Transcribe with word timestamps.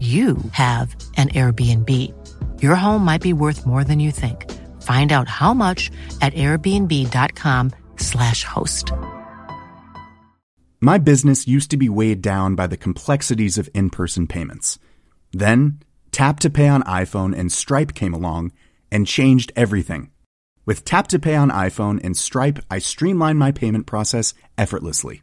you 0.00 0.36
have 0.52 0.94
an 1.16 1.30
Airbnb. 1.30 2.62
Your 2.62 2.76
home 2.76 3.04
might 3.04 3.22
be 3.22 3.32
worth 3.32 3.66
more 3.66 3.82
than 3.82 3.98
you 3.98 4.12
think. 4.12 4.48
Find 4.82 5.10
out 5.10 5.28
how 5.28 5.52
much 5.54 5.90
at 6.20 6.34
airbnb.com/slash 6.34 8.44
host. 8.44 8.92
My 10.80 10.98
business 10.98 11.48
used 11.48 11.72
to 11.72 11.76
be 11.76 11.88
weighed 11.88 12.22
down 12.22 12.54
by 12.54 12.68
the 12.68 12.76
complexities 12.76 13.58
of 13.58 13.68
in 13.74 13.90
person 13.90 14.28
payments. 14.28 14.78
Then, 15.32 15.80
Tap 16.12 16.38
to 16.40 16.50
Pay 16.50 16.68
on 16.68 16.82
iPhone 16.84 17.36
and 17.36 17.50
Stripe 17.50 17.94
came 17.94 18.14
along 18.14 18.52
and 18.90 19.06
changed 19.06 19.52
everything. 19.56 20.10
With 20.64 20.84
Tap 20.84 21.08
to 21.08 21.18
Pay 21.18 21.34
on 21.34 21.50
iPhone 21.50 22.00
and 22.04 22.16
Stripe, 22.16 22.60
I 22.70 22.78
streamlined 22.78 23.38
my 23.38 23.52
payment 23.52 23.86
process 23.86 24.34
effortlessly. 24.56 25.22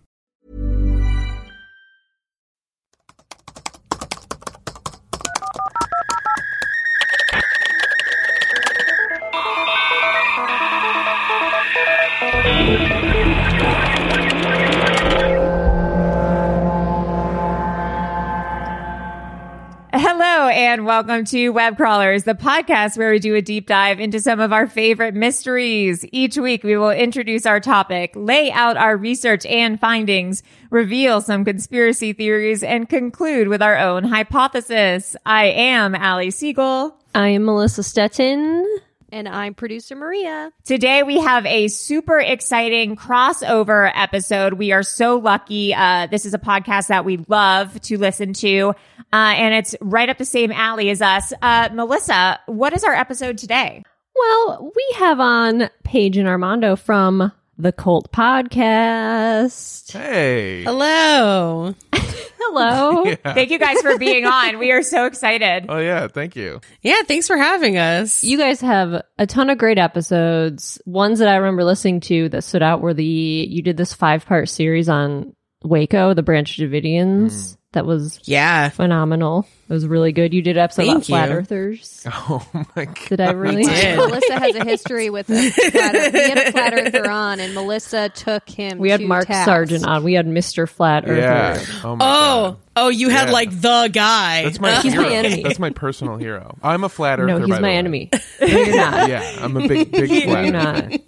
And 20.71 20.85
welcome 20.85 21.25
to 21.25 21.49
Web 21.49 21.75
Crawlers, 21.75 22.23
the 22.23 22.33
podcast 22.33 22.97
where 22.97 23.11
we 23.11 23.19
do 23.19 23.35
a 23.35 23.41
deep 23.41 23.67
dive 23.67 23.99
into 23.99 24.21
some 24.21 24.39
of 24.39 24.53
our 24.53 24.67
favorite 24.67 25.13
mysteries. 25.13 26.05
Each 26.13 26.37
week 26.37 26.63
we 26.63 26.77
will 26.77 26.91
introduce 26.91 27.45
our 27.45 27.59
topic, 27.59 28.13
lay 28.15 28.53
out 28.53 28.77
our 28.77 28.95
research 28.95 29.45
and 29.47 29.77
findings, 29.77 30.43
reveal 30.69 31.19
some 31.19 31.43
conspiracy 31.43 32.13
theories, 32.13 32.63
and 32.63 32.87
conclude 32.87 33.49
with 33.49 33.61
our 33.61 33.77
own 33.77 34.05
hypothesis. 34.05 35.17
I 35.25 35.47
am 35.47 35.93
Allie 35.93 36.31
Siegel. 36.31 36.97
I 37.13 37.27
am 37.27 37.43
Melissa 37.43 37.83
Stettin. 37.83 38.65
And 39.11 39.27
I'm 39.27 39.53
producer 39.53 39.95
Maria. 39.95 40.53
Today 40.63 41.03
we 41.03 41.19
have 41.19 41.45
a 41.45 41.67
super 41.67 42.17
exciting 42.17 42.95
crossover 42.95 43.91
episode. 43.93 44.53
We 44.53 44.71
are 44.71 44.83
so 44.83 45.17
lucky. 45.17 45.73
Uh, 45.73 46.07
this 46.07 46.25
is 46.25 46.33
a 46.33 46.39
podcast 46.39 46.87
that 46.87 47.03
we 47.03 47.17
love 47.27 47.79
to 47.81 47.97
listen 47.97 48.31
to. 48.35 48.73
Uh, 49.11 49.33
and 49.35 49.53
it's 49.53 49.75
right 49.81 50.07
up 50.07 50.17
the 50.17 50.23
same 50.23 50.51
alley 50.53 50.89
as 50.89 51.01
us. 51.01 51.33
Uh, 51.41 51.67
Melissa, 51.73 52.39
what 52.45 52.71
is 52.71 52.85
our 52.85 52.93
episode 52.93 53.37
today? 53.37 53.83
Well, 54.15 54.71
we 54.73 54.95
have 54.97 55.19
on 55.19 55.69
Paige 55.83 56.15
and 56.15 56.27
Armando 56.27 56.77
from 56.77 57.33
the 57.61 57.71
Cult 57.71 58.11
Podcast. 58.11 59.91
Hey. 59.91 60.63
Hello. 60.63 61.75
Hello. 61.93 63.03
Yeah. 63.11 63.33
Thank 63.33 63.51
you 63.51 63.59
guys 63.59 63.81
for 63.81 63.97
being 63.97 64.25
on. 64.25 64.57
We 64.57 64.71
are 64.71 64.81
so 64.83 65.05
excited. 65.05 65.65
Oh 65.69 65.77
yeah, 65.77 66.07
thank 66.07 66.35
you. 66.35 66.61
Yeah, 66.81 67.01
thanks 67.03 67.27
for 67.27 67.37
having 67.37 67.77
us. 67.77 68.23
You 68.23 68.37
guys 68.37 68.61
have 68.61 69.03
a 69.17 69.27
ton 69.27 69.49
of 69.49 69.57
great 69.57 69.77
episodes. 69.77 70.81
Ones 70.85 71.19
that 71.19 71.27
I 71.27 71.35
remember 71.37 71.63
listening 71.63 71.99
to 72.01 72.29
that 72.29 72.43
stood 72.43 72.63
out 72.63 72.81
were 72.81 72.93
the 72.93 73.03
you 73.03 73.61
did 73.61 73.77
this 73.77 73.93
five 73.93 74.25
part 74.25 74.49
series 74.49 74.89
on 74.89 75.35
Waco, 75.63 76.13
the 76.13 76.23
Branch 76.23 76.55
Davidians. 76.57 77.51
Hmm. 77.55 77.60
That 77.73 77.85
was 77.85 78.19
yeah. 78.25 78.67
phenomenal. 78.67 79.47
It 79.69 79.73
was 79.73 79.87
really 79.87 80.11
good. 80.11 80.33
You 80.33 80.41
did 80.41 80.57
an 80.57 80.63
episode 80.65 80.81
Thank 80.83 80.95
about 80.97 81.05
flat 81.05 81.29
you. 81.29 81.35
earthers. 81.35 82.05
Oh 82.13 82.45
my 82.75 82.83
god. 82.85 82.97
Did 83.07 83.21
I 83.21 83.31
really? 83.31 83.63
did. 83.63 83.95
Melissa 83.97 84.39
has 84.39 84.55
a 84.57 84.65
history 84.65 85.09
with 85.09 85.29
a 85.29 85.49
flat 85.51 85.95
earth. 85.95 86.13
We 86.13 86.19
had 86.19 86.37
a 86.37 86.51
flat 86.51 86.73
earther 86.73 87.09
on, 87.09 87.39
and 87.39 87.53
Melissa 87.53 88.09
took 88.09 88.49
him. 88.49 88.77
We 88.79 88.89
had 88.89 88.99
to 88.99 89.07
Mark 89.07 89.27
task. 89.27 89.45
Sargent 89.45 89.87
on. 89.87 90.03
We 90.03 90.13
had 90.13 90.25
Mr. 90.27 90.67
Flat 90.67 91.05
Earther. 91.07 91.21
Yeah. 91.21 91.65
Oh 91.85 91.95
my 91.95 92.05
Oh, 92.05 92.51
god. 92.51 92.57
oh, 92.75 92.89
you 92.89 93.07
had 93.07 93.27
Yeah. 93.27 93.33
like 93.33 93.51
the 93.61 93.89
guy. 93.93 94.43
That's 94.43 94.59
my 94.59 94.81
He's 94.81 94.93
my 94.95 95.09
enemy. 95.09 95.43
That's 95.43 95.59
my 95.59 95.69
personal 95.69 96.17
hero. 96.17 96.57
I'm 96.61 96.83
a 96.83 96.89
flat 96.89 97.19
earther. 97.21 97.27
No, 97.27 97.39
by 97.39 97.45
he's 97.45 97.55
the 97.55 97.61
my 97.61 97.67
way. 97.69 97.75
enemy. 97.77 98.09
No, 98.41 98.47
you're 98.47 98.75
not. 98.75 99.09
Yeah, 99.09 99.37
I'm 99.39 99.55
a 99.55 99.65
big, 99.67 99.91
big 99.91 100.09
No, 100.09 100.21
flat 100.21 100.45
you're 100.45 100.55
earther. 100.55 100.89
not. 100.89 101.01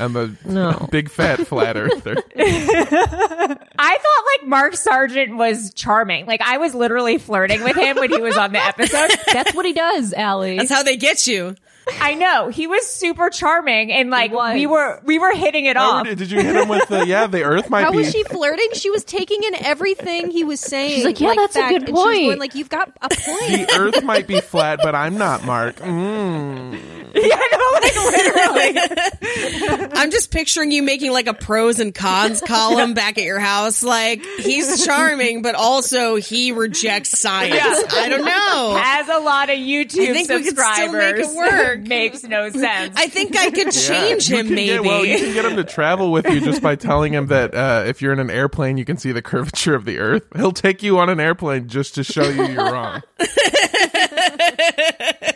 I'm 0.00 0.16
a 0.16 0.30
No. 0.44 0.88
big 0.90 1.10
fat 1.10 1.46
flat 1.46 1.76
earther. 1.76 2.16
I 2.36 3.56
thought 3.98 4.24
like 4.38 4.48
Mark 4.48 4.74
Sargent 4.76 5.36
was 5.36 5.72
charming. 5.74 6.26
Like 6.26 6.40
I 6.42 6.58
was 6.58 6.74
literally 6.74 7.18
flirting 7.18 7.62
with 7.62 7.76
him 7.76 7.96
when 7.96 8.10
he 8.10 8.20
was 8.20 8.36
on 8.36 8.52
the 8.52 8.58
episode. 8.64 9.10
That's 9.32 9.54
what 9.54 9.66
he 9.66 9.72
does, 9.72 10.12
Allie. 10.12 10.56
That's 10.58 10.70
how 10.70 10.82
they 10.82 10.96
get 10.96 11.26
you. 11.26 11.54
I 12.00 12.14
know 12.14 12.48
he 12.48 12.66
was 12.66 12.86
super 12.86 13.30
charming 13.30 13.92
and 13.92 14.10
like 14.10 14.32
we 14.54 14.66
were 14.66 15.00
we 15.04 15.18
were 15.18 15.34
hitting 15.34 15.66
it 15.66 15.76
off. 15.76 16.04
did 16.06 16.18
did 16.18 16.30
you 16.30 16.40
hit 16.40 16.56
him 16.56 16.68
with 16.68 16.88
the 16.88 17.06
yeah? 17.06 17.26
The 17.26 17.42
Earth 17.42 17.70
might 17.70 17.82
How 17.84 17.90
be. 17.90 17.98
was 17.98 18.10
she 18.12 18.22
flirting? 18.24 18.68
She 18.74 18.90
was 18.90 19.04
taking 19.04 19.42
in 19.42 19.54
everything 19.64 20.30
he 20.30 20.44
was 20.44 20.60
saying. 20.60 20.96
She's 20.96 21.04
like, 21.04 21.20
"Yeah, 21.20 21.34
that's 21.36 21.56
a 21.56 21.60
fact, 21.60 21.72
good 21.72 21.82
and 21.82 21.88
she 21.88 21.92
was 21.92 22.02
point." 22.04 22.22
going 22.26 22.38
like, 22.38 22.54
you've 22.54 22.68
got 22.68 22.88
a 23.00 23.08
point. 23.08 23.68
the 23.68 23.76
Earth 23.78 24.02
might 24.04 24.26
be 24.26 24.40
flat, 24.40 24.80
but 24.82 24.94
I'm 24.94 25.16
not, 25.18 25.44
Mark. 25.44 25.76
Mm. 25.76 26.78
yeah, 27.14 27.40
no, 27.52 27.78
like 27.80 27.96
literally. 27.96 29.88
I'm 30.00 30.10
just 30.10 30.30
picturing 30.30 30.70
you 30.70 30.82
making 30.82 31.12
like 31.12 31.26
a 31.26 31.34
pros 31.34 31.80
and 31.80 31.94
cons 31.94 32.40
column 32.40 32.94
back 32.94 33.18
at 33.18 33.24
your 33.24 33.40
house. 33.40 33.82
Like 33.82 34.24
he's 34.38 34.84
charming, 34.86 35.42
but 35.42 35.54
also 35.54 36.16
he 36.16 36.52
rejects 36.52 37.18
science. 37.18 37.84
I 37.92 38.08
don't 38.08 38.24
know. 38.24 38.76
Has 38.80 39.08
a 39.08 39.18
lot 39.18 39.50
of 39.50 39.56
YouTube 39.58 40.08
I 40.08 40.12
think 40.12 40.28
we 40.28 40.42
could 40.42 40.56
still 40.56 40.64
subscribers. 40.66 40.92
make 41.16 41.26
it 41.26 41.36
work. 41.36 41.79
Makes 41.88 42.24
no 42.24 42.48
sense. 42.50 42.94
I 42.96 43.08
think 43.08 43.36
I 43.36 43.50
could 43.50 43.70
change 43.72 44.28
You 44.28 44.38
him. 44.38 44.46
can 44.46 44.54
Maybe. 44.54 44.66
Get, 44.72 44.82
well, 44.82 45.04
you 45.04 45.18
can 45.18 45.32
get 45.34 45.44
him 45.44 45.56
to 45.56 45.64
travel 45.64 46.10
with 46.12 46.26
you 46.28 46.40
just 46.40 46.62
by 46.62 46.76
telling 46.76 47.12
him 47.14 47.26
that 47.28 47.54
uh, 47.54 47.84
if 47.86 48.00
you're 48.02 48.12
in 48.12 48.18
an 48.18 48.30
airplane, 48.30 48.76
you 48.78 48.84
can 48.84 48.96
see 48.96 49.12
the 49.12 49.22
curvature 49.22 49.74
of 49.74 49.84
the 49.84 49.98
Earth. 49.98 50.26
He'll 50.36 50.52
take 50.52 50.82
you 50.82 50.98
on 50.98 51.08
an 51.08 51.20
airplane 51.20 51.68
just 51.68 51.94
to 51.96 52.04
show 52.04 52.24
you 52.28 52.44
you're 52.46 52.72
wrong. 52.72 53.02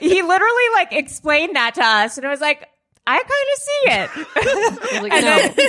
he 0.00 0.22
literally 0.22 0.68
like 0.74 0.92
explained 0.92 1.56
that 1.56 1.74
to 1.74 1.84
us, 1.84 2.16
and 2.18 2.26
I 2.26 2.30
was 2.30 2.40
like, 2.40 2.68
I 3.06 3.18
kind 3.18 3.30
of 3.52 3.58
see 3.60 3.82
it. 4.96 5.02
Like, 5.02 5.12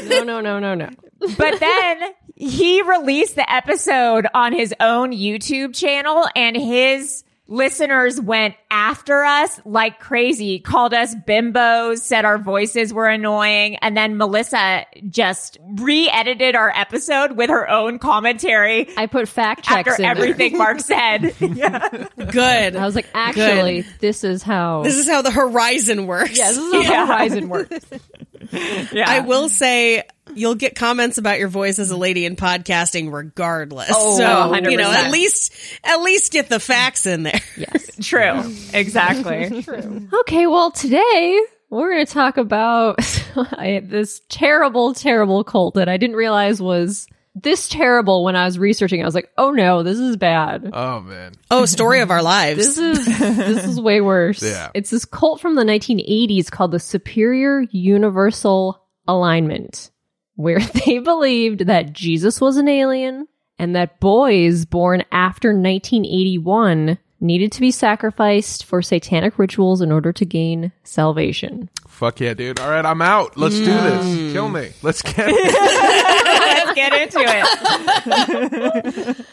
no, 0.09 0.23
no, 0.23 0.39
no, 0.41 0.59
no, 0.59 0.59
no, 0.59 0.75
no. 0.75 0.89
but 1.37 1.59
then 1.59 2.01
he 2.35 2.81
released 2.81 3.35
the 3.35 3.51
episode 3.51 4.25
on 4.33 4.53
his 4.53 4.73
own 4.79 5.11
YouTube 5.11 5.75
channel, 5.75 6.25
and 6.35 6.55
his 6.55 7.23
listeners 7.47 8.19
went 8.19 8.55
after 8.71 9.23
us 9.23 9.59
like 9.65 9.99
crazy, 9.99 10.59
called 10.59 10.93
us 10.93 11.13
bimbos, 11.13 11.99
said 11.99 12.25
our 12.25 12.37
voices 12.37 12.93
were 12.93 13.07
annoying. 13.07 13.75
And 13.77 13.95
then 13.95 14.17
Melissa 14.17 14.85
just 15.09 15.57
re-edited 15.61 16.55
our 16.55 16.69
episode 16.75 17.33
with 17.33 17.49
her 17.49 17.69
own 17.69 17.99
commentary 17.99 18.87
I 18.97 19.05
put 19.05 19.27
fact 19.27 19.65
checks 19.65 19.89
after 19.91 20.01
in 20.01 20.09
everything 20.09 20.57
Mark 20.57 20.79
said. 20.81 21.35
yeah. 21.39 22.07
Good. 22.17 22.75
I 22.75 22.85
was 22.85 22.95
like, 22.95 23.07
actually, 23.13 23.81
this 23.99 24.23
is 24.23 24.41
how. 24.41 24.83
This 24.83 24.97
is 24.97 25.07
how 25.07 25.21
the 25.21 25.31
horizon 25.31 26.07
works. 26.07 26.37
yeah, 26.37 26.47
this 26.47 26.57
is 26.57 26.73
how 26.73 26.81
Yeah. 26.81 27.05
Horizon 27.07 27.49
works. 27.49 27.85
yeah. 28.91 29.05
I 29.07 29.19
will 29.21 29.49
say 29.49 30.03
you'll 30.35 30.55
get 30.55 30.75
comments 30.75 31.17
about 31.17 31.39
your 31.39 31.47
voice 31.47 31.79
as 31.79 31.91
a 31.91 31.97
lady 31.97 32.25
in 32.25 32.35
podcasting 32.35 33.11
regardless. 33.11 33.91
Oh, 33.91 34.17
so, 34.17 34.69
you 34.69 34.77
know, 34.77 34.91
at 34.91 35.11
least 35.11 35.53
at 35.83 35.97
least 36.01 36.31
get 36.31 36.49
the 36.49 36.59
facts 36.59 37.05
in 37.05 37.23
there. 37.23 37.41
Yes. 37.57 37.91
True. 38.01 38.53
Exactly. 38.73 39.65
Okay, 40.21 40.45
well, 40.47 40.71
today 40.71 41.41
we're 41.69 41.93
going 41.93 42.05
to 42.05 42.11
talk 42.11 42.37
about 42.37 42.97
this 43.57 44.21
terrible, 44.29 44.93
terrible 44.93 45.43
cult 45.43 45.75
that 45.75 45.87
I 45.87 45.97
didn't 45.97 46.15
realize 46.15 46.61
was 46.61 47.07
this 47.35 47.67
terrible 47.67 48.23
when 48.23 48.35
I 48.35 48.45
was 48.45 48.57
researching. 48.57 49.01
I 49.01 49.05
was 49.05 49.15
like, 49.15 49.29
oh 49.37 49.51
no, 49.51 49.83
this 49.83 49.99
is 49.99 50.17
bad. 50.17 50.69
Oh 50.71 51.01
man. 51.01 51.33
Oh, 51.51 51.65
story 51.65 51.99
of 51.99 52.09
our 52.11 52.21
lives. 52.23 52.57
This 52.57 52.77
is 52.77 53.05
this 53.19 53.65
is 53.65 53.79
way 53.79 54.01
worse. 54.01 54.41
Yeah. 54.41 54.69
It's 54.73 54.89
this 54.89 55.05
cult 55.05 55.41
from 55.41 55.55
the 55.55 55.63
1980s 55.63 56.49
called 56.49 56.71
the 56.71 56.79
Superior 56.79 57.61
Universal 57.71 58.81
Alignment, 59.07 59.91
where 60.35 60.59
they 60.85 60.99
believed 60.99 61.61
that 61.61 61.93
Jesus 61.93 62.39
was 62.39 62.57
an 62.57 62.67
alien 62.67 63.27
and 63.57 63.75
that 63.75 63.99
boys 63.99 64.65
born 64.65 65.03
after 65.11 65.49
1981 65.49 66.97
needed 67.21 67.51
to 67.53 67.61
be 67.61 67.71
sacrificed 67.71 68.65
for 68.65 68.81
satanic 68.81 69.39
rituals 69.39 69.81
in 69.81 69.91
order 69.91 70.11
to 70.11 70.25
gain 70.25 70.71
salvation. 70.83 71.69
Fuck 71.87 72.19
yeah, 72.19 72.33
dude. 72.33 72.59
All 72.59 72.69
right, 72.69 72.85
I'm 72.85 73.01
out. 73.01 73.37
Let's 73.37 73.55
do 73.55 73.65
this. 73.65 74.05
Mm. 74.05 74.31
Kill 74.33 74.49
me. 74.49 74.71
Let's 74.81 75.01
get 75.13 75.27
Let's 75.31 76.73
get 76.73 76.93
into 77.01 77.19
it. 79.17 79.25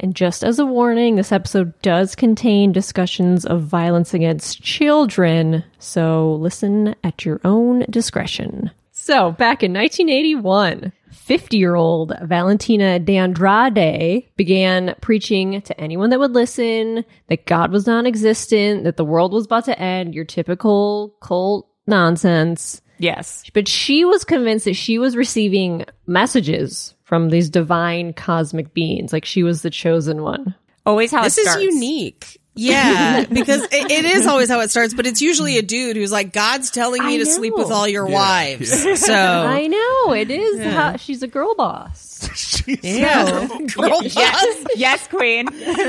And 0.00 0.14
just 0.14 0.44
as 0.44 0.58
a 0.58 0.66
warning, 0.66 1.16
this 1.16 1.32
episode 1.32 1.72
does 1.80 2.14
contain 2.14 2.72
discussions 2.72 3.46
of 3.46 3.62
violence 3.62 4.12
against 4.12 4.62
children, 4.62 5.64
so 5.78 6.34
listen 6.34 6.94
at 7.02 7.24
your 7.24 7.40
own 7.44 7.86
discretion. 7.88 8.70
So, 9.04 9.32
back 9.32 9.62
in 9.62 9.74
1981, 9.74 10.90
50 11.10 11.58
year 11.58 11.74
old 11.74 12.14
Valentina 12.22 12.98
D'Andrade 12.98 14.24
began 14.36 14.94
preaching 15.02 15.60
to 15.60 15.78
anyone 15.78 16.08
that 16.08 16.18
would 16.18 16.32
listen 16.32 17.04
that 17.26 17.44
God 17.44 17.70
was 17.70 17.86
non 17.86 18.06
existent, 18.06 18.84
that 18.84 18.96
the 18.96 19.04
world 19.04 19.34
was 19.34 19.44
about 19.44 19.66
to 19.66 19.78
end, 19.78 20.14
your 20.14 20.24
typical 20.24 21.14
cult 21.20 21.68
nonsense. 21.86 22.80
Yes. 22.96 23.44
But 23.52 23.68
she 23.68 24.06
was 24.06 24.24
convinced 24.24 24.64
that 24.64 24.72
she 24.72 24.98
was 24.98 25.18
receiving 25.18 25.84
messages 26.06 26.94
from 27.02 27.28
these 27.28 27.50
divine 27.50 28.14
cosmic 28.14 28.72
beings, 28.72 29.12
like 29.12 29.26
she 29.26 29.42
was 29.42 29.60
the 29.60 29.68
chosen 29.68 30.22
one. 30.22 30.54
Always 30.86 31.10
how 31.10 31.24
this 31.24 31.36
it 31.36 31.42
is 31.42 31.48
starts. 31.48 31.62
unique. 31.62 32.40
Yeah, 32.56 33.24
because 33.32 33.62
it, 33.64 33.90
it 33.90 34.04
is 34.04 34.26
always 34.26 34.48
how 34.48 34.60
it 34.60 34.70
starts, 34.70 34.94
but 34.94 35.06
it's 35.06 35.20
usually 35.20 35.58
a 35.58 35.62
dude 35.62 35.96
who's 35.96 36.12
like, 36.12 36.32
God's 36.32 36.70
telling 36.70 37.04
me 37.04 37.16
I 37.16 37.18
to 37.18 37.26
sleep 37.26 37.54
with 37.56 37.70
all 37.72 37.88
your 37.88 38.08
Yeah, 38.08 38.14
wives. 38.14 38.84
yeah. 38.84 38.94
So, 39.04 39.12
I 39.14 39.66
know 39.66 40.12
it 40.14 40.30
is. 40.30 40.64
How, 40.64 40.96
she's 40.96 41.22
a 41.22 41.26
girl 41.26 41.54
boss. 41.56 42.12
she's 42.36 42.78
yeah. 42.82 43.46
Girl 43.74 44.00
boss. 44.00 44.14
Yes, 44.16 44.64
yes, 44.76 45.08
queen. 45.08 45.48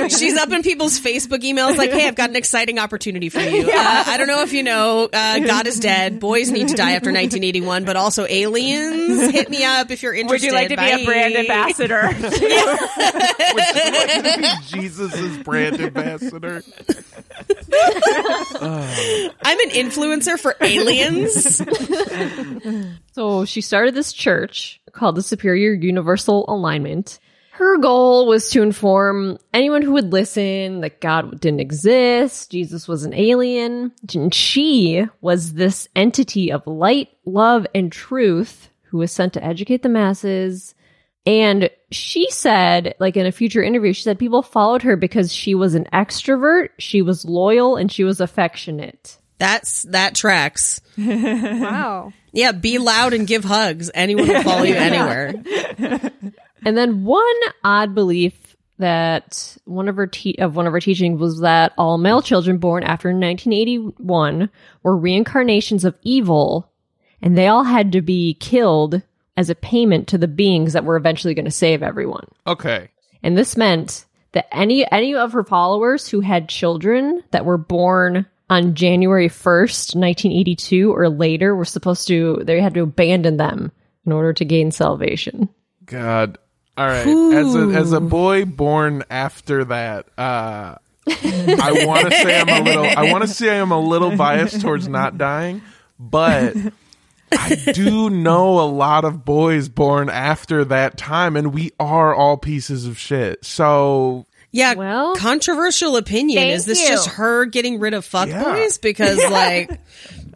She's 0.09 0.35
up 0.37 0.49
in 0.51 0.63
people's 0.63 0.99
Facebook 0.99 1.39
emails 1.41 1.77
like, 1.77 1.91
hey, 1.91 2.07
I've 2.07 2.15
got 2.15 2.29
an 2.31 2.35
exciting 2.35 2.79
opportunity 2.79 3.29
for 3.29 3.39
you. 3.39 3.69
Uh, 3.69 4.03
I 4.07 4.17
don't 4.17 4.27
know 4.27 4.41
if 4.41 4.51
you 4.51 4.63
know, 4.63 5.07
uh, 5.11 5.39
God 5.39 5.67
is 5.67 5.79
dead. 5.79 6.19
Boys 6.19 6.49
need 6.51 6.69
to 6.69 6.75
die 6.75 6.91
after 6.93 7.09
1981, 7.11 7.85
but 7.85 7.95
also 7.95 8.25
aliens. 8.27 9.31
Hit 9.31 9.49
me 9.49 9.63
up 9.63 9.91
if 9.91 10.01
you're 10.03 10.13
interested. 10.15 10.47
Would 10.47 10.51
you 10.51 10.53
like 10.53 10.69
to 10.69 10.77
be 10.77 11.03
a 11.03 11.05
brand 11.05 11.35
ambassador? 11.35 12.09
Jesus' 14.67 15.37
brand 15.43 15.79
ambassador. 15.79 16.54
I'm 19.41 19.59
an 19.59 19.69
influencer 19.71 20.39
for 20.39 20.55
aliens. 20.61 21.61
So 23.15 23.45
she 23.45 23.61
started 23.61 23.95
this 23.95 24.11
church 24.11 24.81
called 24.91 25.15
the 25.15 25.23
Superior 25.23 25.71
Universal 25.71 26.43
Alignment. 26.49 27.17
Her 27.51 27.77
goal 27.77 28.27
was 28.27 28.49
to 28.49 28.61
inform 28.61 29.37
anyone 29.53 29.81
who 29.81 29.93
would 29.93 30.11
listen 30.11 30.81
that 30.81 30.99
God 30.99 31.39
didn't 31.39 31.61
exist, 31.61 32.51
Jesus 32.51 32.89
was 32.89 33.05
an 33.05 33.13
alien, 33.13 33.93
and 34.13 34.33
she 34.33 35.05
was 35.21 35.53
this 35.53 35.87
entity 35.95 36.51
of 36.51 36.67
light, 36.67 37.07
love, 37.23 37.65
and 37.73 37.89
truth 37.89 38.69
who 38.83 38.97
was 38.97 39.13
sent 39.13 39.31
to 39.33 39.43
educate 39.43 39.81
the 39.81 39.87
masses. 39.87 40.75
And 41.25 41.69
she 41.91 42.29
said, 42.29 42.95
like 42.99 43.17
in 43.17 43.25
a 43.25 43.31
future 43.31 43.63
interview, 43.63 43.93
she 43.93 44.03
said 44.03 44.19
people 44.19 44.43
followed 44.43 44.83
her 44.83 44.95
because 44.95 45.33
she 45.33 45.55
was 45.55 45.73
an 45.73 45.87
extrovert, 45.91 46.69
she 46.77 47.01
was 47.01 47.25
loyal, 47.25 47.77
and 47.77 47.91
she 47.91 48.03
was 48.03 48.21
affectionate. 48.21 49.17
That's 49.37 49.83
that 49.83 50.15
tracks. 50.15 50.81
Wow. 50.97 52.13
Yeah, 52.31 52.51
be 52.51 52.77
loud 52.77 53.13
and 53.13 53.25
give 53.27 53.43
hugs. 53.45 53.89
Anyone 53.93 54.27
will 54.27 54.43
follow 54.43 54.63
you 54.63 54.75
anywhere. 54.75 55.33
And 56.63 56.77
then 56.77 57.05
one 57.05 57.25
odd 57.63 57.95
belief 57.95 58.55
that 58.77 59.57
one 59.65 59.87
of 59.87 59.95
her 59.95 60.07
te- 60.07 60.37
of 60.39 60.55
one 60.55 60.67
of 60.67 60.73
her 60.73 60.79
teachings 60.81 61.19
was 61.19 61.39
that 61.41 61.73
all 61.77 61.97
male 61.97 62.21
children 62.21 62.57
born 62.57 62.83
after 62.83 63.07
1981 63.09 64.49
were 64.83 64.97
reincarnations 64.97 65.85
of 65.85 65.95
evil, 66.01 66.71
and 67.21 67.37
they 67.37 67.47
all 67.47 67.63
had 67.63 67.93
to 67.93 68.01
be 68.01 68.33
killed 68.33 69.01
as 69.37 69.49
a 69.49 69.55
payment 69.55 70.07
to 70.09 70.17
the 70.17 70.27
beings 70.27 70.73
that 70.73 70.85
were 70.85 70.95
eventually 70.95 71.33
going 71.33 71.45
to 71.45 71.51
save 71.51 71.83
everyone. 71.83 72.27
Okay. 72.47 72.89
And 73.21 73.37
this 73.37 73.57
meant 73.57 74.05
that 74.33 74.53
any 74.53 74.89
any 74.91 75.15
of 75.15 75.33
her 75.33 75.43
followers 75.43 76.07
who 76.07 76.21
had 76.21 76.49
children 76.49 77.23
that 77.31 77.45
were 77.45 77.57
born 77.57 78.25
on 78.49 78.75
January 78.75 79.29
1st, 79.29 79.95
1982 79.95 80.93
or 80.93 81.09
later 81.09 81.55
were 81.55 81.65
supposed 81.65 82.07
to 82.07 82.41
they 82.43 82.61
had 82.61 82.73
to 82.75 82.81
abandon 82.81 83.37
them 83.37 83.71
in 84.05 84.11
order 84.11 84.33
to 84.33 84.45
gain 84.45 84.71
salvation. 84.71 85.49
God. 85.85 86.37
All 86.77 86.85
right. 86.85 87.07
As 87.07 87.55
a 87.55 87.59
as 87.69 87.91
a 87.93 88.01
boy 88.01 88.45
born 88.45 89.03
after 89.09 89.65
that, 89.65 90.07
uh 90.17 90.75
I 91.07 91.85
want 91.85 92.09
to 92.09 92.15
say 92.17 92.39
I'm 92.39 92.49
a 92.49 92.61
little 92.61 92.85
I 92.85 93.11
want 93.11 93.23
to 93.23 93.27
say 93.27 93.59
I'm 93.59 93.71
a 93.71 93.79
little 93.79 94.15
biased 94.15 94.61
towards 94.61 94.87
not 94.87 95.17
dying, 95.17 95.61
but 95.99 96.55
I 97.37 97.55
do 97.73 98.09
know 98.09 98.59
a 98.59 98.65
lot 98.69 99.05
of 99.05 99.25
boys 99.25 99.69
born 99.69 100.09
after 100.09 100.65
that 100.65 100.97
time 100.97 101.35
and 101.35 101.53
we 101.53 101.71
are 101.79 102.13
all 102.15 102.37
pieces 102.37 102.85
of 102.85 102.97
shit. 102.97 103.43
So 103.45 104.25
Yeah, 104.51 104.73
Well- 104.75 105.15
controversial 105.15 105.97
opinion. 105.97 106.47
Is 106.47 106.65
this 106.65 106.81
you. 106.81 106.87
just 106.87 107.09
her 107.09 107.45
getting 107.45 107.79
rid 107.79 107.93
of 107.93 108.05
fuckboys? 108.05 108.31
Yeah. 108.31 108.67
Because 108.81 109.17
like 109.29 109.79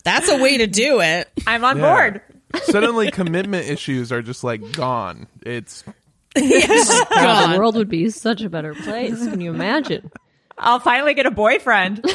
that's 0.03 0.29
a 0.29 0.37
way 0.37 0.57
to 0.57 0.67
do 0.67 1.01
it. 1.01 1.29
I'm 1.47 1.63
on 1.63 1.77
Yeah. 1.77 1.93
board. 1.93 2.21
suddenly 2.63 3.11
commitment 3.11 3.69
issues 3.69 4.11
are 4.11 4.21
just 4.21 4.43
like 4.43 4.71
gone. 4.73 5.27
It's 5.45 5.83
God, 6.35 7.07
Gone. 7.09 7.51
the 7.51 7.57
world 7.59 7.75
would 7.75 7.89
be 7.89 8.09
such 8.09 8.41
a 8.41 8.49
better 8.49 8.73
place. 8.73 9.17
Can 9.19 9.41
you 9.41 9.51
imagine? 9.53 10.11
I'll 10.59 10.79
finally 10.79 11.13
get 11.13 11.25
a 11.25 11.31
boyfriend. 11.31 12.01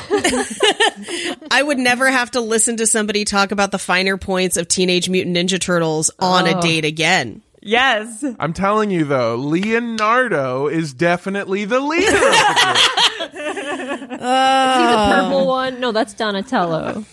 I 1.50 1.62
would 1.62 1.78
never 1.78 2.10
have 2.10 2.32
to 2.32 2.40
listen 2.40 2.76
to 2.76 2.86
somebody 2.86 3.24
talk 3.24 3.52
about 3.52 3.70
the 3.70 3.78
finer 3.78 4.18
points 4.18 4.58
of 4.58 4.68
Teenage 4.68 5.08
Mutant 5.08 5.36
Ninja 5.36 5.58
Turtles 5.58 6.10
on 6.18 6.46
a 6.46 6.58
oh. 6.58 6.60
date 6.60 6.84
again. 6.84 7.42
Yes. 7.62 8.22
I'm 8.38 8.52
telling 8.52 8.90
you 8.90 9.04
though, 9.04 9.36
Leonardo 9.36 10.68
is 10.68 10.92
definitely 10.92 11.64
the 11.64 11.80
leader 11.80 12.14
of 12.14 12.20
the 12.20 13.30
group. 13.30 13.32
See 13.34 14.10
the 14.10 14.18
oh. 14.20 15.10
purple 15.10 15.46
one? 15.46 15.80
No, 15.80 15.90
that's 15.90 16.12
Donatello. 16.12 17.06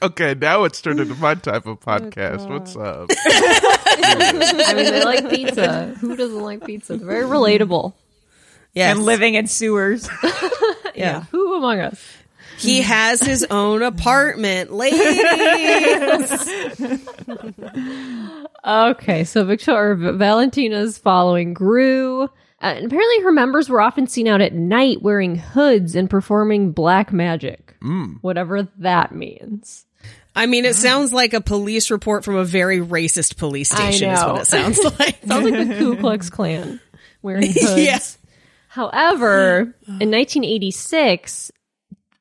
Okay, 0.00 0.34
now 0.34 0.64
it's 0.64 0.80
turned 0.80 1.00
into 1.00 1.14
my 1.16 1.34
type 1.34 1.66
of 1.66 1.78
oh, 1.78 1.90
podcast. 1.90 2.48
What's 2.48 2.74
up? 2.74 3.10
I 3.26 4.72
mean, 4.74 4.92
they 4.92 5.04
like 5.04 5.28
pizza. 5.28 5.94
Who 6.00 6.16
doesn't 6.16 6.40
like 6.40 6.64
pizza? 6.64 6.96
They're 6.96 7.06
very 7.06 7.24
relatable. 7.24 7.92
Yes. 8.72 8.96
And 8.96 9.04
living 9.04 9.34
in 9.34 9.46
sewers. 9.46 10.08
Yeah. 10.98 11.24
Who 11.30 11.54
among 11.54 11.80
us? 11.80 12.04
He 12.58 12.82
has 12.82 13.20
his 13.20 13.44
own 13.50 13.82
apartment. 13.82 14.72
Ladies. 14.72 15.00
Okay, 18.64 19.24
so 19.24 19.44
Victoria 19.44 19.94
Valentina's 20.12 20.98
following 20.98 21.54
grew. 21.54 22.24
Uh, 22.24 22.28
and 22.60 22.86
apparently, 22.86 23.22
her 23.22 23.32
members 23.32 23.68
were 23.68 23.80
often 23.80 24.08
seen 24.08 24.26
out 24.26 24.40
at 24.40 24.52
night 24.52 25.00
wearing 25.00 25.36
hoods 25.36 25.94
and 25.94 26.10
performing 26.10 26.72
black 26.72 27.12
magic, 27.12 27.76
whatever 28.20 28.68
that 28.78 29.14
means. 29.14 29.86
I 30.34 30.46
mean, 30.46 30.64
it 30.64 30.74
sounds 30.74 31.12
like 31.12 31.34
a 31.34 31.40
police 31.40 31.90
report 31.90 32.24
from 32.24 32.34
a 32.36 32.44
very 32.44 32.78
racist 32.80 33.36
police 33.38 33.70
station 33.70 34.10
is 34.10 34.22
what 34.22 34.40
it 34.42 34.46
sounds 34.46 34.78
like. 34.98 35.18
Sounds 35.24 35.50
like 35.50 35.68
the 35.68 35.74
Ku 35.78 35.96
Klux 35.96 36.28
Klan 36.30 36.80
wearing 37.22 37.42
hoods. 37.46 37.78
Yeah. 37.78 37.98
However, 38.78 39.74
in 39.88 40.12
1986, 40.12 41.50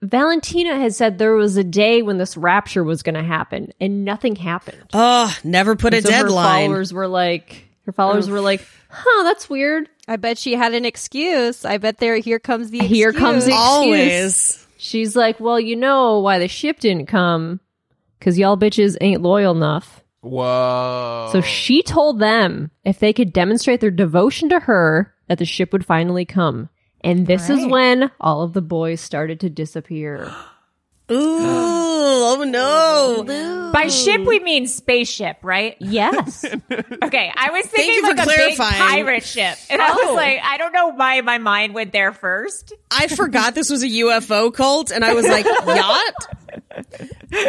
Valentina 0.01 0.79
had 0.79 0.95
said 0.95 1.19
there 1.19 1.35
was 1.35 1.55
a 1.55 1.63
day 1.63 2.01
when 2.01 2.17
this 2.17 2.35
rapture 2.35 2.83
was 2.83 3.03
going 3.03 3.13
to 3.13 3.21
happen, 3.21 3.73
and 3.79 4.03
nothing 4.03 4.35
happened. 4.35 4.81
Oh, 4.91 5.31
never 5.43 5.75
put 5.75 5.93
a 5.93 6.01
so 6.01 6.11
her 6.11 6.23
deadline. 6.23 6.65
followers 6.65 6.91
were 6.91 7.07
like, 7.07 7.67
her 7.85 7.91
followers 7.91 8.27
were 8.27 8.41
like, 8.41 8.65
"Huh, 8.89 9.23
that's 9.23 9.47
weird." 9.47 9.87
I 10.07 10.15
bet 10.15 10.39
she 10.39 10.55
had 10.55 10.73
an 10.73 10.83
excuse. 10.83 11.63
I 11.63 11.77
bet 11.77 11.99
there. 11.99 12.17
Here 12.17 12.39
comes 12.39 12.71
the. 12.71 12.79
Here 12.79 13.13
comes 13.13 13.45
the- 13.45 13.51
excuse. 13.51 13.59
Always. 13.59 14.67
She's 14.77 15.15
like, 15.15 15.39
"Well, 15.39 15.59
you 15.59 15.75
know 15.75 16.17
why 16.21 16.39
the 16.39 16.47
ship 16.47 16.79
didn't 16.79 17.05
come? 17.05 17.59
Because 18.17 18.39
y'all 18.39 18.57
bitches 18.57 18.97
ain't 18.99 19.21
loyal 19.21 19.55
enough." 19.55 20.03
Whoa. 20.21 21.29
So 21.31 21.41
she 21.41 21.83
told 21.83 22.19
them 22.19 22.71
if 22.83 22.97
they 22.97 23.13
could 23.13 23.31
demonstrate 23.31 23.79
their 23.79 23.91
devotion 23.91 24.49
to 24.49 24.61
her, 24.61 25.13
that 25.27 25.37
the 25.37 25.45
ship 25.45 25.71
would 25.73 25.85
finally 25.85 26.25
come. 26.25 26.69
And 27.01 27.27
this 27.27 27.49
is 27.49 27.65
when 27.65 28.11
all 28.19 28.41
of 28.41 28.53
the 28.53 28.61
boys 28.61 29.01
started 29.01 29.39
to 29.41 29.49
disappear. 29.49 30.33
Ooh, 31.11 31.39
oh 31.39 32.43
no. 32.43 33.71
By 33.71 33.87
ship, 33.87 34.21
we 34.25 34.39
mean 34.39 34.67
spaceship, 34.67 35.37
right? 35.41 35.75
Yes. 35.79 36.43
Okay, 37.03 37.31
I 37.33 37.51
was 37.51 37.65
thinking 37.67 38.03
like 38.03 38.19
a 38.19 38.25
big 38.27 38.57
pirate 38.57 39.23
ship, 39.23 39.57
and 39.69 39.81
I 39.81 39.91
was 39.91 40.09
oh. 40.09 40.13
like, 40.15 40.39
I 40.43 40.57
don't 40.57 40.73
know 40.73 40.89
why 40.89 41.21
my 41.21 41.37
mind 41.37 41.73
went 41.73 41.93
there 41.93 42.11
first. 42.11 42.73
I 42.91 43.07
forgot 43.07 43.55
this 43.55 43.69
was 43.69 43.83
a 43.83 43.87
UFO 43.87 44.53
cult 44.53 44.91
and 44.91 45.05
I 45.05 45.13
was 45.13 45.25
like, 45.25 45.45
yacht? 45.65 46.27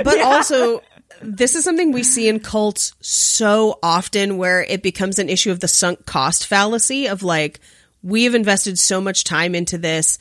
But 0.04 0.20
also, 0.20 0.82
this 1.22 1.54
is 1.54 1.64
something 1.64 1.92
we 1.92 2.02
see 2.02 2.28
in 2.28 2.40
cults 2.40 2.94
so 3.00 3.78
often 3.82 4.37
where 4.37 4.62
it 4.62 4.82
becomes 4.82 5.18
an 5.18 5.28
issue 5.28 5.50
of 5.50 5.60
the 5.60 5.68
sunk 5.68 6.06
cost 6.06 6.46
fallacy 6.46 7.08
of 7.08 7.22
like, 7.22 7.60
we 8.02 8.25
have 8.25 8.34
invested 8.34 8.78
so 8.78 9.00
much 9.00 9.25
time 9.25 9.54
into 9.54 9.78
this. 9.78 10.18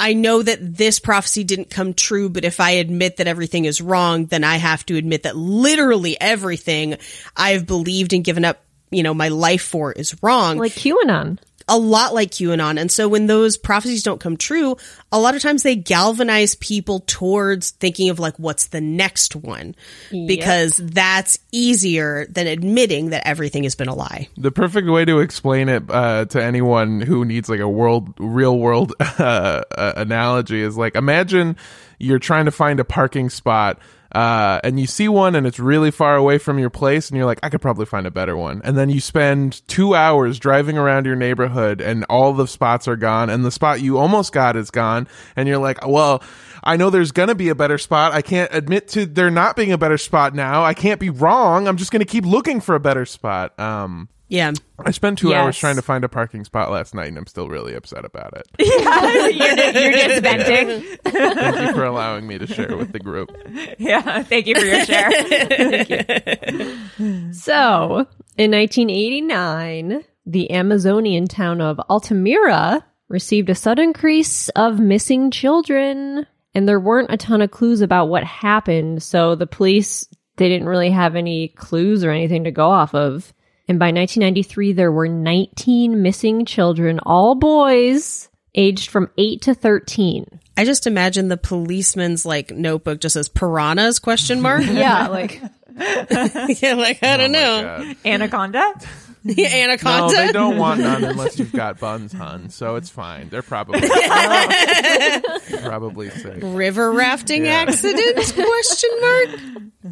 I 0.00 0.14
know 0.14 0.42
that 0.42 0.76
this 0.76 1.00
prophecy 1.00 1.42
didn't 1.42 1.70
come 1.70 1.92
true, 1.92 2.28
but 2.28 2.44
if 2.44 2.60
I 2.60 2.72
admit 2.72 3.16
that 3.16 3.26
everything 3.26 3.64
is 3.64 3.80
wrong, 3.80 4.26
then 4.26 4.44
I 4.44 4.56
have 4.56 4.86
to 4.86 4.96
admit 4.96 5.24
that 5.24 5.36
literally 5.36 6.20
everything 6.20 6.96
I've 7.36 7.66
believed 7.66 8.12
and 8.12 8.22
given 8.22 8.44
up, 8.44 8.62
you 8.90 9.02
know, 9.02 9.14
my 9.14 9.28
life 9.28 9.62
for 9.62 9.92
is 9.92 10.16
wrong 10.22 10.58
like 10.58 10.72
QAnon. 10.72 11.38
A 11.68 11.78
lot 11.78 12.14
like 12.14 12.30
QAnon. 12.30 12.80
And 12.80 12.90
so 12.90 13.08
when 13.08 13.26
those 13.26 13.56
prophecies 13.56 14.02
don't 14.02 14.20
come 14.20 14.36
true, 14.36 14.76
a 15.12 15.18
lot 15.18 15.34
of 15.34 15.42
times 15.42 15.62
they 15.62 15.76
galvanize 15.76 16.54
people 16.56 17.00
towards 17.00 17.70
thinking 17.70 18.10
of 18.10 18.18
like, 18.18 18.38
what's 18.38 18.68
the 18.68 18.80
next 18.80 19.36
one? 19.36 19.74
Because 20.10 20.76
that's 20.76 21.38
easier 21.52 22.26
than 22.26 22.46
admitting 22.46 23.10
that 23.10 23.26
everything 23.26 23.64
has 23.64 23.74
been 23.74 23.88
a 23.88 23.94
lie. 23.94 24.28
The 24.36 24.50
perfect 24.50 24.88
way 24.88 25.04
to 25.04 25.20
explain 25.20 25.68
it 25.68 25.84
uh, 25.88 26.24
to 26.26 26.42
anyone 26.42 27.00
who 27.00 27.24
needs 27.24 27.48
like 27.48 27.60
a 27.60 27.68
world, 27.68 28.14
real 28.18 28.58
world 28.58 28.94
uh, 29.00 29.62
uh, 29.70 29.92
analogy 29.96 30.62
is 30.62 30.76
like 30.76 30.96
imagine 30.96 31.56
you're 31.98 32.18
trying 32.18 32.46
to 32.46 32.50
find 32.50 32.80
a 32.80 32.84
parking 32.84 33.30
spot. 33.30 33.78
Uh, 34.10 34.60
and 34.64 34.80
you 34.80 34.86
see 34.86 35.08
one 35.08 35.34
and 35.34 35.46
it's 35.46 35.58
really 35.58 35.90
far 35.90 36.16
away 36.16 36.38
from 36.38 36.58
your 36.58 36.70
place 36.70 37.10
and 37.10 37.16
you're 37.16 37.26
like, 37.26 37.40
I 37.42 37.50
could 37.50 37.60
probably 37.60 37.84
find 37.84 38.06
a 38.06 38.10
better 38.10 38.36
one. 38.36 38.62
And 38.64 38.76
then 38.76 38.88
you 38.88 39.00
spend 39.00 39.66
two 39.68 39.94
hours 39.94 40.38
driving 40.38 40.78
around 40.78 41.04
your 41.04 41.16
neighborhood 41.16 41.80
and 41.80 42.04
all 42.08 42.32
the 42.32 42.46
spots 42.46 42.88
are 42.88 42.96
gone 42.96 43.28
and 43.28 43.44
the 43.44 43.50
spot 43.50 43.82
you 43.82 43.98
almost 43.98 44.32
got 44.32 44.56
is 44.56 44.70
gone. 44.70 45.08
And 45.36 45.46
you're 45.46 45.58
like, 45.58 45.86
well, 45.86 46.22
I 46.64 46.76
know 46.76 46.90
there's 46.90 47.12
gonna 47.12 47.34
be 47.34 47.50
a 47.50 47.54
better 47.54 47.78
spot. 47.78 48.12
I 48.12 48.22
can't 48.22 48.52
admit 48.52 48.88
to 48.88 49.04
there 49.04 49.30
not 49.30 49.56
being 49.56 49.72
a 49.72 49.78
better 49.78 49.98
spot 49.98 50.34
now. 50.34 50.64
I 50.64 50.74
can't 50.74 51.00
be 51.00 51.10
wrong. 51.10 51.68
I'm 51.68 51.76
just 51.76 51.90
gonna 51.90 52.04
keep 52.04 52.24
looking 52.24 52.60
for 52.60 52.74
a 52.74 52.80
better 52.80 53.04
spot. 53.04 53.58
Um, 53.60 54.08
Yeah. 54.30 54.52
I 54.84 54.90
spent 54.90 55.18
two 55.18 55.30
Yes. 55.30 55.38
hours 55.38 55.58
trying 55.58 55.76
to 55.76 55.82
find 55.82 56.04
a 56.04 56.08
parking 56.08 56.44
spot 56.44 56.70
last 56.70 56.94
night, 56.94 57.08
and 57.08 57.16
I'm 57.16 57.26
still 57.26 57.48
really 57.48 57.74
upset 57.74 58.04
about 58.04 58.34
it. 58.36 58.46
you're, 58.58 59.82
you're 59.82 59.92
just 59.92 60.22
venting. 60.22 60.98
Thank 61.04 61.60
you 61.68 61.72
for 61.74 61.84
allowing 61.84 62.26
me 62.26 62.36
to 62.38 62.46
share 62.46 62.76
with 62.76 62.92
the 62.92 62.98
group. 62.98 63.30
Yeah, 63.78 64.22
thank 64.24 64.46
you 64.46 64.54
for 64.54 64.64
your 64.66 64.84
share. 64.84 65.10
Thank 65.10 65.88
you. 65.90 66.78
So, 67.32 68.06
in 68.36 68.50
1989, 68.50 70.04
the 70.26 70.50
Amazonian 70.50 71.26
town 71.26 71.60
of 71.60 71.80
Altamira 71.88 72.84
received 73.08 73.48
a 73.48 73.54
sudden 73.54 73.84
increase 73.84 74.48
of 74.50 74.78
missing 74.78 75.30
children, 75.30 76.26
and 76.54 76.68
there 76.68 76.80
weren't 76.80 77.12
a 77.12 77.16
ton 77.16 77.40
of 77.40 77.50
clues 77.50 77.80
about 77.80 78.06
what 78.06 78.24
happened, 78.24 79.02
so 79.02 79.34
the 79.34 79.46
police 79.46 80.06
they 80.36 80.48
didn't 80.48 80.68
really 80.68 80.90
have 80.90 81.16
any 81.16 81.48
clues 81.48 82.04
or 82.04 82.10
anything 82.10 82.44
to 82.44 82.50
go 82.50 82.68
off 82.70 82.94
of. 82.94 83.32
And 83.68 83.78
by 83.78 83.86
1993, 83.86 84.72
there 84.72 84.90
were 84.90 85.08
19 85.08 86.00
missing 86.00 86.46
children, 86.46 87.00
all 87.04 87.34
boys, 87.34 88.30
aged 88.54 88.90
from 88.90 89.10
8 89.18 89.42
to 89.42 89.54
13. 89.54 90.40
I 90.56 90.64
just 90.64 90.86
imagine 90.86 91.28
the 91.28 91.36
policeman's 91.36 92.24
like 92.24 92.50
notebook 92.50 93.00
just 93.00 93.12
says 93.12 93.28
piranhas 93.28 93.98
question 93.98 94.40
mark. 94.40 94.62
Yeah, 94.66 95.08
like 95.08 95.42
yeah, 95.78 96.74
like 96.74 97.02
I 97.02 97.16
don't 97.16 97.36
oh 97.36 97.40
know. 97.40 97.62
God. 97.62 97.96
Anaconda? 98.04 98.74
No, 99.24 99.34
Anaconda. 99.44 100.14
they 100.14 100.32
don't 100.32 100.56
want 100.56 100.80
none 100.80 101.02
unless 101.04 101.38
you've 101.38 101.52
got 101.52 101.80
buns, 101.80 102.12
hun. 102.12 102.50
So 102.50 102.76
it's 102.76 102.88
fine. 102.88 103.28
They're 103.28 103.42
probably 103.42 103.80
probably 105.60 106.08
safe. 106.10 106.38
River 106.40 106.92
rafting 106.92 107.46
accident 107.48 108.16
question 108.32 108.90
mark. 109.00 109.28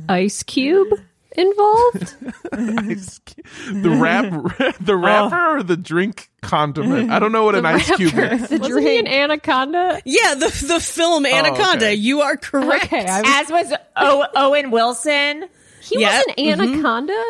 Ice 0.09 0.43
Cube 0.45 0.89
involved. 1.37 2.17
Ice 2.91 3.19
cu- 3.21 3.81
the 3.83 3.91
rap, 3.91 4.25
the 4.81 4.93
oh. 4.93 4.97
rapper, 4.97 5.59
or 5.59 5.63
the 5.63 5.77
drink 5.77 6.31
condiment. 6.43 7.11
I 7.11 7.19
don't 7.19 7.33
know 7.33 7.45
what 7.45 7.55
an 7.55 7.67
ice 7.67 7.91
cube 7.97 8.15
is. 8.15 8.49
The 8.49 8.59
Wasn't 8.59 8.83
he 8.83 8.99
an 8.99 9.07
anaconda? 9.07 10.01
Yeah, 10.05 10.35
the 10.35 10.65
the 10.69 10.81
film 10.81 11.27
oh, 11.27 11.29
Anaconda. 11.29 11.87
okay. 11.87 11.95
You 11.95 12.21
are 12.23 12.37
correct. 12.37 12.85
Okay, 12.87 13.07
I 13.07 13.21
was, 13.23 13.31
As 13.31 13.51
was 13.51 13.79
o- 13.97 14.27
Owen 14.35 14.71
Wilson. 14.71 15.45
he 15.83 16.01
Yeah, 16.01 16.19
was 16.19 16.27
an 16.29 16.35
mm-hmm. 16.45 16.61
anaconda. 16.61 17.25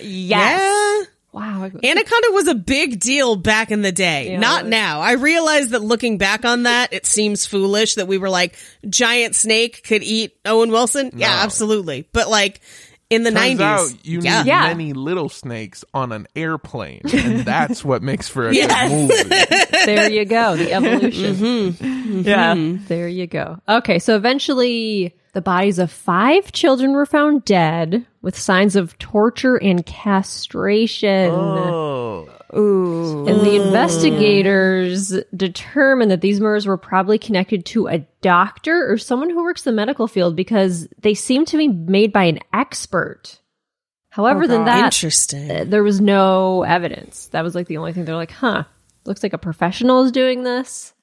Yes. 0.00 0.60
Yeah. 0.60 1.04
Wow. 1.30 1.64
Anaconda 1.64 2.28
was 2.30 2.48
a 2.48 2.54
big 2.54 2.98
deal 3.00 3.36
back 3.36 3.70
in 3.70 3.82
the 3.82 3.92
day. 3.92 4.30
Yeah. 4.32 4.40
Not 4.40 4.66
now. 4.66 5.00
I 5.00 5.12
realize 5.12 5.68
that 5.70 5.82
looking 5.82 6.16
back 6.16 6.44
on 6.46 6.62
that, 6.62 6.92
it 6.92 7.04
seems 7.04 7.44
foolish 7.46 7.94
that 7.94 8.08
we 8.08 8.16
were 8.16 8.30
like, 8.30 8.56
giant 8.88 9.36
snake 9.36 9.84
could 9.84 10.02
eat 10.02 10.36
Owen 10.46 10.70
Wilson. 10.70 11.12
Yeah, 11.14 11.40
absolutely. 11.42 12.08
But 12.12 12.30
like 12.30 12.60
in 13.10 13.22
the 13.22 13.30
Turns 13.30 13.58
90s. 13.58 13.60
out 13.60 14.06
you 14.06 14.20
yeah. 14.20 14.42
need 14.42 14.48
Yeah. 14.48 14.62
many 14.68 14.92
little 14.92 15.28
snakes 15.28 15.84
on 15.94 16.12
an 16.12 16.26
airplane, 16.36 17.00
and 17.12 17.40
that's 17.40 17.84
what 17.84 18.02
makes 18.02 18.28
for 18.28 18.48
a 18.48 18.54
Yes. 18.54 18.90
good 18.90 19.28
movie. 19.28 19.84
there 19.86 20.10
you 20.10 20.24
go. 20.24 20.56
The 20.56 20.72
evolution. 20.72 21.34
Mm-hmm. 21.34 21.84
Mm-hmm. 21.84 22.20
Yeah. 22.28 22.54
There 22.88 23.08
you 23.08 23.26
go. 23.26 23.58
Okay, 23.68 23.98
so 23.98 24.16
eventually 24.16 25.14
the 25.32 25.40
bodies 25.42 25.78
of 25.78 25.90
five 25.90 26.52
children 26.52 26.92
were 26.92 27.06
found 27.06 27.44
dead 27.44 28.04
with 28.22 28.36
signs 28.38 28.76
of 28.76 28.96
torture 28.98 29.56
and 29.56 29.84
castration. 29.86 31.30
Oh, 31.30 32.28
And 32.50 33.40
the 33.40 33.56
investigators 33.56 35.14
determined 35.36 36.10
that 36.10 36.20
these 36.20 36.40
murders 36.40 36.66
were 36.66 36.78
probably 36.78 37.18
connected 37.18 37.64
to 37.66 37.88
a 37.88 37.98
doctor 38.22 38.90
or 38.90 38.96
someone 38.98 39.30
who 39.30 39.42
works 39.42 39.62
the 39.62 39.72
medical 39.72 40.08
field 40.08 40.34
because 40.36 40.88
they 41.00 41.14
seem 41.14 41.44
to 41.46 41.58
be 41.58 41.68
made 41.68 42.12
by 42.12 42.24
an 42.24 42.38
expert. 42.52 43.40
However, 44.10 44.46
than 44.46 44.64
that, 44.64 44.84
Interesting. 44.84 45.50
uh, 45.50 45.64
there 45.66 45.82
was 45.82 46.00
no 46.00 46.62
evidence. 46.62 47.26
That 47.28 47.44
was 47.44 47.54
like 47.54 47.68
the 47.68 47.76
only 47.76 47.92
thing 47.92 48.04
they're 48.04 48.16
like, 48.16 48.32
huh, 48.32 48.64
looks 49.04 49.22
like 49.22 49.34
a 49.34 49.38
professional 49.38 50.04
is 50.04 50.12
doing 50.12 50.42
this. 50.42 50.94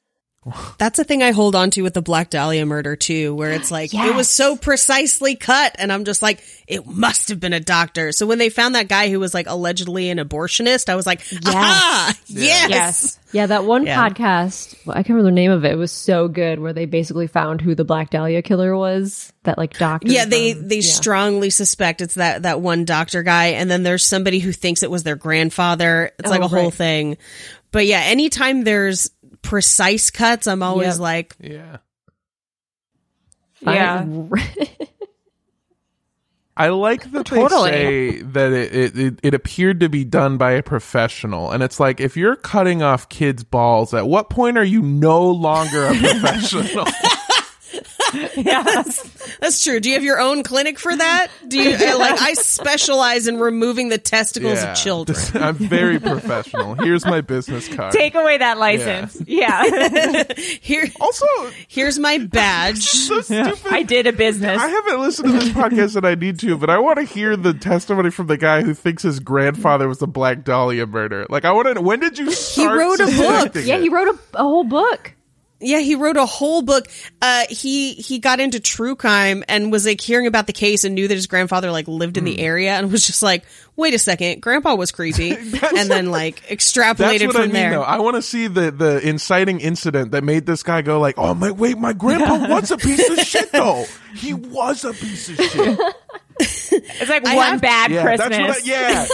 That's 0.78 1.00
a 1.00 1.04
thing 1.04 1.24
I 1.24 1.32
hold 1.32 1.56
on 1.56 1.72
to 1.72 1.82
with 1.82 1.96
the 1.96 2.04
Black 2.04 2.30
Dahlia 2.30 2.66
murder 2.68 2.96
too, 2.96 3.34
where 3.34 3.52
it's 3.52 3.72
like 3.72 3.94
it 3.94 4.16
was 4.16 4.30
so 4.30 4.56
precisely 4.56 5.36
cut, 5.36 5.76
and 5.80 5.92
I'm 5.92 6.06
just 6.06 6.22
like, 6.22 6.44
it 6.68 6.86
must 6.86 7.30
have 7.30 7.40
been 7.40 7.54
a 7.54 7.60
doctor. 7.60 8.12
So 8.12 8.28
when 8.28 8.38
they 8.38 8.50
found 8.50 8.76
that 8.76 8.88
guy 8.88 9.10
who 9.10 9.20
was 9.20 9.34
like 9.34 9.48
allegedly 9.48 10.10
an 10.10 10.20
abortionist, 10.20 10.88
I 10.88 10.96
was 10.96 11.08
like, 11.08 11.22
aha, 11.48 12.14
yes, 12.28 12.70
Yes. 12.70 13.20
Yeah, 13.32 13.48
that 13.48 13.66
one 13.66 13.86
Yeah. 13.86 14.08
podcast, 14.08 14.76
well, 14.86 14.94
I 14.96 15.00
can't 15.00 15.10
remember 15.10 15.30
the 15.32 15.36
name 15.36 15.52
of 15.52 15.66
it. 15.66 15.72
It 15.74 15.78
was 15.78 15.92
so 15.92 16.28
good 16.30 16.60
where 16.60 16.72
they 16.74 16.86
basically 16.86 17.28
found 17.28 17.60
who 17.60 17.76
the 17.76 17.84
Black 17.84 18.10
Dahlia 18.12 18.42
killer 18.44 18.78
was. 18.78 19.34
That 19.44 19.58
like 19.58 19.78
doctor. 19.78 20.08
Yeah, 20.12 20.26
they 20.26 20.54
from- 20.54 20.68
they 20.68 20.78
yeah. 20.78 20.82
strongly 20.94 21.50
suspect 21.50 22.02
it's 22.02 22.16
that 22.16 22.44
that 22.44 22.62
one 22.62 22.86
doctor 22.86 23.24
guy, 23.24 23.48
and 23.48 23.70
then 23.70 23.82
there's 23.84 24.06
somebody 24.06 24.40
who 24.40 24.52
thinks 24.52 24.84
it 24.84 24.92
was 24.92 25.04
their 25.04 25.16
grandfather. 25.16 26.12
It's 26.20 26.30
like 26.30 26.42
Oh, 26.42 26.46
a 26.46 26.48
whole 26.50 26.72
thing. 26.72 27.18
But 27.72 27.86
yeah, 27.88 28.00
anytime 28.06 28.64
there's 28.64 29.12
precise 29.46 30.10
cuts, 30.12 30.48
I'm 30.48 30.62
always 30.64 30.96
Yep. 30.96 31.00
like, 31.00 31.36
yeah. 31.40 31.78
Yeah. 33.62 34.06
I 36.58 36.70
like 36.70 37.12
that 37.12 37.26
Totally. 37.26 37.72
they 37.72 38.12
say 38.12 38.22
that 38.22 38.52
it, 38.54 38.74
it, 38.76 38.98
it, 38.98 39.20
it 39.24 39.34
appeared 39.34 39.82
to 39.82 39.90
be 39.90 40.06
done 40.06 40.38
by 40.38 40.52
a 40.52 40.64
professional. 40.64 41.52
And 41.52 41.62
it's 41.62 41.82
like, 41.82 42.00
if 42.00 42.16
you're 42.16 42.38
cutting 42.38 42.82
off 42.82 43.10
kids' 43.10 43.44
balls, 43.44 43.94
at 43.94 44.08
what 44.08 44.30
point 44.30 44.58
are 44.58 44.64
you 44.64 44.82
no 44.82 45.30
longer 45.30 45.86
a 45.86 45.90
professional? 46.00 46.86
That's 49.40 49.64
true. 49.64 49.80
Do 49.80 49.90
you 49.90 49.96
have 49.96 50.04
your 50.04 50.20
own 50.20 50.44
clinic 50.44 50.80
for 50.80 50.96
that? 50.96 51.28
Do 51.48 51.58
you 51.62 51.76
uh, 51.76 51.98
like? 51.98 52.20
I 52.22 52.34
specialize 52.34 53.28
in 53.28 53.38
removing 53.40 53.90
the 53.90 53.98
testicles 53.98 54.62
Yeah. 54.62 54.72
of 54.72 54.78
children. 54.78 55.16
This- 55.16 55.36
I'm 55.36 55.56
very 55.56 56.00
professional. 56.00 56.76
Here's 56.76 57.06
my 57.06 57.22
business 57.22 57.68
card. 57.68 57.92
Take 57.94 58.16
away 58.16 58.38
that 58.38 58.58
license. 58.58 59.22
Yeah. 59.26 59.64
Here, 60.62 60.88
also, 61.00 61.26
here's 61.68 62.00
my 62.00 62.18
badge. 62.18 62.80
so 62.84 63.22
stupid. 63.22 63.60
I 63.70 63.84
did 63.84 64.08
a 64.08 64.14
business. 64.14 64.60
I 64.60 64.68
haven't 64.68 65.00
listened 65.02 65.32
to 65.32 65.40
this 65.40 65.50
podcast 65.50 65.94
that 65.94 66.06
I 66.06 66.16
need 66.16 66.40
to, 66.40 66.58
but 66.58 66.70
I 66.70 66.80
want 66.80 66.98
to 67.00 67.04
hear 67.04 67.36
the 67.36 67.54
testimony 67.54 68.10
from 68.10 68.28
the 68.28 68.38
guy 68.38 68.62
who 68.64 68.74
thinks 68.74 69.04
his 69.04 69.20
grandfather 69.20 69.88
was 69.88 70.00
the 70.00 70.08
Black 70.08 70.44
Dahlia 70.44 70.86
murder. 70.88 71.26
Like, 71.30 71.46
I 71.46 71.52
want 71.52 71.74
to. 71.76 71.82
When 71.82 72.00
did 72.00 72.18
you 72.18 72.32
start? 72.32 72.78
wrote 72.78 73.00
a 73.00 73.06
book. 73.06 73.56
Yeah, 73.66 73.76
it? 73.76 73.82
he 73.82 73.90
wrote 73.90 74.08
a, 74.08 74.40
a 74.40 74.44
whole 74.44 74.64
book. 74.64 75.14
Yeah, 75.62 75.80
he 75.80 75.96
wrote 75.96 76.18
a 76.18 76.26
whole 76.26 76.62
book. 76.62 76.88
Uh, 77.22 77.46
he 77.50 77.94
he 77.94 78.20
got 78.20 78.40
into 78.42 78.60
true 78.60 78.96
crime 78.96 79.44
and 79.48 79.72
was 79.72 79.86
like 79.86 80.02
hearing 80.02 80.28
about 80.28 80.48
the 80.48 80.54
case 80.54 80.84
and 80.84 80.94
knew 80.96 81.08
that 81.08 81.14
his 81.16 81.28
grandfather 81.28 81.72
like 81.72 81.88
lived 81.88 82.18
in 82.18 82.24
Hmm. 82.24 82.32
the 82.32 82.40
area 82.40 82.72
and 82.74 82.92
was 82.92 83.06
just 83.08 83.24
like, 83.24 83.46
wait 83.78 83.94
a 83.94 84.00
second, 84.00 84.42
grandpa 84.42 84.76
was 84.76 84.92
creepy, 84.92 85.32
and 85.78 85.90
then 85.90 86.12
like 86.12 86.42
That's 86.50 86.72
extrapolated 86.74 87.28
what 87.28 87.36
from 87.36 87.42
I 87.44 87.46
mean, 87.46 87.54
there. 87.54 87.70
though. 87.72 87.84
I 87.84 88.00
want 88.00 88.18
to 88.18 88.22
see 88.22 88.48
the 88.48 88.70
the 88.72 89.00
inciting 89.08 89.62
incident 89.62 90.12
that 90.12 90.24
made 90.26 90.46
this 90.46 90.62
guy 90.62 90.82
go 90.82 91.00
like, 91.00 91.16
"Oh 91.18 91.34
my, 91.34 91.52
wait, 91.52 91.78
my 91.78 91.94
grandpa 91.94 92.50
was 92.50 92.72
a 92.72 92.78
piece 92.78 93.10
of 93.10 93.18
shit, 93.20 93.52
though. 93.52 93.86
He 94.16 94.34
was 94.34 94.84
a 94.86 94.94
piece 94.94 95.30
of 95.30 95.36
shit." 95.38 95.80
it's 97.02 97.10
like 97.10 97.26
I 97.26 97.36
one 97.36 97.48
have- 97.52 97.62
bad 97.62 97.92
Yeah, 97.92 98.04
Christmas. 98.04 98.30
that's 98.30 98.48
what. 98.48 98.58
I, 98.64 98.66
yeah, 98.66 99.06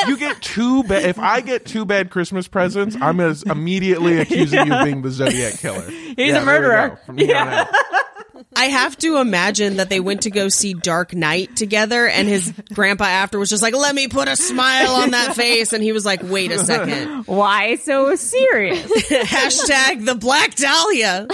if 0.00 0.08
you 0.08 0.16
get 0.16 0.40
two 0.42 0.82
bad, 0.84 1.04
if 1.04 1.18
I 1.18 1.40
get 1.40 1.64
two 1.64 1.84
bad 1.84 2.10
Christmas 2.10 2.48
presents, 2.48 2.96
I'm 3.00 3.20
as 3.20 3.42
immediately 3.42 4.18
accusing 4.20 4.66
you 4.66 4.72
of 4.74 4.84
being 4.84 5.02
the 5.02 5.10
Zodiac 5.10 5.54
killer. 5.58 5.88
He's 5.90 6.14
Yeah, 6.16 6.42
a 6.42 6.44
murderer. 6.44 6.88
go. 6.90 6.96
From 7.06 7.18
here 7.18 7.36
on 7.36 7.48
out. 7.48 7.68
I 8.54 8.66
have 8.66 8.96
to 8.98 9.18
imagine 9.18 9.76
that 9.76 9.88
they 9.90 9.98
went 10.00 10.22
to 10.22 10.30
go 10.30 10.48
see 10.48 10.72
Dark 10.74 11.12
Knight 11.14 11.56
together, 11.56 12.06
and 12.06 12.28
his 12.28 12.52
grandpa 12.72 13.04
after 13.04 13.38
was 13.38 13.50
just 13.50 13.62
like, 13.62 13.74
"Let 13.74 13.94
me 13.94 14.06
put 14.08 14.28
a 14.28 14.36
smile 14.36 14.92
on 14.94 15.10
that 15.10 15.34
face," 15.34 15.72
and 15.72 15.82
he 15.82 15.90
was 15.92 16.04
like, 16.06 16.20
"Wait 16.22 16.50
a 16.52 16.58
second, 16.58 17.24
Why 17.26 17.74
so 17.76 18.14
serious? 18.14 18.82
hashtag 19.10 20.04
the 20.06 20.14
Black 20.14 20.54
Dahlia." 20.54 21.26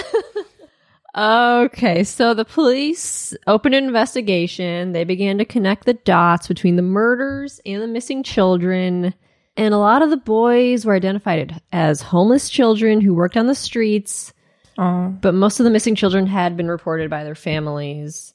Okay, 1.15 2.03
so 2.03 2.33
the 2.33 2.43
police 2.43 3.33
opened 3.47 3.73
an 3.73 3.85
investigation. 3.85 4.91
They 4.91 5.05
began 5.05 5.37
to 5.37 5.45
connect 5.45 5.85
the 5.85 5.93
dots 5.93 6.47
between 6.47 6.75
the 6.75 6.81
murders 6.81 7.61
and 7.65 7.81
the 7.81 7.87
missing 7.87 8.21
children. 8.21 9.13
And 9.55 9.73
a 9.73 9.77
lot 9.77 10.01
of 10.01 10.09
the 10.09 10.17
boys 10.17 10.85
were 10.85 10.95
identified 10.95 11.61
as 11.71 12.01
homeless 12.01 12.49
children 12.49 12.99
who 12.99 13.13
worked 13.13 13.37
on 13.37 13.47
the 13.47 13.55
streets. 13.55 14.33
Oh. 14.77 15.07
But 15.21 15.33
most 15.33 15.61
of 15.61 15.63
the 15.63 15.69
missing 15.69 15.95
children 15.95 16.27
had 16.27 16.57
been 16.57 16.67
reported 16.67 17.09
by 17.09 17.23
their 17.23 17.35
families, 17.35 18.33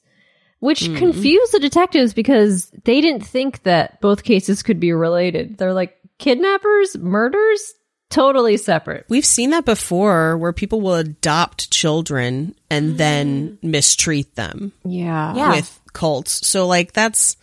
which 0.57 0.81
mm-hmm. 0.81 0.97
confused 0.97 1.51
the 1.51 1.59
detectives 1.59 2.15
because 2.15 2.71
they 2.83 2.99
didn't 2.99 3.25
think 3.25 3.61
that 3.61 4.01
both 4.01 4.23
cases 4.23 4.63
could 4.63 4.79
be 4.79 4.91
related. 4.91 5.59
They're 5.59 5.73
like, 5.73 5.97
kidnappers, 6.17 6.97
murders, 6.97 7.75
totally 8.11 8.57
separate. 8.57 9.05
We've 9.09 9.25
seen 9.25 9.49
that 9.51 9.65
before, 9.65 10.37
where 10.37 10.53
people 10.53 10.81
will 10.81 10.95
adopt 10.95 11.71
children 11.71 12.55
and 12.69 12.97
then 12.97 13.57
mistreat 13.61 14.35
them. 14.35 14.71
Yeah. 14.83 15.35
Yeah. 15.35 15.51
with 15.51 15.79
cults. 15.93 16.45
So 16.47 16.67
like 16.67 16.93
that's 16.93 17.37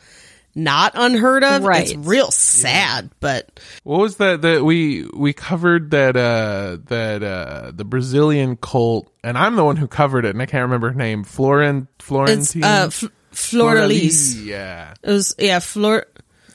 not 0.54 0.92
unheard 0.94 1.44
of. 1.44 1.62
Right. 1.62 1.88
It's 1.90 1.94
real 1.94 2.30
sad, 2.30 3.10
but 3.20 3.60
What 3.84 4.00
was 4.00 4.16
that 4.16 4.42
that 4.42 4.64
we 4.64 5.04
we 5.14 5.32
covered 5.32 5.92
that 5.92 6.16
uh 6.16 6.78
that 6.86 7.22
uh 7.22 7.72
the 7.74 7.84
Brazilian 7.84 8.56
cult 8.56 9.12
and 9.22 9.38
I'm 9.38 9.56
the 9.56 9.64
one 9.64 9.76
who 9.76 9.86
covered 9.86 10.24
it 10.24 10.30
and 10.30 10.42
I 10.42 10.46
can't 10.46 10.62
remember 10.62 10.90
her 10.90 10.98
name. 10.98 11.24
Florin 11.24 11.88
it's 11.96 12.06
Florentine 12.06 12.64
uh 12.64 12.86
F- 12.86 13.04
Floralise. 13.32 14.44
Yeah. 14.44 14.94
It 15.02 15.10
was 15.10 15.34
yeah, 15.38 15.60
Flor 15.60 16.06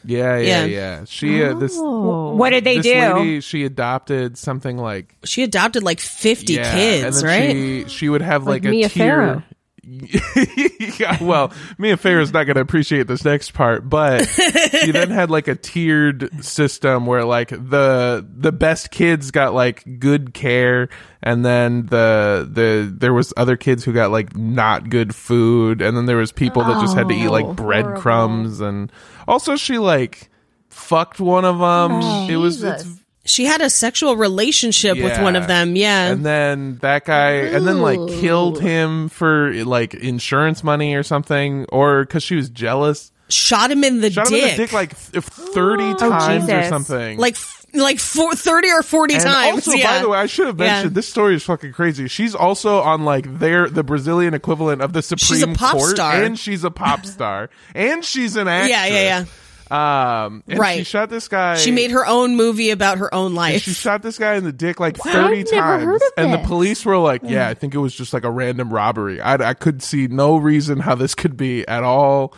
Yeah, 0.06 0.38
Yeah. 0.38 0.66
yeah, 0.66 0.66
yeah. 0.66 1.06
She 1.06 1.44
uh, 1.44 1.54
this 1.54 1.74
Oh. 1.78 2.36
what 2.36 2.50
did 2.52 2.64
they 2.64 2.78
this 2.78 2.86
do? 2.86 3.14
lady 3.16 3.42
she 3.42 3.64
adopted 3.66 4.38
something 4.38 4.78
like 4.78 5.16
she 5.24 5.44
adopted 5.44 5.84
like 5.84 6.00
50 6.00 6.54
yeah, 6.54 6.74
kids, 6.74 7.22
and 7.22 7.30
then 7.30 7.40
right? 7.40 7.90
She 7.90 7.98
she 7.98 8.10
would 8.10 8.22
have 8.22 8.44
like, 8.44 8.64
Like 8.64 8.66
a 8.66 8.72
Mia 8.72 8.90
tier. 8.90 9.06
Farrow. 9.06 9.44
yeah, 11.00 11.22
well, 11.22 11.52
Mia 11.78 11.98
Farrow's 11.98 12.32
not 12.32 12.46
going 12.46 12.56
to 12.56 12.62
appreciate 12.62 13.08
this 13.08 13.25
next 13.25 13.52
part, 13.54 13.90
but 13.90 14.25
she 14.28 14.92
then 14.92 15.10
had 15.10 15.30
like 15.30 15.48
a 15.48 15.56
tiered 15.56 16.44
system 16.44 17.06
where 17.06 17.25
like 17.25 17.50
the 17.50 18.26
the 18.38 18.52
best 18.52 18.91
kids 18.91 19.32
got 19.32 19.54
like 19.54 20.00
good 20.00 20.34
care, 20.34 20.88
and 21.22 21.43
then 21.46 21.88
the 21.88 22.48
the 22.50 22.93
there 22.98 23.13
was 23.13 23.34
other 23.36 23.58
kids 23.58 23.84
who 23.84 23.91
got 23.91 24.10
like 24.12 24.36
not 24.38 24.89
good 24.89 25.13
food, 25.13 25.82
and 25.82 25.98
then 25.98 26.06
there 26.06 26.17
was 26.17 26.32
people 26.32 26.63
that 26.63 26.80
just 26.80 26.96
had 26.96 27.10
to 27.10 27.13
eat 27.15 27.30
like 27.30 27.46
Oh, 27.46 27.54
breadcrumbs, 27.54 28.62
and 28.62 28.91
also 29.28 29.56
she 29.58 29.78
like 29.80 30.30
fucked 30.69 31.19
one 31.19 31.43
of 31.46 31.60
them. 31.60 32.30
it 32.30 32.38
was 32.38 32.63
it's. 32.63 32.86
She 33.26 33.46
had 33.46 33.62
a 33.62 33.70
sexual 33.70 34.16
relationship 34.18 34.98
with 34.98 35.20
one 35.22 35.36
of 35.36 35.48
them. 35.48 35.76
Yeah. 35.76 36.12
and 36.12 36.26
then 36.26 36.78
that 36.82 37.06
guy 37.06 37.32
and 37.32 37.66
then 37.68 37.82
like 37.82 38.00
killed 38.20 38.60
him 38.62 39.10
for 39.10 39.54
like 39.64 39.94
insurance 39.94 40.64
money 40.64 40.96
or 40.96 41.04
something 41.04 41.66
or 41.70 42.04
because 42.04 42.24
she 42.24 42.36
was 42.36 42.50
jealous 42.50 43.12
Shot 43.30 43.72
him 43.72 43.84
in 43.86 44.02
the 44.02 44.12
shot 44.12 44.28
dick. 44.28 44.44
him 44.44 44.50
in 44.50 44.58
the 44.58 44.64
dick 44.64 44.74
like 44.74 44.90
th- 45.12 45.24
30 45.24 45.96
times 45.96 46.50
or 46.50 46.64
something 46.66 47.18
like 47.18 47.38
like 47.74 47.98
four, 47.98 48.36
30 48.36 48.70
or 48.70 48.84
40 48.84 49.14
and 49.16 49.24
times. 49.24 49.54
also 49.68 49.72
yeah. 49.72 49.96
by 49.98 50.02
the 50.04 50.10
way 50.10 50.18
i 50.20 50.26
should 50.28 50.46
have 50.46 50.60
Yeah. 50.60 50.66
mentioned 50.68 50.94
this 50.96 51.08
story 51.10 51.34
is 51.36 51.44
fucking 51.44 51.72
crazy 51.72 52.08
she's 52.08 52.36
also 52.36 52.82
on 52.82 53.04
like 53.06 53.40
their 53.40 53.68
the 53.70 53.82
brazilian 53.84 54.36
equivalent 54.36 54.82
of 54.84 54.94
the 54.94 55.02
supreme 55.02 55.56
pop 55.56 55.72
court 55.78 55.96
star. 55.96 56.22
and 56.22 56.38
she's 56.38 56.64
a 56.64 56.70
pop 56.70 57.06
star 57.06 57.50
and 57.74 58.06
she's 58.06 58.36
an 58.36 58.48
actress 58.48 58.70
Yeah, 58.70 58.86
yeah, 58.86 59.02
yeah 59.02 59.26
um 59.74 60.44
and 60.48 60.60
Right. 60.60 60.78
she 60.80 60.84
shot 60.84 61.10
this 61.10 61.28
guy 61.28 61.56
she 61.58 61.72
made 61.72 61.92
her 61.92 62.06
own 62.06 62.36
movie 62.36 62.70
about 62.70 63.00
her 63.00 63.14
own 63.14 63.34
life. 63.34 63.64
she 63.64 63.74
shot 63.74 64.02
this 64.04 64.18
guy 64.20 64.36
in 64.36 64.44
the 64.44 64.54
dick 64.54 64.80
like 64.80 65.04
Wow, 65.04 65.12
30 65.14 65.40
I've 65.40 65.52
never 65.52 65.62
times 65.68 65.84
heard 65.84 65.96
of 65.96 66.02
and 66.18 66.34
the 66.34 66.48
police 66.48 66.86
were 66.86 66.98
like 66.98 67.22
yeah 67.24 67.48
i 67.48 67.54
think 67.54 67.74
it 67.74 67.80
was 67.80 67.96
just 67.96 68.14
like 68.14 68.24
a 68.24 68.32
random 68.32 68.72
robbery 68.72 69.20
i, 69.20 69.34
I 69.34 69.54
could 69.54 69.82
see 69.82 70.08
no 70.08 70.38
reason 70.38 70.80
how 70.80 70.96
this 70.96 71.16
could 71.16 71.36
be 71.38 71.68
at 71.68 71.84
all 71.84 72.36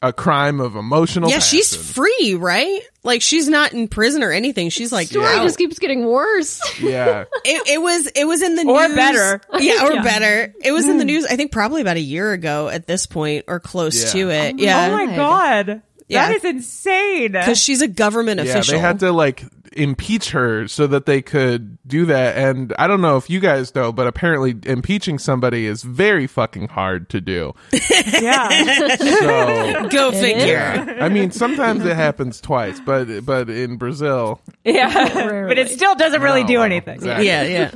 a 0.00 0.12
crime 0.12 0.60
of 0.60 0.76
emotional 0.76 1.28
yeah, 1.28 1.40
she's 1.40 1.74
free, 1.74 2.34
right? 2.38 2.82
Like 3.02 3.20
she's 3.20 3.48
not 3.48 3.72
in 3.72 3.88
prison 3.88 4.22
or 4.22 4.30
anything. 4.30 4.68
She's 4.70 4.92
like 4.92 5.08
Story 5.08 5.26
out. 5.26 5.42
just 5.42 5.58
keeps 5.58 5.80
getting 5.80 6.06
worse. 6.06 6.60
yeah 6.80 7.24
it, 7.44 7.68
it 7.68 7.82
was 7.82 8.06
it 8.14 8.24
was 8.24 8.40
in 8.40 8.54
the 8.54 8.62
news. 8.62 8.76
Or 8.76 8.86
news 8.86 8.96
better. 8.96 9.40
yeah 9.58 9.86
or 9.88 10.00
better 10.04 10.54
it 10.62 10.70
was 10.70 10.88
in 10.88 10.98
the 10.98 11.04
news 11.04 11.26
i 11.26 11.34
think 11.34 11.50
probably 11.50 11.80
about 11.80 11.96
a 11.96 12.00
year 12.00 12.30
ago 12.30 12.68
at 12.68 12.86
this 12.86 13.06
point 13.06 13.46
or 13.48 13.58
close 13.58 14.04
Yeah. 14.04 14.10
to 14.12 14.30
it 14.30 14.54
oh 14.54 14.62
yeah 14.62 14.86
Oh 14.88 15.04
my 15.04 15.16
god. 15.16 15.82
Yeah. 16.08 16.28
That 16.28 16.36
is 16.36 16.44
insane. 16.44 17.32
because 17.32 17.58
she's 17.58 17.82
a 17.82 17.88
government 17.88 18.40
yeah 18.40 18.50
official 18.52 18.72
they 18.72 18.78
had 18.78 19.00
to 19.00 19.12
like 19.12 19.44
impeach 19.72 20.30
her 20.30 20.66
so 20.66 20.86
that 20.86 21.04
they 21.04 21.20
could 21.20 21.76
do 21.86 22.06
that 22.06 22.36
and 22.38 22.72
i 22.78 22.86
don't 22.86 23.02
know 23.02 23.18
if 23.18 23.28
you 23.28 23.38
guys 23.38 23.74
know 23.74 23.92
but 23.92 24.06
apparently 24.06 24.56
impeaching 24.64 25.18
somebody 25.18 25.66
is 25.66 25.82
very 25.82 26.26
fucking 26.26 26.68
hard 26.68 27.08
to 27.10 27.20
do 27.20 27.54
yeah. 28.20 28.96
so 28.96 29.88
go 29.90 30.10
figure 30.10 30.46
yeah 30.46 30.96
i 31.00 31.08
mean 31.10 31.30
sometimes 31.30 31.84
it 31.84 31.94
happens 31.94 32.40
twice 32.40 32.80
but 32.80 33.24
but 33.26 33.50
in 33.50 33.76
brazil 33.76 34.40
Yeah. 34.64 35.44
but 35.46 35.58
it 35.58 35.68
still 35.68 35.94
doesn't 35.94 36.22
really 36.22 36.42
no, 36.42 36.48
do 36.48 36.62
anything. 36.62 36.94
exactly. 36.96 37.26
yeah 37.26 37.42
yeah 37.42 37.70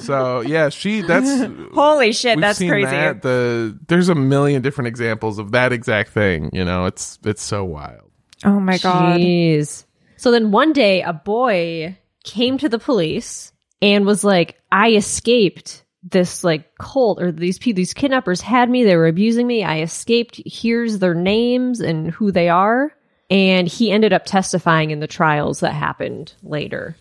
so 0.00 0.40
yeah 0.40 0.68
she 0.68 1.02
that's 1.02 1.28
Holy 1.74 2.12
shit, 2.12 2.40
that's 2.40 2.58
crazy. 2.58 2.90
That. 2.90 3.22
The 3.22 3.78
there's 3.88 4.08
a 4.08 4.14
million 4.14 4.62
different 4.62 4.88
examples 4.88 5.38
of 5.38 5.52
that 5.52 5.72
exact 5.72 6.10
thing. 6.10 6.50
You 6.52 6.64
know, 6.64 6.86
it's 6.86 7.18
it's 7.24 7.42
so 7.42 7.64
wild. 7.64 8.10
Oh 8.44 8.60
my 8.60 8.78
god. 8.78 9.20
Jeez. 9.20 9.84
So 10.16 10.30
then 10.30 10.50
one 10.50 10.72
day, 10.72 11.02
a 11.02 11.12
boy 11.12 11.98
came 12.24 12.58
to 12.58 12.68
the 12.68 12.78
police 12.78 13.52
and 13.80 14.04
was 14.04 14.22
like, 14.24 14.60
"I 14.70 14.92
escaped 14.92 15.84
this 16.02 16.44
like 16.44 16.76
cult, 16.76 17.22
or 17.22 17.32
these 17.32 17.58
people, 17.58 17.76
these 17.76 17.94
kidnappers 17.94 18.40
had 18.40 18.68
me. 18.68 18.84
They 18.84 18.96
were 18.96 19.06
abusing 19.06 19.46
me. 19.46 19.64
I 19.64 19.80
escaped. 19.80 20.40
Here's 20.44 20.98
their 20.98 21.14
names 21.14 21.80
and 21.80 22.10
who 22.10 22.32
they 22.32 22.48
are." 22.48 22.92
And 23.30 23.66
he 23.66 23.90
ended 23.90 24.12
up 24.12 24.26
testifying 24.26 24.90
in 24.90 25.00
the 25.00 25.06
trials 25.06 25.60
that 25.60 25.72
happened 25.72 26.34
later. 26.42 26.96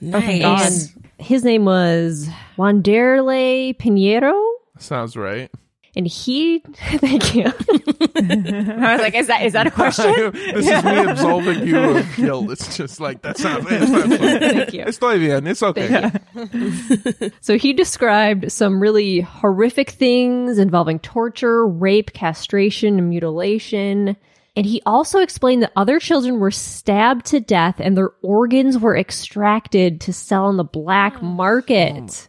Nice 0.00 0.94
And 0.94 1.08
his 1.18 1.44
name 1.44 1.64
was 1.64 2.28
Wanderlei 2.56 3.76
Pinheiro. 3.76 4.40
Sounds 4.78 5.16
right. 5.16 5.50
And 5.96 6.06
he, 6.06 6.60
thank 6.74 7.34
you. 7.34 7.46
I 7.46 8.92
was 8.92 9.00
like, 9.00 9.14
is 9.14 9.26
that 9.26 9.42
is 9.42 9.54
that 9.54 9.66
a 9.66 9.70
question? 9.70 10.12
this 10.32 10.68
is 10.68 10.84
me 10.84 10.98
absolving 11.10 11.66
you 11.66 11.76
of 11.76 12.16
guilt. 12.16 12.50
It's 12.52 12.76
just 12.76 13.00
like 13.00 13.22
that's 13.22 13.42
not. 13.42 13.62
It's 13.68 13.90
not 13.90 14.20
Thank 14.40 14.74
you. 14.74 14.84
Estoy 14.84 15.18
bien. 15.18 15.46
It's 15.48 15.62
okay. 15.62 16.10
So 17.40 17.58
he 17.58 17.72
described 17.72 18.52
some 18.52 18.80
really 18.80 19.20
horrific 19.20 19.90
things 19.90 20.58
involving 20.58 21.00
torture, 21.00 21.66
rape, 21.66 22.12
castration, 22.12 22.98
and 22.98 23.08
mutilation. 23.08 24.16
And 24.58 24.66
he 24.66 24.82
also 24.84 25.20
explained 25.20 25.62
that 25.62 25.70
other 25.76 26.00
children 26.00 26.40
were 26.40 26.50
stabbed 26.50 27.26
to 27.26 27.38
death 27.38 27.76
and 27.78 27.96
their 27.96 28.10
organs 28.22 28.76
were 28.76 28.96
extracted 28.96 30.00
to 30.00 30.12
sell 30.12 30.46
on 30.46 30.56
the 30.56 30.64
black 30.64 31.18
oh, 31.22 31.24
market. 31.24 32.28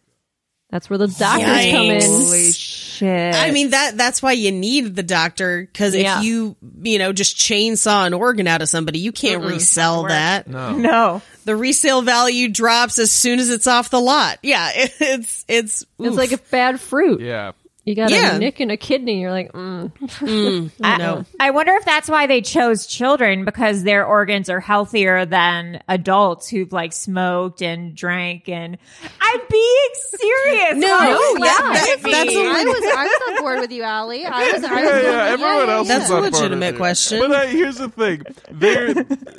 That's 0.69 0.87
where 0.91 0.99
the 0.99 1.07
doctors 1.07 1.71
come 1.71 1.85
in. 1.87 2.01
Holy 2.03 2.51
shit. 2.51 3.33
I 3.33 3.49
mean 3.49 3.71
that 3.71 3.97
that's 3.97 4.21
why 4.21 4.33
you 4.33 4.51
need 4.51 4.95
the 4.95 5.01
doctor 5.01 5.61
because 5.61 5.95
if 5.95 6.03
Yeah. 6.03 6.21
you 6.21 6.55
you 6.83 6.99
know 6.99 7.11
just 7.11 7.35
chainsaw 7.35 8.05
an 8.05 8.13
organ 8.13 8.45
out 8.45 8.61
of 8.61 8.69
somebody, 8.69 8.99
you 8.99 9.11
can't 9.11 9.43
resell 9.43 10.03
that. 10.03 10.47
no. 10.47 11.23
The 11.45 11.55
resale 11.55 12.03
value 12.03 12.47
drops 12.49 12.99
as 12.99 13.11
soon 13.11 13.39
as 13.39 13.49
it's 13.49 13.65
off 13.65 13.89
the 13.89 13.99
lot. 13.99 14.37
Yeah, 14.43 14.69
it's 14.75 15.45
it's 15.47 15.83
It's 15.97 16.15
like 16.15 16.31
a 16.33 16.37
bad 16.37 16.79
fruit. 16.79 17.21
Yeah. 17.21 17.53
You 17.89 17.95
got 17.95 18.11
Yeah. 18.11 18.35
a 18.35 18.39
nick 18.39 18.61
in 18.61 18.69
a 18.69 18.77
kidney. 18.77 19.19
You're 19.19 19.31
like, 19.31 19.51
mm. 19.51 20.69
I 20.83 20.97
know. 20.99 21.25
I 21.39 21.49
wonder 21.49 21.73
if 21.73 21.85
that's 21.85 22.07
why 22.07 22.27
they 22.27 22.39
chose 22.41 22.85
children 22.85 23.45
because 23.45 23.81
their 23.81 24.05
organs 24.05 24.47
are 24.47 24.59
healthier 24.59 25.25
than 25.25 25.81
adults 25.87 26.47
who've 26.47 26.71
like 26.71 26.93
smoked 26.93 27.63
and 27.63 27.95
drank 27.95 28.47
and 28.47 28.77
I'm 29.21 29.39
being 29.49 29.89
serious. 29.93 30.75
No, 30.75 30.87
Why 30.87 31.07
no, 31.07 31.45
that- 31.45 31.97
that 32.03 32.11
that's 32.11 32.35
a 32.35 32.39
I 32.39 32.63
was 32.63 32.83
I 32.95 33.03
was 33.05 33.21
on 33.37 33.41
board 33.41 33.59
with 33.61 33.71
you, 33.71 33.81
Allie. 33.81 34.23
I 34.23 34.51
was. 34.51 34.63
I 34.63 34.75
was 34.75 34.83
Yeah, 34.83 35.01
yeah, 35.01 35.31
with- 35.31 35.41
everyone 35.41 35.69
else 35.69 35.87
That's 35.87 36.03
is 36.05 36.09
a 36.11 36.13
on 36.13 36.19
board 36.21 36.31
with 36.33 36.41
legitimate 36.41 36.77
question. 36.77 37.19
But 37.21 37.31
uh, 37.31 37.47
here's 37.47 37.77
the 37.77 37.89
thing: 37.89 38.21
they 38.51 38.93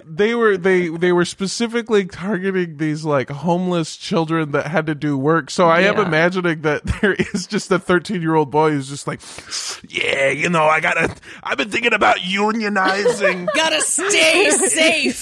they 0.04 0.34
were 0.34 0.56
they 0.56 0.88
they 0.88 1.12
were 1.12 1.24
specifically 1.24 2.04
targeting 2.06 2.78
these 2.78 3.04
like 3.04 3.30
homeless 3.30 3.96
children 3.96 4.50
that 4.52 4.66
had 4.66 4.86
to 4.86 4.96
do 4.96 5.16
work. 5.16 5.50
So 5.50 5.68
I 5.68 5.82
am 5.82 5.98
imagining 6.00 6.62
that 6.62 6.82
there 7.00 7.12
is 7.12 7.46
just 7.46 7.70
a 7.70 7.78
13 7.78 8.20
year 8.22 8.34
old 8.34 8.39
boy 8.46 8.70
who's 8.72 8.88
just 8.88 9.07
like, 9.07 9.20
yeah, 9.88 10.31
you 10.31 10.48
know, 10.48 10.64
I 10.64 10.81
gotta. 10.81 11.14
I've 11.42 11.59
been 11.59 11.70
thinking 11.70 11.92
about 11.92 12.18
unionizing. 12.18 13.46
Gotta 13.55 13.81
stay 13.81 14.50
safe. 14.50 15.16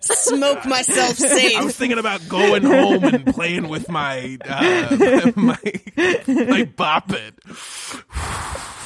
Smoke 0.00 0.64
myself 0.66 1.16
safe. 1.16 1.56
I 1.56 1.64
was 1.64 1.76
thinking 1.76 1.98
about 1.98 2.28
going 2.28 2.62
home 2.62 3.04
and 3.04 3.26
playing 3.26 3.68
with 3.68 3.88
my 3.88 4.38
uh, 4.46 5.32
my 5.36 5.58
my 6.26 6.64
bop 6.76 7.12
it. 7.12 7.34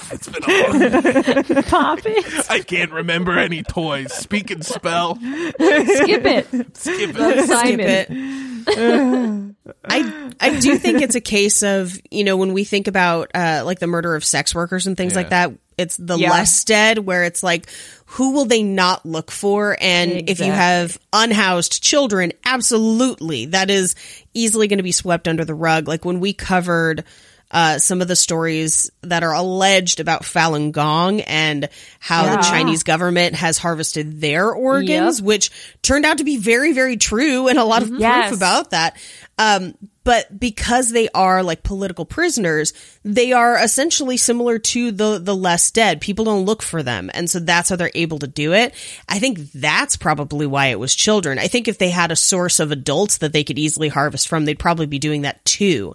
It's 0.13 0.29
been 0.29 0.43
a 0.43 1.53
long. 1.53 1.63
pop 1.65 1.99
it, 2.05 2.51
I 2.51 2.61
can't 2.61 2.91
remember 2.93 3.39
any 3.39 3.63
toys. 3.63 4.13
Speak 4.13 4.51
and 4.51 4.65
spell. 4.65 5.17
skip 5.17 5.57
it. 5.61 6.77
Skip 6.77 7.11
it. 7.15 7.47
Simon. 7.47 8.65
Skip 8.67 8.71
it. 8.71 9.55
I 9.85 10.33
I 10.41 10.61
do 10.61 10.77
think 10.77 11.03
it's 11.03 11.15
a 11.15 11.21
case 11.21 11.63
of 11.63 11.99
you 12.11 12.25
know 12.25 12.37
when 12.37 12.53
we 12.53 12.65
think 12.65 12.87
about 12.87 13.31
uh, 13.35 13.63
like 13.65 13.79
the 13.79 13.87
murder 13.87 14.15
of 14.15 14.25
sex 14.25 14.55
workers 14.55 14.87
and 14.87 14.97
things 14.97 15.15
like 15.17 15.31
that. 15.31 15.53
It's 15.77 15.97
the 15.97 16.17
Yeah. 16.17 16.31
less 16.31 16.65
dead 16.65 16.99
where 16.99 17.23
it's 17.25 17.43
like 17.43 17.69
who 18.07 18.33
will 18.33 18.47
they 18.47 18.63
not 18.65 19.07
look 19.07 19.31
for 19.31 19.77
and 19.81 20.29
if 20.29 20.41
you 20.41 20.51
have 20.51 20.99
unhoused 21.13 21.83
children 21.83 22.33
absolutely 22.45 23.47
that 23.47 23.71
is 23.71 23.95
easily 24.35 24.67
going 24.67 24.79
to 24.79 24.83
be 24.83 24.91
swept 24.91 25.29
under 25.29 25.45
the 25.45 25.55
rug 25.55 25.87
like 25.87 26.05
when 26.05 26.19
we 26.19 26.33
covered 26.33 27.05
uh, 27.51 27.79
some 27.79 28.03
of 28.03 28.09
the 28.09 28.17
stories 28.17 28.91
that 29.03 29.23
are 29.23 29.33
alleged 29.33 30.01
about 30.01 30.23
Falun 30.23 30.71
Gong 30.73 31.21
and 31.23 31.69
how 31.99 32.37
the 32.37 32.43
Chinese 32.43 32.83
government 32.83 33.35
has 33.37 33.57
harvested 33.57 34.21
their 34.21 34.51
organs, 34.53 35.21
Yep. 35.21 35.27
which 35.27 35.51
turned 35.81 36.05
out 36.05 36.19
to 36.19 36.25
be 36.25 36.37
very, 36.37 36.73
very 36.73 36.97
true 36.99 37.49
and 37.49 37.59
a 37.59 37.65
lot 37.65 37.83
of 37.83 37.91
Yes. 37.91 38.29
proof 38.29 38.39
about 38.39 38.71
that. 38.73 38.97
Um, 39.39 39.75
but 40.05 40.39
because 40.41 40.91
they 40.91 41.09
are 41.15 41.43
like 41.43 41.63
political 41.63 42.05
prisoners, 42.05 42.73
they 43.05 43.33
are 43.33 43.57
essentially 43.63 44.17
similar 44.17 44.59
to 44.59 44.91
the 44.91 45.19
the 45.19 45.37
less 45.37 45.71
dead. 45.71 46.01
People 46.01 46.25
don't 46.25 46.47
look 46.47 46.63
for 46.63 46.83
them, 46.83 47.11
and 47.15 47.29
so 47.31 47.39
that's 47.39 47.69
how 47.69 47.77
they're 47.77 47.91
able 47.95 48.19
to 48.21 48.27
do 48.27 48.53
it. 48.55 48.75
I 49.09 49.19
think 49.19 49.53
that's 49.53 49.97
probably 49.97 50.47
why 50.47 50.67
it 50.67 50.79
was 50.81 50.95
children. 50.95 51.39
I 51.39 51.47
think 51.47 51.69
if 51.69 51.77
they 51.79 51.91
had 51.91 52.11
a 52.11 52.17
source 52.17 52.59
of 52.59 52.73
adults 52.73 53.19
that 53.19 53.33
they 53.35 53.45
could 53.45 53.59
easily 53.59 53.89
harvest 53.89 54.29
from, 54.29 54.45
they'd 54.47 54.59
probably 54.59 54.87
be 54.87 54.99
doing 54.99 55.23
that 55.23 55.45
too. 55.45 55.95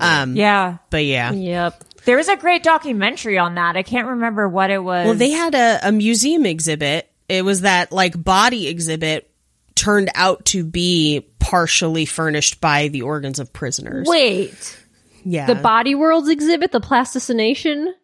Um, 0.00 0.36
Yeah. 0.36 0.78
but 0.90 1.04
yeah. 1.04 1.32
Yep. 1.32 1.84
There 2.04 2.16
was 2.16 2.28
a 2.28 2.36
great 2.36 2.62
documentary 2.62 3.38
on 3.38 3.54
that. 3.54 3.76
I 3.76 3.82
can't 3.82 4.08
remember 4.08 4.48
what 4.48 4.70
it 4.70 4.82
was. 4.82 5.06
Well, 5.06 5.14
they 5.14 5.30
had 5.30 5.54
a, 5.54 5.88
a 5.88 5.92
museum 5.92 6.46
exhibit. 6.46 7.08
It 7.28 7.44
was 7.44 7.60
that 7.60 7.92
like 7.92 8.22
body 8.22 8.68
exhibit 8.68 9.30
turned 9.74 10.10
out 10.14 10.44
to 10.46 10.64
be 10.64 11.26
partially 11.38 12.04
furnished 12.04 12.60
by 12.60 12.88
the 12.88 13.02
organs 13.02 13.38
of 13.38 13.52
prisoners. 13.52 14.06
Wait, 14.08 14.78
yeah. 15.24 15.46
the 15.46 15.54
Body 15.54 15.94
Worlds 15.94 16.28
exhibit, 16.28 16.72
the 16.72 16.80
plastination. 16.80 17.94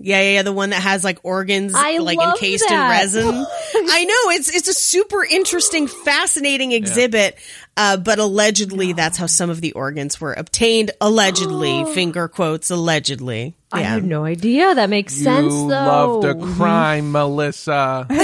Yeah, 0.00 0.20
yeah, 0.20 0.30
yeah, 0.34 0.42
the 0.42 0.52
one 0.52 0.70
that 0.70 0.82
has 0.82 1.02
like 1.02 1.18
organs 1.24 1.72
I 1.74 1.98
like 1.98 2.20
encased 2.20 2.68
that. 2.68 2.84
in 2.84 2.90
resin. 2.90 3.26
I 3.74 4.04
know 4.04 4.30
it's 4.32 4.48
it's 4.54 4.68
a 4.68 4.74
super 4.74 5.24
interesting, 5.24 5.88
fascinating 5.88 6.72
exhibit. 6.72 7.36
Uh, 7.76 7.96
but 7.96 8.18
allegedly, 8.18 8.92
that's 8.92 9.16
how 9.16 9.26
some 9.26 9.50
of 9.50 9.60
the 9.60 9.72
organs 9.72 10.20
were 10.20 10.32
obtained. 10.32 10.90
Allegedly, 11.00 11.84
finger 11.94 12.26
quotes. 12.28 12.70
Allegedly, 12.70 13.54
I 13.72 13.80
yeah. 13.80 13.94
had 13.94 14.04
no 14.04 14.24
idea. 14.24 14.74
That 14.74 14.90
makes 14.90 15.14
sense, 15.14 15.52
you 15.52 15.68
though. 15.68 16.20
love 16.20 16.22
the 16.22 16.34
crime, 16.54 17.12
Melissa. 17.12 18.06
I 18.10 18.14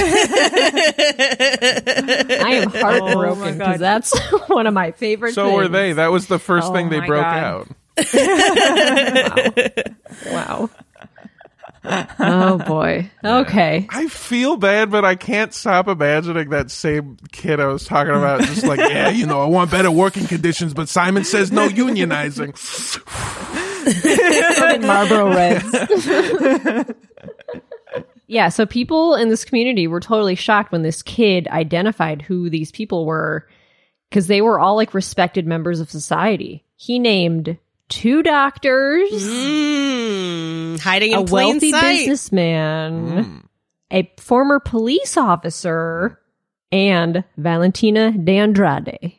am 2.63 2.71
heartbroken 2.75 3.59
because 3.59 3.81
that's 3.81 4.17
one 4.49 4.67
of 4.67 4.75
my 4.75 4.91
favorite. 4.93 5.35
so 5.35 5.55
were 5.55 5.69
they. 5.69 5.93
That 5.95 6.13
was 6.13 6.27
the 6.27 6.39
first 6.39 6.69
Oh 6.71 6.73
thing 6.73 6.89
they 6.89 7.01
broke 7.01 7.23
God. 7.23 7.37
out. 7.45 7.69
Wow. 10.33 10.71
Oh 11.85 12.59
boy. 12.67 13.11
Okay. 13.25 13.87
I 13.91 14.09
feel 14.09 14.57
bad, 14.57 14.91
but 14.91 15.05
I 15.05 15.15
can't 15.15 15.55
stop 15.55 15.89
imagining 15.89 16.51
that 16.51 16.71
same 16.71 17.17
kid 17.33 17.59
I 17.59 17.67
was 17.67 17.85
talking 17.85 18.15
about. 18.15 18.43
Just 18.43 18.65
like, 18.65 18.79
yeah, 18.91 19.09
you 19.09 19.27
know, 19.27 19.41
I 19.41 19.47
want 19.47 19.71
better 19.71 19.91
working 19.91 20.27
conditions, 20.27 20.75
but 20.75 20.89
Simon 20.89 21.25
says 21.25 21.51
no 21.51 21.69
unionizing. 21.69 22.55
Marlboro 24.87 25.35
Reds. 25.35 26.93
yeah, 28.27 28.51
so 28.51 28.67
people 28.67 29.15
in 29.15 29.31
this 29.31 29.45
community 29.45 29.87
were 29.87 30.01
totally 30.01 30.35
shocked 30.35 30.71
when 30.71 30.83
this 30.83 31.03
kid 31.03 31.49
identified 31.49 32.21
who 32.23 32.51
these 32.51 32.71
people 32.71 33.07
were 33.07 33.49
because 34.11 34.27
they 34.27 34.43
were 34.43 34.61
all 34.61 34.77
like 34.77 34.95
respected 34.95 35.47
members 35.47 35.81
of 35.81 35.91
society. 35.91 36.65
He 36.77 36.99
named 36.99 37.59
two 37.89 38.23
doctors, 38.23 39.11
Mm, 39.13 40.81
hiding 40.81 41.13
in 41.13 41.19
a 41.19 41.23
wealthy 41.23 41.71
sight. 41.71 41.99
businessman, 41.99 43.49
a 43.91 44.11
former 44.19 44.61
police 44.61 45.17
officer, 45.17 46.19
and 46.73 47.25
Valentina 47.37 48.13
de 48.13 48.37
Andrade. 48.39 49.13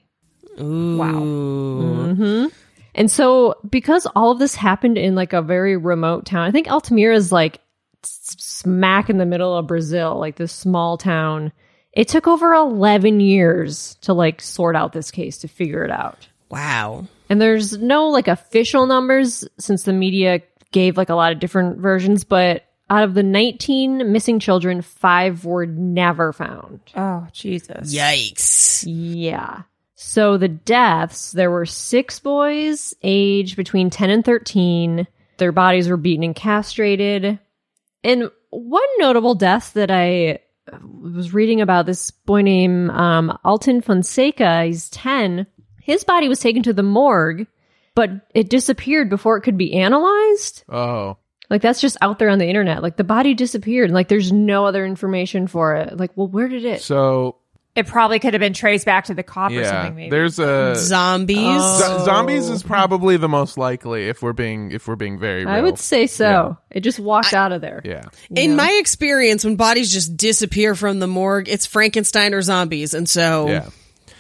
Wow. 0.58 2.50
And 2.98 3.12
so, 3.12 3.56
because 3.70 4.08
all 4.16 4.32
of 4.32 4.40
this 4.40 4.56
happened 4.56 4.98
in 4.98 5.16
like 5.16 5.34
a 5.34 5.42
very 5.42 5.76
remote 5.76 6.26
town, 6.26 6.48
I 6.48 6.52
think 6.52 6.70
Altamira 6.70 7.16
is 7.16 7.32
like 7.32 7.60
smack 8.04 9.10
in 9.10 9.18
the 9.18 9.26
middle 9.26 9.56
of 9.58 9.68
Brazil, 9.68 10.18
like 10.18 10.38
this 10.38 10.54
small 10.54 10.98
town. 10.98 11.52
It 11.92 12.08
took 12.08 12.28
over 12.28 12.54
11 12.54 13.20
years 13.20 13.96
to 14.02 14.14
like 14.14 14.42
sort 14.42 14.76
out 14.76 14.94
this 14.94 15.12
case 15.12 15.38
to 15.40 15.48
figure 15.48 15.84
it 15.84 15.92
out. 15.92 16.28
Wow. 16.50 17.08
And 17.30 17.42
there's 17.42 17.78
no 17.78 18.10
like 18.10 18.28
official 18.28 18.86
numbers 18.86 19.48
since 19.58 19.84
the 19.84 19.94
media 19.94 20.42
gave 20.72 20.98
like 20.98 21.10
a 21.10 21.16
lot 21.16 21.32
of 21.32 21.40
different 21.40 21.80
versions, 21.80 22.24
but 22.24 22.66
out 22.90 23.04
of 23.04 23.14
the 23.16 23.24
19 23.24 24.12
missing 24.12 24.40
children, 24.40 24.82
five 24.82 25.44
were 25.46 25.66
never 25.66 26.32
found. 26.34 26.80
oh, 26.96 27.28
Jesus. 27.32 27.96
Yikes. 27.96 28.84
Yeah. 28.86 29.64
So 29.96 30.38
the 30.38 30.50
deaths, 30.50 31.32
there 31.32 31.50
were 31.50 31.66
six 31.66 32.20
boys 32.20 32.94
aged 33.02 33.56
between 33.56 33.90
10 33.90 34.10
and 34.10 34.26
13. 34.26 35.08
Their 35.38 35.52
bodies 35.52 35.90
were 35.90 35.98
beaten 35.98 36.24
and 36.24 36.36
castrated. 36.36 37.40
And 38.04 38.30
one 38.52 38.84
notable 39.00 39.34
death 39.34 39.74
that 39.74 39.90
I 39.90 40.40
was 40.84 41.34
reading 41.34 41.62
about 41.62 41.86
this 41.86 42.12
boy 42.12 42.42
named 42.42 42.92
um, 42.92 43.38
Alton 43.44 43.82
Fonseca, 43.82 44.66
he's 44.66 44.90
10. 44.90 45.48
His 45.86 46.04
body 46.04 46.28
was 46.28 46.40
taken 46.40 46.64
to 46.64 46.74
the 46.74 46.82
morgue, 46.84 47.46
but 47.94 48.10
it 48.34 48.50
disappeared 48.50 49.08
before 49.10 49.38
it 49.38 49.42
could 49.42 49.58
be 49.58 49.74
analyzed. 49.76 50.64
Oh, 50.68 51.18
Like 51.50 51.62
that's 51.62 51.80
just 51.80 51.96
out 52.02 52.18
there 52.20 52.30
on 52.30 52.40
the 52.40 52.48
internet. 52.48 52.82
Like 52.82 52.98
the 52.98 53.04
body 53.04 53.36
disappeared 53.36 53.86
and 53.86 53.94
like 53.94 54.08
there's 54.08 54.32
no 54.32 54.66
other 54.66 54.84
information 54.84 55.46
for 55.48 55.76
it. 55.76 55.96
Like, 55.96 56.12
well, 56.16 56.28
where 56.28 56.48
did 56.48 56.66
it? 56.66 56.82
so 56.82 57.36
It 57.76 57.86
probably 57.86 58.18
could 58.18 58.34
have 58.34 58.40
been 58.40 58.54
traced 58.54 58.86
back 58.88 59.06
to 59.06 59.14
the 59.14 59.22
cop 59.22 59.52
or 59.52 59.64
something, 59.64 59.96
maybe. 59.96 60.10
there's 60.10 60.40
a 60.40 60.76
Zombies. 60.76 61.38
zo- 61.38 61.98
oh. 62.00 62.06
zombies 62.06 62.50
is 62.50 62.64
probably 62.64 63.18
the 63.18 63.30
most 63.30 63.56
likely 63.58 64.08
if 64.10 64.24
we're 64.24 64.34
being 64.34 64.72
if 64.72 64.88
we're 64.88 64.96
being 64.96 65.20
very. 65.20 65.46
Real. 65.46 65.54
I 65.54 65.62
would 65.62 65.78
say 65.78 66.08
so. 66.08 66.58
It 66.72 66.80
just 66.82 67.00
walked 67.00 67.34
out 67.36 67.52
of 67.52 67.62
there. 67.62 67.82
yeah. 67.86 68.06
In 68.36 68.56
my 68.56 68.72
experience, 68.82 69.46
when 69.46 69.56
bodies 69.56 69.92
just 69.94 70.18
disappear 70.18 70.74
from 70.74 70.98
the 71.00 71.08
morgue, 71.08 71.48
it's 71.48 71.68
Frankenstein 71.68 72.34
or 72.34 72.42
zombies, 72.42 72.94
and 72.96 73.08
so 73.08 73.48
Yeah. 73.50 73.70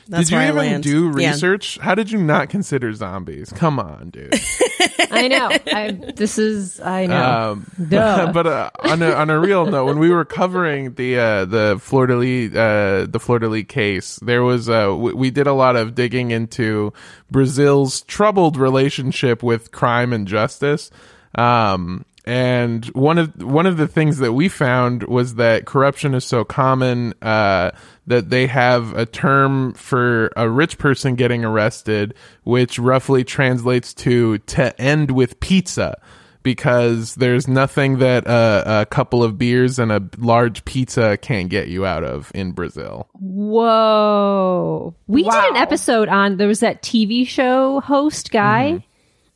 That's 0.07 0.25
did 0.25 0.31
you 0.31 0.37
where 0.37 0.45
I 0.45 0.49
even 0.49 0.57
land. 0.57 0.83
do 0.83 1.13
Yeah. 1.17 1.31
research? 1.31 1.77
How 1.81 1.95
did 1.95 2.11
you 2.11 2.19
not 2.21 2.49
consider 2.49 2.93
zombies? 2.93 3.51
Come 3.51 3.79
on, 3.79 4.09
dude. 4.11 4.33
I 5.11 5.27
know. 5.27 5.49
I, 5.73 5.91
this 6.15 6.37
is, 6.37 6.79
I 6.79 7.05
know. 7.05 7.51
Um, 7.51 7.65
Duh. 7.89 8.31
but 8.33 8.47
uh, 8.47 8.69
on 8.83 9.01
a 9.01 9.11
on 9.13 9.29
a 9.29 9.39
real 9.39 9.65
note, 9.65 9.85
when 9.85 9.99
we 9.99 10.09
were 10.09 10.25
covering 10.25 10.93
the 10.95 11.17
uh, 11.17 11.45
the 11.45 11.79
Flordelis 11.79 12.53
uh, 12.55 13.05
the 13.09 13.19
Flordelis 13.19 13.67
case, 13.67 14.19
there 14.21 14.43
was 14.43 14.69
uh, 14.69 14.93
we, 14.97 15.13
we 15.13 15.31
did 15.31 15.47
a 15.47 15.53
lot 15.53 15.75
of 15.75 15.95
digging 15.95 16.31
into 16.31 16.91
Brazil's 17.31 18.01
troubled 18.01 18.57
relationship 18.57 19.41
with 19.43 19.71
crime 19.71 20.11
and 20.13 20.27
justice. 20.27 20.91
Um, 21.35 22.05
and 22.25 22.85
one 22.87 23.19
of 23.19 23.41
one 23.41 23.67
of 23.67 23.77
the 23.77 23.87
things 23.87 24.17
that 24.17 24.33
we 24.33 24.49
found 24.49 25.03
was 25.03 25.35
that 25.35 25.65
corruption 25.65 26.15
is 26.15 26.25
so 26.25 26.43
common 26.43 27.13
uh, 27.21 27.69
that 28.07 28.31
they 28.31 28.47
have 28.47 28.97
a 28.97 29.05
term 29.05 29.73
for 29.73 30.31
a 30.35 30.49
rich 30.49 30.79
person 30.79 31.13
getting 31.13 31.45
arrested, 31.45 32.15
which 32.43 32.79
roughly 32.79 33.23
translates 33.23 33.93
to 33.93 34.39
"to 34.39 34.81
end 34.81 35.11
with 35.11 35.39
pizza." 35.39 35.97
Because 36.41 37.15
there's 37.15 37.47
nothing 37.47 37.97
that 37.99 38.27
a, 38.27 38.81
a 38.81 38.85
couple 38.85 39.23
of 39.23 39.35
beers 39.35 39.79
and 39.79 39.91
a 39.91 40.07
large 40.19 40.63
pizza 40.63 41.17
can't 41.17 41.49
get 41.49 41.69
you 41.69 41.87
out 41.87 42.03
of 42.03 42.31
in 42.35 42.51
Brazil. 42.51 43.09
Whoa. 43.13 44.93
We 45.07 45.23
did 45.23 45.33
an 45.33 45.55
episode 45.55 46.07
on 46.07 46.37
there 46.37 46.47
was 46.47 46.59
that 46.59 46.83
TV 46.83 47.27
show 47.27 47.79
host 47.79 48.31
guy 48.31 48.85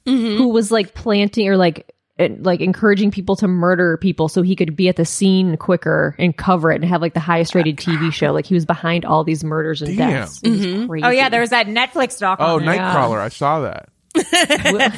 who 0.05 0.49
was 0.49 0.71
like 0.71 0.93
planting 0.93 1.49
or 1.49 1.57
like 1.57 1.91
like 2.19 2.59
encouraging 2.59 3.11
people 3.11 3.35
to 3.37 3.47
murder 3.47 3.97
people 3.97 4.27
so 4.27 4.41
he 4.41 4.55
could 4.55 4.75
be 4.75 4.89
at 4.89 4.97
the 4.97 5.05
scene 5.05 5.55
quicker 5.57 6.15
and 6.19 6.35
cover 6.35 6.71
it 6.71 6.75
and 6.75 6.85
have 6.85 7.01
like 7.01 7.13
the 7.13 7.19
highest 7.19 7.55
rated 7.55 7.77
TV 7.77 8.11
show. 8.11 8.31
Like 8.31 8.45
he 8.45 8.53
was 8.53 8.65
behind 8.65 9.05
all 9.05 9.23
these 9.23 9.43
murders 9.43 9.81
and 9.81 9.97
Damn. 9.97 10.09
deaths. 10.09 10.41
It 10.43 10.49
was 10.49 10.61
mm-hmm. 10.61 10.83
oh, 10.83 10.87
crazy. 10.87 11.05
Oh 11.05 11.09
yeah, 11.09 11.29
there 11.29 11.41
was 11.41 11.51
that 11.51 11.67
Netflix 11.67 12.19
doc. 12.19 12.39
Oh, 12.41 12.57
on 12.57 12.63
it. 12.63 12.65
Nightcrawler! 12.65 13.19
I 13.19 13.29
saw 13.29 13.61
that. 13.61 13.89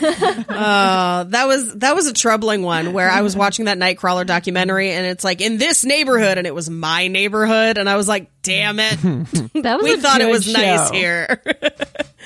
Uh, 0.51 1.23
that 1.25 1.45
was 1.47 1.75
that 1.75 1.95
was 1.95 2.07
a 2.07 2.13
troubling 2.13 2.61
one 2.61 2.93
where 2.93 3.09
I 3.09 3.21
was 3.21 3.35
watching 3.35 3.65
that 3.65 3.77
Nightcrawler 3.77 4.25
documentary 4.25 4.91
and 4.91 5.05
it's 5.05 5.23
like 5.23 5.41
in 5.41 5.57
this 5.57 5.83
neighborhood 5.83 6.37
and 6.37 6.45
it 6.47 6.53
was 6.55 6.69
my 6.69 7.07
neighborhood 7.07 7.77
and 7.77 7.89
I 7.89 7.95
was 7.97 8.07
like, 8.07 8.29
damn 8.41 8.79
it, 8.79 8.97
that 9.01 9.77
was 9.77 9.83
we 9.83 9.97
thought 9.97 10.21
it 10.21 10.25
good 10.25 10.31
was 10.31 10.51
nice 10.53 10.89
here. 10.89 11.41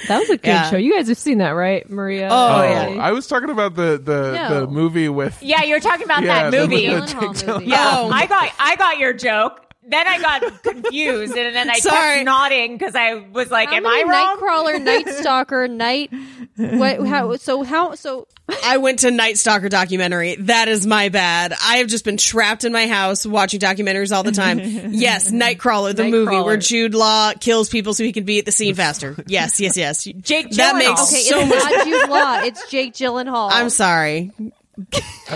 That 0.09 0.19
was 0.19 0.29
a 0.29 0.35
good 0.37 0.47
Yeah. 0.47 0.69
show. 0.69 0.75
You 0.77 0.93
guys 0.93 1.07
have 1.07 1.17
seen 1.17 1.37
that, 1.37 1.51
right, 1.51 1.89
Maria? 1.89 2.27
Oh, 2.29 2.57
Oh, 2.57 2.61
yeah. 2.63 3.01
I 3.01 3.13
was 3.13 3.27
talking 3.27 3.49
about 3.49 3.75
the 3.75 3.97
the, 3.97 4.33
No. 4.33 4.59
the 4.61 4.67
movie 4.67 5.07
with 5.09 5.41
Yeah, 5.41 5.63
you're 5.63 5.79
talking 5.79 6.03
about 6.03 6.21
Yeah, 6.21 6.49
that 6.49 6.51
the- 6.51 6.67
movie. 6.67 6.87
the- 6.87 6.95
Gyllenhaal 6.97 7.47
movie. 7.47 7.65
Yeah, 7.67 7.91
Oh. 7.93 8.09
I 8.11 8.25
got 8.27 8.51
I 8.59 8.75
got 8.75 8.99
your 8.99 9.13
joke. 9.13 9.64
Then 9.87 10.07
I 10.07 10.19
got 10.19 10.63
confused, 10.63 11.35
and 11.37 11.55
then 11.55 11.69
I 11.69 11.75
Sorry. 11.75 12.15
kept 12.15 12.25
nodding 12.25 12.77
because 12.77 12.95
I 12.95 13.13
was 13.15 13.51
like, 13.51 13.69
How 13.69 13.75
"Am 13.75 13.85
I 13.85 14.03
wrong?" 14.07 14.39
Nightcrawler, 14.39 14.81
Night 14.83 15.07
Stalker, 15.09 15.67
Night. 15.67 16.11
What? 16.57 17.05
How? 17.05 17.35
So 17.35 17.63
how? 17.63 17.95
So 17.95 18.27
I 18.63 18.77
went 18.77 18.99
to 18.99 19.11
Night 19.11 19.37
Stalker 19.37 19.67
documentary. 19.67 20.37
That 20.37 20.69
is 20.69 20.87
my 20.87 21.09
bad. 21.09 21.51
I 21.61 21.77
have 21.77 21.87
just 21.87 22.05
been 22.05 22.15
trapped 22.15 22.63
in 22.63 22.71
my 22.71 22.87
house 22.87 23.25
watching 23.25 23.59
documentaries 23.59 24.15
all 24.15 24.23
the 24.23 24.31
time. 24.31 24.59
Yes, 24.93 25.31
Nightcrawler, 25.31 25.93
the 25.93 26.05
movie 26.05 26.39
where 26.39 26.55
Jude 26.55 26.93
Law 26.95 27.33
kills 27.33 27.67
people 27.67 27.93
so 27.93 28.05
he 28.05 28.13
can 28.13 28.23
be 28.23 28.39
at 28.39 28.45
the 28.45 28.53
scene 28.53 28.73
faster. 28.73 29.17
Yes, 29.27 29.59
yes, 29.59 29.75
yes. 29.75 30.05
Jake 30.05 30.49
That 30.51 30.75
Gyllenhaal. 30.75 30.77
makes 30.77 31.11
okay, 31.11 31.21
so 31.23 31.39
it's 31.41 31.49
much. 31.49 31.63
not 31.73 31.85
Jude 31.85 32.09
Law. 32.09 32.39
It's 32.43 32.69
Jake 32.71 32.93
Gyllenhaal. 32.93 33.49
I'm 33.51 33.69
sorry. 33.69 34.31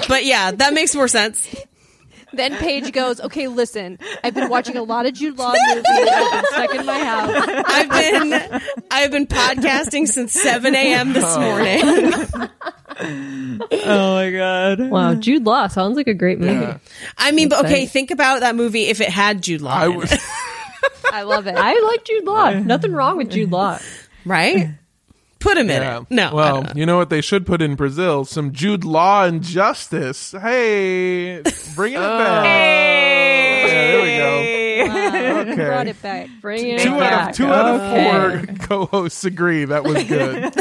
But 0.07 0.23
yeah, 0.25 0.51
that 0.51 0.73
makes 0.73 0.95
more 0.95 1.09
sense. 1.09 1.45
Then 2.33 2.55
Paige 2.57 2.91
goes, 2.91 3.19
"Okay, 3.19 3.47
listen. 3.47 3.99
I've 4.23 4.33
been 4.33 4.49
watching 4.49 4.77
a 4.77 4.83
lot 4.83 5.05
of 5.05 5.13
Jude 5.13 5.37
Law 5.37 5.53
movies. 5.53 5.85
I've 5.87 6.31
been 6.31 6.45
stuck 6.51 6.75
in 6.75 6.85
my 6.85 6.99
house. 6.99 7.63
I've 7.67 7.89
been 7.89 8.61
I've 8.91 9.11
been 9.11 9.27
podcasting 9.27 10.07
since 10.07 10.33
7 10.33 10.75
a.m. 10.75 11.13
this 11.13 11.25
oh. 11.27 11.41
morning. 11.41 12.59
Oh 13.01 14.15
my 14.15 14.31
god! 14.31 14.89
Wow, 14.89 15.15
Jude 15.15 15.45
Law 15.45 15.67
sounds 15.67 15.95
like 15.95 16.07
a 16.07 16.13
great 16.13 16.39
movie. 16.39 16.53
Yeah. 16.65 16.79
I 17.17 17.31
mean, 17.31 17.49
but 17.49 17.59
okay, 17.65 17.75
Thanks. 17.75 17.93
think 17.93 18.11
about 18.11 18.41
that 18.41 18.55
movie 18.55 18.87
if 18.87 18.99
it 18.99 19.09
had 19.09 19.41
Jude 19.41 19.61
Law, 19.61 19.73
I 19.73 19.85
in 19.87 19.95
was 19.97 20.11
it, 20.11 20.19
I 21.11 21.23
love 21.23 21.47
it. 21.47 21.55
I 21.57 21.79
like 21.79 22.03
Jude 22.03 22.25
Law. 22.25 22.51
Nothing 22.51 22.91
wrong 22.91 23.17
with 23.17 23.29
Jude 23.29 23.51
Law. 23.51 23.79
right? 24.25 24.69
Put 25.39 25.57
him 25.57 25.69
in 25.69 25.81
yeah. 25.81 25.99
it. 26.01 26.05
No, 26.09 26.31
Well, 26.33 26.63
know. 26.63 26.71
you 26.75 26.85
know 26.85 26.97
what 26.97 27.09
they 27.09 27.21
should 27.21 27.45
put 27.45 27.61
in 27.61 27.75
Brazil? 27.75 28.25
Some 28.25 28.51
Jude 28.51 28.83
Law 28.83 29.23
and 29.23 29.41
justice. 29.41 30.31
Hey, 30.33 31.41
bring 31.75 31.93
it 31.93 31.97
oh. 31.99 32.17
back. 32.17 32.45
Yeah, 33.69 33.91
there 33.91 34.01
we 34.01 34.17
go. 34.17 34.93
Wow, 34.93 35.39
Okay. 35.51 35.65
Brought 35.65 35.87
it 35.87 36.01
back. 36.01 36.27
Bring 36.41 36.67
it 36.67 36.81
Two 36.81 36.95
out 36.95 36.99
back. 36.99 37.29
of 37.31 37.35
two 37.37 37.47
out 37.47 37.75
of 37.75 38.45
four 38.49 38.55
co-hosts 38.67 39.23
agree 39.25 39.63
that 39.65 39.83
was 39.83 40.03
good. 40.03 40.53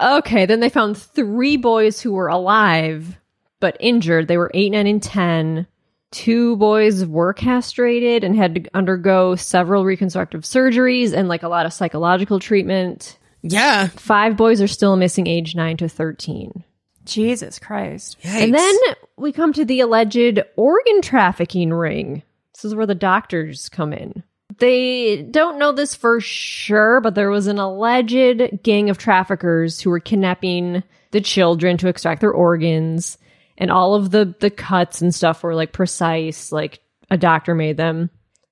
Okay, 0.00 0.46
then 0.46 0.60
they 0.60 0.68
found 0.70 0.96
three 0.96 1.56
boys 1.56 2.00
who 2.00 2.12
were 2.12 2.28
alive 2.28 3.18
but 3.60 3.76
injured. 3.78 4.26
They 4.26 4.38
were 4.38 4.50
eight, 4.54 4.70
nine, 4.72 4.86
and 4.86 5.02
ten. 5.02 5.66
Two 6.12 6.56
boys 6.56 7.04
were 7.04 7.32
castrated 7.34 8.22
and 8.22 8.36
had 8.36 8.54
to 8.54 8.70
undergo 8.74 9.34
several 9.34 9.84
reconstructive 9.84 10.42
surgeries 10.42 11.12
and 11.12 11.26
like 11.26 11.42
a 11.42 11.48
lot 11.48 11.66
of 11.66 11.72
psychological 11.72 12.38
treatment. 12.38 13.18
yeah. 13.42 13.88
Five 13.88 14.36
boys 14.36 14.60
are 14.60 14.68
still 14.68 14.96
missing 14.96 15.26
age 15.26 15.56
nine 15.56 15.76
to 15.78 15.88
13. 15.88 16.62
Jesus 17.04 17.58
Christ! 17.58 18.16
And 18.22 18.54
then 18.54 18.74
we 19.16 19.32
come 19.32 19.52
to 19.54 19.64
the 19.64 19.80
alleged 19.80 20.40
organ 20.56 21.02
trafficking 21.02 21.72
ring. 21.72 22.22
This 22.54 22.64
is 22.64 22.74
where 22.74 22.86
the 22.86 22.94
doctors 22.94 23.68
come 23.68 23.92
in. 23.92 24.22
They 24.58 25.22
don't 25.22 25.58
know 25.58 25.72
this 25.72 25.94
for 25.94 26.20
sure, 26.20 27.00
but 27.00 27.14
there 27.14 27.30
was 27.30 27.46
an 27.48 27.58
alleged 27.58 28.62
gang 28.62 28.90
of 28.90 28.98
traffickers 28.98 29.80
who 29.80 29.90
were 29.90 29.98
kidnapping 29.98 30.82
the 31.10 31.20
children 31.20 31.76
to 31.78 31.88
extract 31.88 32.20
their 32.20 32.32
organs, 32.32 33.18
and 33.62 33.70
all 33.70 33.94
of 33.94 34.10
the 34.10 34.34
the 34.40 34.50
cuts 34.50 35.00
and 35.00 35.14
stuff 35.14 35.42
were 35.42 35.54
like 35.54 35.72
precise, 35.72 36.52
like 36.52 36.80
a 37.10 37.16
doctor 37.16 37.54
made 37.54 37.78
them. 37.78 38.10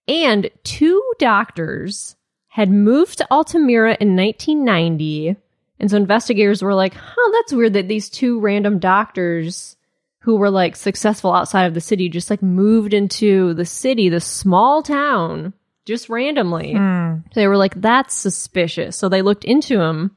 And 0.08 0.50
two 0.64 1.02
doctors 1.18 2.16
had 2.48 2.70
moved 2.70 3.18
to 3.18 3.30
Altamira 3.30 3.96
in 4.00 4.16
1990 4.16 5.36
and 5.80 5.90
so 5.90 5.96
investigators 5.96 6.62
were 6.62 6.74
like, 6.74 6.94
huh, 6.94 7.30
that's 7.32 7.54
weird 7.54 7.72
that 7.72 7.88
these 7.88 8.10
two 8.10 8.38
random 8.38 8.78
doctors 8.78 9.76
who 10.20 10.36
were 10.36 10.50
like 10.50 10.76
successful 10.76 11.32
outside 11.32 11.64
of 11.64 11.72
the 11.72 11.80
city 11.80 12.10
just 12.10 12.28
like 12.28 12.42
moved 12.42 12.92
into 12.92 13.54
the 13.54 13.64
city, 13.64 14.10
the 14.10 14.20
small 14.20 14.82
town, 14.82 15.54
just 15.86 16.10
randomly. 16.10 16.74
Hmm. 16.74 17.20
They 17.34 17.48
were 17.48 17.56
like, 17.56 17.80
that's 17.80 18.14
suspicious. 18.14 18.96
So 18.96 19.08
they 19.08 19.22
looked 19.22 19.44
into 19.44 19.78
them. 19.78 20.14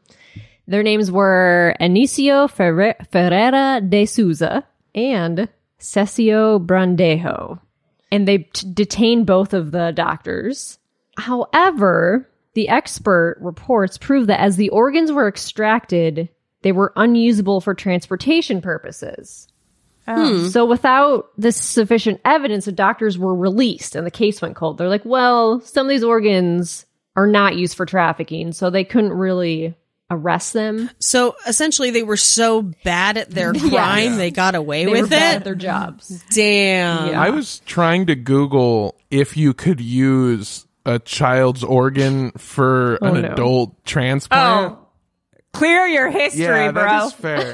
Their 0.68 0.84
names 0.84 1.10
were 1.10 1.76
Anicio 1.80 2.50
Ferre- 2.50 3.06
Ferreira 3.10 3.80
de 3.82 4.06
Souza 4.06 4.66
and 4.96 5.50
Cecilio 5.80 6.60
Brandejo. 6.60 7.60
And 8.12 8.28
they 8.28 8.40
t- 8.40 8.72
detained 8.74 9.26
both 9.26 9.54
of 9.54 9.72
the 9.72 9.92
doctors. 9.92 10.78
However, 11.18 12.30
the 12.54 12.70
expert 12.70 13.38
reports 13.42 13.98
prove 13.98 14.28
that 14.28 14.40
as 14.40 14.56
the 14.56 14.70
organs 14.70 15.12
were 15.12 15.28
extracted, 15.28 16.30
they 16.62 16.72
were 16.72 16.94
unusable 16.96 17.62
for 17.62 17.74
transportation 17.74 18.62
purposes. 18.62 19.48
Oh. 20.08 20.44
Hmm. 20.44 20.48
So 20.48 20.66
without 20.66 21.30
this 21.38 21.58
sufficient 21.58 22.20
evidence, 22.26 22.66
the 22.66 22.72
doctors 22.72 23.18
were 23.18 23.36
released 23.36 23.96
and 23.96 24.06
the 24.06 24.12
case 24.12 24.42
went 24.42 24.56
cold. 24.56 24.78
They're 24.78 24.90
like, 24.90 25.06
well, 25.06 25.62
some 25.62 25.86
of 25.86 25.90
these 25.90 26.04
organs 26.04 26.86
are 27.16 27.28
not 27.28 27.56
used 27.56 27.78
for 27.78 27.86
trafficking, 27.86 28.52
so 28.52 28.70
they 28.70 28.84
couldn't 28.84 29.14
really 29.14 29.76
arrest 30.13 30.54
them. 30.54 30.89
So 30.99 31.36
essentially, 31.47 31.91
they 31.91 32.04
were 32.04 32.17
so 32.17 32.62
bad 32.62 33.17
at 33.17 33.30
their 33.32 33.54
crime, 33.54 34.17
they 34.17 34.32
got 34.32 34.56
away 34.56 34.86
They 34.86 34.91
with 34.91 35.02
were 35.02 35.08
bad 35.08 35.34
it. 35.34 35.38
at 35.38 35.43
their 35.43 35.56
jobs. 35.56 36.23
Damn. 36.34 37.10
Yeah. 37.10 37.21
I 37.21 37.30
was 37.30 37.60
trying 37.65 38.06
to 38.08 38.15
Google 38.15 38.95
if 39.12 39.36
you 39.38 39.54
could 39.54 39.80
use 39.82 40.65
a 40.86 40.99
child's 40.99 41.63
organ 41.63 42.32
for 42.32 42.95
an 42.95 43.17
Oh, 43.17 43.21
no. 43.21 43.32
adult 43.32 43.86
transplant. 43.86 44.73
Oh, 44.73 44.83
clear 45.54 45.86
your 45.86 46.10
history, 46.10 46.42
Yeah, 46.44 46.72
bro. 46.72 46.82
that 46.84 47.06
is 47.06 47.13
fair. 47.13 47.54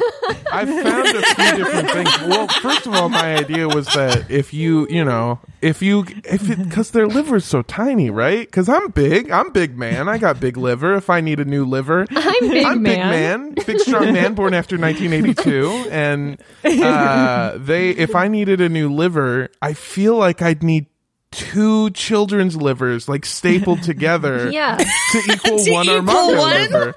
I 0.51 0.65
found 0.65 1.07
a 1.07 1.21
few 1.21 1.63
different 1.63 1.91
things. 1.91 2.09
Well, 2.27 2.47
first 2.47 2.87
of 2.87 2.93
all, 2.95 3.09
my 3.09 3.35
idea 3.35 3.67
was 3.67 3.85
that 3.87 4.31
if 4.31 4.53
you, 4.53 4.87
you 4.89 5.03
know, 5.03 5.39
if 5.61 5.81
you, 5.81 6.05
if 6.23 6.49
it, 6.49 6.63
because 6.63 6.91
their 6.91 7.07
liver's 7.07 7.45
so 7.45 7.61
tiny, 7.61 8.09
right? 8.09 8.47
Because 8.47 8.69
I'm 8.69 8.89
big, 8.91 9.29
I'm 9.31 9.51
big 9.51 9.77
man. 9.77 10.07
I 10.07 10.17
got 10.17 10.39
big 10.39 10.55
liver. 10.57 10.95
If 10.95 11.09
I 11.09 11.21
need 11.21 11.39
a 11.39 11.45
new 11.45 11.65
liver, 11.65 12.05
I'm 12.15 12.49
big 12.49 12.65
I'm 12.65 12.83
big 12.83 12.97
man. 12.99 13.09
man, 13.53 13.53
big 13.65 13.79
strong 13.79 14.13
man, 14.13 14.33
born 14.33 14.53
after 14.53 14.77
1982, 14.77 15.89
and 15.91 16.41
uh, 16.63 17.57
they, 17.57 17.89
if 17.91 18.15
I 18.15 18.27
needed 18.27 18.61
a 18.61 18.69
new 18.69 18.91
liver, 18.91 19.49
I 19.61 19.73
feel 19.73 20.15
like 20.15 20.41
I'd 20.41 20.63
need 20.63 20.85
two 21.31 21.91
children's 21.91 22.55
livers 22.55 23.07
like 23.07 23.23
stapled 23.23 23.83
together 23.83 24.49
Yeah. 24.51 24.77
to 24.77 25.17
equal 25.31 25.59
To 25.63 25.71
one 25.71 25.85
equal 25.85 25.95
Armando 25.97 26.37
one? 26.39 26.51
liver. 26.53 26.95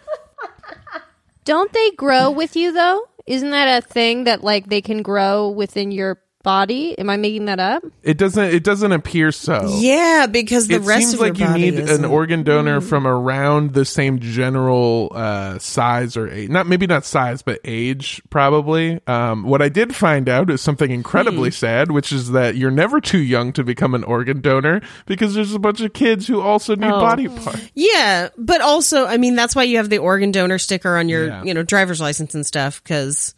Don't 1.44 1.72
they 1.72 1.90
grow 1.92 2.30
with 2.30 2.56
you 2.56 2.72
though? 2.72 3.06
Isn't 3.26 3.50
that 3.50 3.82
a 3.82 3.86
thing 3.86 4.24
that 4.24 4.42
like 4.42 4.68
they 4.68 4.80
can 4.80 5.02
grow 5.02 5.48
within 5.48 5.90
your 5.90 6.20
body. 6.42 6.98
Am 6.98 7.08
I 7.10 7.16
making 7.16 7.46
that 7.46 7.60
up? 7.60 7.82
It 8.02 8.18
doesn't. 8.18 8.44
It 8.44 8.64
doesn't 8.64 8.92
appear 8.92 9.32
so. 9.32 9.76
Yeah, 9.78 10.26
because 10.30 10.68
the 10.68 10.74
it 10.76 10.82
rest 10.82 11.00
seems 11.10 11.14
of 11.14 11.20
like 11.20 11.38
your 11.38 11.48
you 11.48 11.52
body 11.54 11.70
need 11.70 11.78
an 11.80 11.88
isn't. 11.88 12.04
organ 12.04 12.42
donor 12.42 12.80
Hmm. 12.80 12.86
from 12.86 13.06
around 13.06 13.74
the 13.74 13.84
same 13.84 14.18
general 14.20 15.12
uh, 15.14 15.58
size 15.58 16.16
or 16.16 16.28
age. 16.28 16.50
Not 16.50 16.66
maybe 16.66 16.86
not 16.86 17.04
size, 17.04 17.42
but 17.42 17.60
age 17.64 18.20
probably. 18.30 19.00
Um, 19.06 19.44
what 19.44 19.62
I 19.62 19.68
did 19.68 19.94
find 19.94 20.28
out 20.28 20.50
is 20.50 20.60
something 20.60 20.90
incredibly 20.90 21.50
Hmm. 21.50 21.54
sad, 21.54 21.90
which 21.90 22.12
is 22.12 22.32
that 22.32 22.56
you're 22.56 22.70
never 22.70 23.00
too 23.00 23.18
young 23.18 23.52
to 23.54 23.64
become 23.64 23.94
an 23.94 24.04
organ 24.04 24.40
donor 24.40 24.80
because 25.06 25.34
there's 25.34 25.54
a 25.54 25.58
bunch 25.58 25.80
of 25.80 25.92
kids 25.92 26.26
who 26.26 26.40
also 26.40 26.74
need 26.76 26.90
Oh. 26.90 27.00
body 27.00 27.28
parts. 27.28 27.70
Yeah, 27.74 28.28
but 28.36 28.60
also, 28.60 29.06
I 29.06 29.16
mean, 29.16 29.34
that's 29.36 29.54
why 29.54 29.62
you 29.62 29.76
have 29.78 29.88
the 29.90 29.98
organ 29.98 30.30
donor 30.32 30.58
sticker 30.58 30.96
on 30.96 31.08
your, 31.08 31.26
Yeah. 31.26 31.42
you 31.44 31.54
know, 31.54 31.62
driver's 31.62 32.00
license 32.00 32.34
and 32.34 32.44
stuff, 32.46 32.82
because, 32.82 33.34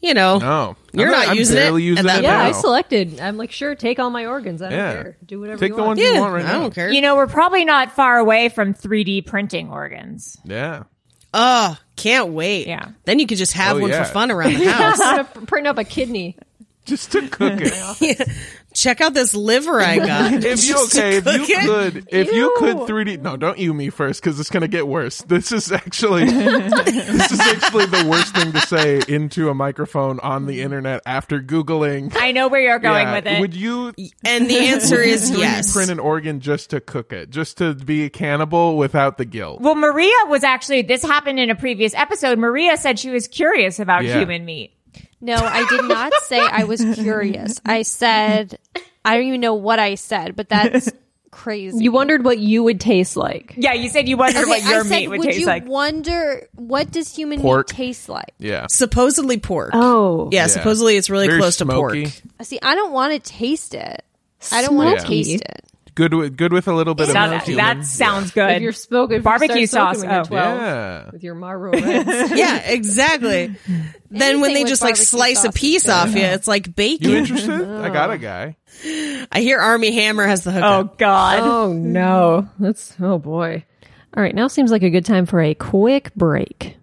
you 0.00 0.14
know, 0.14 0.38
No, 0.38 0.76
You're 0.92 1.06
I'm 1.14 1.26
not 1.28 1.36
using 1.36 1.56
it 1.56 1.60
barely 1.60 1.82
at 1.82 1.86
using 1.86 2.06
that 2.06 2.18
it 2.18 2.24
Yeah, 2.24 2.42
I 2.42 2.52
selected. 2.52 3.20
I'm 3.20 3.36
like, 3.36 3.50
sure, 3.52 3.74
take 3.74 3.98
all 3.98 4.10
my 4.10 4.26
organs. 4.26 4.62
I 4.62 4.68
don't 4.70 4.78
Yeah. 4.78 4.92
care. 4.92 5.16
Do 5.24 5.40
whatever 5.40 5.58
Take 5.58 5.70
you 5.70 5.76
the 5.76 5.82
want. 5.82 5.98
ones 5.98 6.08
you 6.14 6.20
want 6.20 6.34
right 6.34 6.44
I 6.44 6.52
now. 6.52 6.60
don't 6.60 6.74
care. 6.74 6.90
You 6.90 7.00
know, 7.00 7.16
we're 7.16 7.26
probably 7.26 7.64
not 7.64 7.92
far 7.92 8.18
away 8.18 8.48
from 8.48 8.74
3D 8.74 9.22
printing 9.26 9.70
organs. 9.70 10.36
Yeah. 10.44 10.84
oh, 11.34 11.76
can't 11.96 12.28
wait. 12.30 12.66
Yeah. 12.66 12.88
Then 13.04 13.18
you 13.18 13.26
could 13.26 13.38
just 13.38 13.52
have 13.54 13.76
Oh, 13.76 13.80
one 13.80 13.90
yeah. 13.90 14.04
for 14.04 14.12
fun 14.12 14.30
around 14.30 14.54
the 14.54 14.64
house. 14.72 15.00
I'm 15.00 15.26
print 15.46 15.66
up 15.66 15.78
a 15.78 15.84
kidney. 15.84 16.36
Just 16.84 17.12
to 17.12 17.26
cook 17.28 17.54
it. 17.56 18.28
Check 18.76 19.00
out 19.00 19.14
this 19.14 19.34
liver 19.34 19.80
I 19.80 19.96
got. 19.96 20.32
if 20.44 20.64
you 20.68 20.76
okay, 20.84 21.16
if 21.16 21.24
you 21.26 21.44
it. 21.48 21.66
could, 21.66 22.08
if 22.12 22.30
you 22.32 22.54
could 22.58 22.76
3D, 22.76 23.22
no, 23.22 23.36
don't 23.36 23.58
you 23.58 23.72
me 23.72 23.88
first 23.90 24.20
because 24.22 24.38
it's 24.38 24.50
gonna 24.50 24.68
get 24.68 24.86
worse. 24.86 25.22
This 25.22 25.50
is 25.50 25.72
actually, 25.72 26.24
this 26.26 27.32
is 27.32 27.40
actually 27.40 27.86
the 27.86 28.06
worst 28.08 28.34
thing 28.36 28.52
to 28.52 28.60
say 28.60 29.00
into 29.08 29.48
a 29.48 29.54
microphone 29.54 30.20
on 30.20 30.44
the 30.46 30.60
internet 30.60 31.00
after 31.06 31.40
googling. 31.40 32.14
I 32.16 32.32
know 32.32 32.48
where 32.48 32.60
you're 32.60 32.78
going 32.78 33.06
Yeah, 33.06 33.14
with 33.14 33.26
it. 33.26 33.40
Would 33.40 33.54
you 33.54 33.94
And 34.24 34.48
the 34.50 34.58
answer 34.68 35.00
is 35.00 35.30
yes. 35.30 35.72
print 35.72 35.90
an 35.90 35.98
organ 35.98 36.40
just 36.40 36.70
to 36.70 36.80
cook 36.80 37.12
it, 37.14 37.30
just 37.30 37.56
to 37.58 37.74
be 37.74 38.04
a 38.04 38.10
cannibal 38.10 38.76
without 38.76 39.16
the 39.18 39.24
guilt? 39.24 39.62
well, 39.62 39.74
Maria 39.74 40.12
was 40.26 40.44
actually, 40.44 40.82
this 40.82 41.02
happened 41.02 41.40
in 41.40 41.48
a 41.48 41.54
previous 41.54 41.94
episode. 41.94 42.38
Maria 42.38 42.76
said 42.76 42.98
she 42.98 43.08
was 43.10 43.26
curious 43.26 43.80
about 43.80 44.04
Yeah. 44.04 44.18
human 44.18 44.44
meat. 44.44 44.72
No, 45.26 45.34
I 45.36 45.66
did 45.68 45.84
not 45.84 46.12
say 46.24 46.38
I 46.38 46.64
was 46.64 46.84
curious. 46.94 47.60
I 47.66 47.82
said 47.82 48.58
I 49.04 49.16
don't 49.16 49.26
even 49.26 49.40
know 49.40 49.54
what 49.54 49.78
I 49.78 49.94
said, 49.96 50.36
but 50.36 50.48
that's 50.48 50.90
crazy. 51.30 51.82
You 51.84 51.92
wondered 51.92 52.24
what 52.24 52.38
you 52.38 52.62
would 52.62 52.80
taste 52.80 53.16
like. 53.16 53.54
Yeah, 53.56 53.72
you 53.74 53.88
said 53.90 54.08
you 54.08 54.16
wondered 54.16 54.42
Okay, 54.42 54.48
what 54.50 54.62
your 54.64 54.80
I 54.80 54.82
said, 54.84 54.90
meat 54.90 55.08
would, 55.08 55.22
taste 55.22 55.38
you 55.40 55.46
like. 55.46 55.66
wonder 55.66 56.48
what 56.54 56.90
does 56.90 57.14
human 57.14 57.40
Pork. 57.40 57.68
meat 57.70 57.76
taste 57.76 58.08
like? 58.08 58.32
Yeah, 58.38 58.66
supposedly 58.70 59.38
pork. 59.38 59.70
Oh. 59.74 60.28
yeah, 60.32 60.46
supposedly 60.46 60.96
it's 60.96 61.10
really 61.10 61.26
Very 61.28 61.40
close 61.40 61.56
smoky. 61.58 62.06
to 62.06 62.22
pork. 62.22 62.46
See, 62.46 62.58
I 62.62 62.74
don't 62.74 62.92
want 62.92 63.12
to 63.12 63.18
taste 63.18 63.74
it. 63.74 64.02
I 64.52 64.62
don't 64.62 64.76
want 64.76 64.94
to 64.94 65.00
Smoky. 65.00 65.24
taste 65.24 65.42
it. 65.42 65.64
Good 65.96 66.12
with 66.12 66.36
good 66.36 66.52
with 66.52 66.68
a 66.68 66.74
little 66.74 66.94
bit 66.94 67.08
Now 67.14 67.24
of 67.24 67.30
that, 67.30 67.44
cumin. 67.44 67.64
that 67.64 67.86
sounds 67.86 68.28
If 68.28 68.34
good. 68.34 68.60
you're 68.60 68.72
smoking 68.72 69.22
Barbecue 69.22 69.54
if 69.54 69.60
you 69.62 69.66
start 69.66 69.96
sauce, 69.96 70.02
smoking 70.02 70.18
when 70.32 70.40
you're 70.42 70.52
oh. 70.52 70.56
12 70.56 70.60
yeah. 70.60 71.10
with 71.10 71.24
your 71.24 71.34
Marlboro 71.34 71.72
Reds. 71.72 72.30
Yeah, 72.38 72.58
exactly. 72.58 73.46
then 73.66 73.94
when 74.10 74.50
Anything 74.50 74.54
they 74.54 74.62
with 74.64 74.68
just 74.68 74.82
like 74.82 74.96
barbecue 74.96 75.04
slice 75.06 75.38
a 75.38 75.42
sauce 75.44 75.54
is 75.54 75.60
piece 75.60 75.82
good. 75.84 75.92
off 75.92 76.14
you, 76.14 76.20
it's 76.20 76.46
like 76.46 76.76
bacon. 76.76 77.08
You 77.10 77.16
interested? 77.16 77.50
I 77.80 77.88
got 77.88 78.10
a 78.10 78.18
guy. 78.18 78.56
I 79.32 79.40
hear 79.40 79.58
Armie 79.58 79.92
Hammer 79.92 80.26
has 80.26 80.44
the 80.44 80.52
hook. 80.52 80.62
oh, 80.62 80.82
hookup. 80.82 80.98
God. 80.98 81.38
oh 81.40 81.72
no, 81.72 82.46
that's 82.58 82.94
oh 83.00 83.18
boy. 83.18 83.64
All 84.14 84.22
right, 84.22 84.34
now 84.34 84.48
seems 84.48 84.70
like 84.70 84.82
a 84.82 84.90
good 84.90 85.06
time 85.06 85.24
for 85.24 85.40
a 85.40 85.54
quick 85.54 86.14
break. 86.14 86.76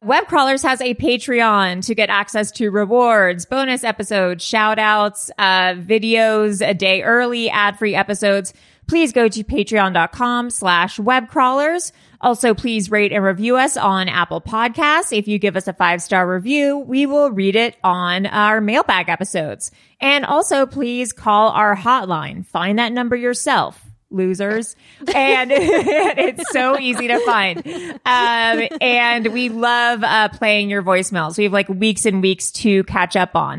Web 0.00 0.28
Crawlers 0.28 0.62
has 0.62 0.80
a 0.80 0.94
Patreon 0.94 1.84
to 1.86 1.94
get 1.94 2.08
access 2.08 2.52
to 2.52 2.70
rewards, 2.70 3.44
bonus 3.46 3.82
episodes, 3.82 4.44
shout 4.44 4.78
outs, 4.78 5.28
uh, 5.38 5.74
videos 5.74 6.64
a 6.64 6.72
day 6.72 7.02
early, 7.02 7.50
ad 7.50 7.76
free 7.76 7.96
episodes. 7.96 8.54
Please 8.86 9.12
go 9.12 9.26
to 9.26 9.42
patreon.com 9.42 10.50
slash 10.50 10.98
webcrawlers. 10.98 11.90
Also, 12.20 12.54
please 12.54 12.92
rate 12.92 13.12
and 13.12 13.24
review 13.24 13.56
us 13.56 13.76
on 13.76 14.08
Apple 14.08 14.40
Podcasts. 14.40 15.16
If 15.16 15.26
you 15.26 15.40
give 15.40 15.56
us 15.56 15.66
a 15.66 15.72
five 15.72 16.00
star 16.00 16.32
review, 16.32 16.78
we 16.78 17.04
will 17.04 17.32
read 17.32 17.56
it 17.56 17.76
on 17.82 18.26
our 18.26 18.60
mailbag 18.60 19.08
episodes. 19.08 19.72
And 20.00 20.24
also, 20.24 20.64
please 20.64 21.12
call 21.12 21.50
our 21.50 21.74
hotline. 21.74 22.46
Find 22.46 22.78
that 22.78 22.92
number 22.92 23.16
yourself 23.16 23.87
losers. 24.10 24.76
And 25.14 25.50
it's 25.54 26.50
so 26.50 26.78
easy 26.78 27.08
to 27.08 27.20
find. 27.20 27.66
Um 28.04 28.68
and 28.80 29.26
we 29.28 29.48
love 29.48 30.02
uh 30.02 30.28
playing 30.30 30.70
your 30.70 30.82
voicemails. 30.82 31.38
We 31.38 31.44
have 31.44 31.52
like 31.52 31.68
weeks 31.68 32.06
and 32.06 32.22
weeks 32.22 32.50
to 32.52 32.84
catch 32.84 33.16
up 33.16 33.36
on 33.36 33.58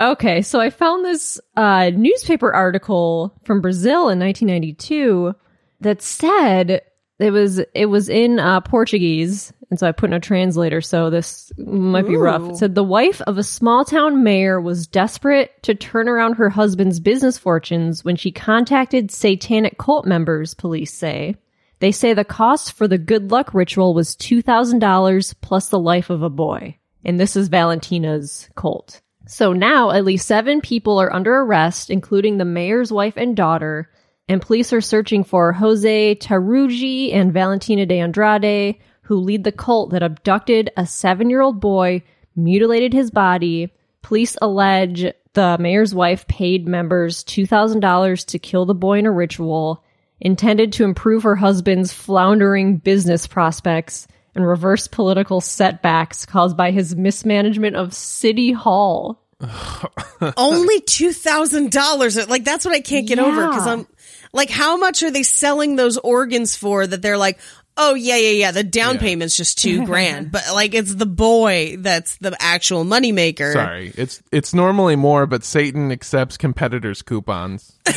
Okay, 0.00 0.42
so 0.42 0.60
I 0.60 0.70
found 0.70 1.04
this 1.04 1.40
uh, 1.56 1.90
newspaper 1.90 2.52
article 2.52 3.32
from 3.44 3.60
Brazil 3.60 4.08
in 4.08 4.18
1992 4.18 5.34
that 5.80 6.02
said 6.02 6.82
it 7.20 7.30
was 7.30 7.60
it 7.74 7.86
was 7.86 8.08
in 8.08 8.40
uh, 8.40 8.60
Portuguese, 8.60 9.52
and 9.70 9.78
so 9.78 9.86
I 9.86 9.92
put 9.92 10.10
in 10.10 10.14
a 10.14 10.20
translator. 10.20 10.80
So 10.80 11.10
this 11.10 11.52
might 11.56 12.08
be 12.08 12.16
rough. 12.16 12.50
It 12.50 12.56
said 12.56 12.74
the 12.74 12.82
wife 12.82 13.20
of 13.22 13.38
a 13.38 13.44
small 13.44 13.84
town 13.84 14.24
mayor 14.24 14.60
was 14.60 14.88
desperate 14.88 15.62
to 15.62 15.76
turn 15.76 16.08
around 16.08 16.34
her 16.34 16.50
husband's 16.50 16.98
business 16.98 17.38
fortunes 17.38 18.04
when 18.04 18.16
she 18.16 18.32
contacted 18.32 19.12
satanic 19.12 19.78
cult 19.78 20.06
members. 20.06 20.54
Police 20.54 20.92
say 20.92 21.36
they 21.78 21.92
say 21.92 22.14
the 22.14 22.24
cost 22.24 22.72
for 22.72 22.88
the 22.88 22.98
good 22.98 23.30
luck 23.30 23.54
ritual 23.54 23.94
was 23.94 24.16
two 24.16 24.42
thousand 24.42 24.80
dollars 24.80 25.34
plus 25.34 25.68
the 25.68 25.78
life 25.78 26.10
of 26.10 26.22
a 26.22 26.30
boy, 26.30 26.76
and 27.04 27.20
this 27.20 27.36
is 27.36 27.46
Valentina's 27.46 28.50
cult. 28.56 29.02
So 29.26 29.52
now 29.52 29.90
at 29.90 30.04
least 30.04 30.26
seven 30.26 30.60
people 30.60 31.00
are 31.00 31.12
under 31.12 31.34
arrest, 31.34 31.90
including 31.90 32.36
the 32.36 32.44
mayor's 32.44 32.92
wife 32.92 33.16
and 33.16 33.36
daughter, 33.36 33.90
and 34.28 34.40
police 34.40 34.72
are 34.72 34.80
searching 34.80 35.24
for 35.24 35.52
Jose 35.52 36.16
Tarugi 36.16 37.12
and 37.12 37.32
Valentina 37.32 37.86
de 37.86 38.00
Andrade, 38.00 38.76
who 39.02 39.16
lead 39.16 39.44
the 39.44 39.52
cult 39.52 39.90
that 39.90 40.02
abducted 40.02 40.70
a 40.76 40.86
seven 40.86 41.30
year 41.30 41.40
old 41.40 41.60
boy, 41.60 42.02
mutilated 42.36 42.92
his 42.92 43.10
body. 43.10 43.72
Police 44.02 44.36
allege 44.42 45.12
the 45.34 45.56
mayor's 45.58 45.94
wife 45.94 46.26
paid 46.26 46.66
members 46.66 47.24
$2,000 47.24 48.26
to 48.26 48.38
kill 48.38 48.66
the 48.66 48.74
boy 48.74 48.98
in 48.98 49.06
a 49.06 49.10
ritual. 49.10 49.82
intended 50.20 50.72
to 50.72 50.84
improve 50.84 51.24
her 51.24 51.36
husband's 51.36 51.92
floundering 51.92 52.76
business 52.76 53.26
prospects 53.26 54.06
and 54.34 54.46
reverse 54.46 54.88
political 54.88 55.40
setbacks 55.40 56.26
caused 56.26 56.56
by 56.56 56.70
his 56.70 56.94
mismanagement 56.96 57.76
of 57.76 57.94
City 57.94 58.52
Hall. 58.52 59.20
Only 60.36 60.80
two 60.80 61.12
thousand 61.12 61.70
dollars. 61.72 62.16
Like 62.28 62.44
that's 62.44 62.64
what 62.64 62.74
I 62.74 62.80
can't 62.80 63.06
get 63.06 63.18
over 63.18 63.48
because 63.48 63.66
I'm 63.66 63.86
like, 64.32 64.50
how 64.50 64.76
much 64.76 65.02
are 65.02 65.10
they 65.10 65.22
selling 65.22 65.76
those 65.76 65.98
organs 65.98 66.56
for? 66.56 66.86
That 66.86 67.02
they're 67.02 67.18
like, 67.18 67.38
oh 67.76 67.94
yeah, 67.94 68.16
yeah, 68.16 68.30
yeah. 68.30 68.50
The 68.52 68.62
down 68.64 68.94
Yeah. 68.94 69.00
payment's 69.00 69.36
just 69.36 69.58
two 69.58 69.84
grand, 69.86 70.30
but 70.32 70.44
like 70.54 70.72
it's 70.74 70.94
the 70.94 71.04
boy 71.06 71.76
that's 71.78 72.16
the 72.18 72.34
actual 72.40 72.84
moneymaker. 72.84 73.52
Sorry, 73.52 73.92
it's 73.96 74.22
it's 74.32 74.54
normally 74.54 74.96
more, 74.96 75.26
but 75.26 75.44
Satan 75.44 75.90
accepts 75.92 76.36
competitors' 76.36 77.02
coupons. 77.02 77.72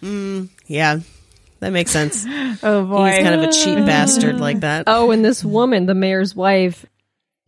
Hmm. 0.00 0.44
Yeah, 0.66 1.00
that 1.60 1.70
makes 1.70 1.90
sense. 1.90 2.26
Oh 2.62 2.84
boy. 2.84 3.10
He's 3.12 3.22
kind 3.22 3.40
of 3.40 3.48
a 3.48 3.52
cheap 3.52 3.76
bastard 3.86 4.40
like 4.40 4.60
that. 4.60 4.84
Oh, 4.88 5.10
and 5.12 5.24
this 5.24 5.44
woman, 5.44 5.86
the 5.86 5.94
mayor's 5.94 6.34
wife, 6.34 6.84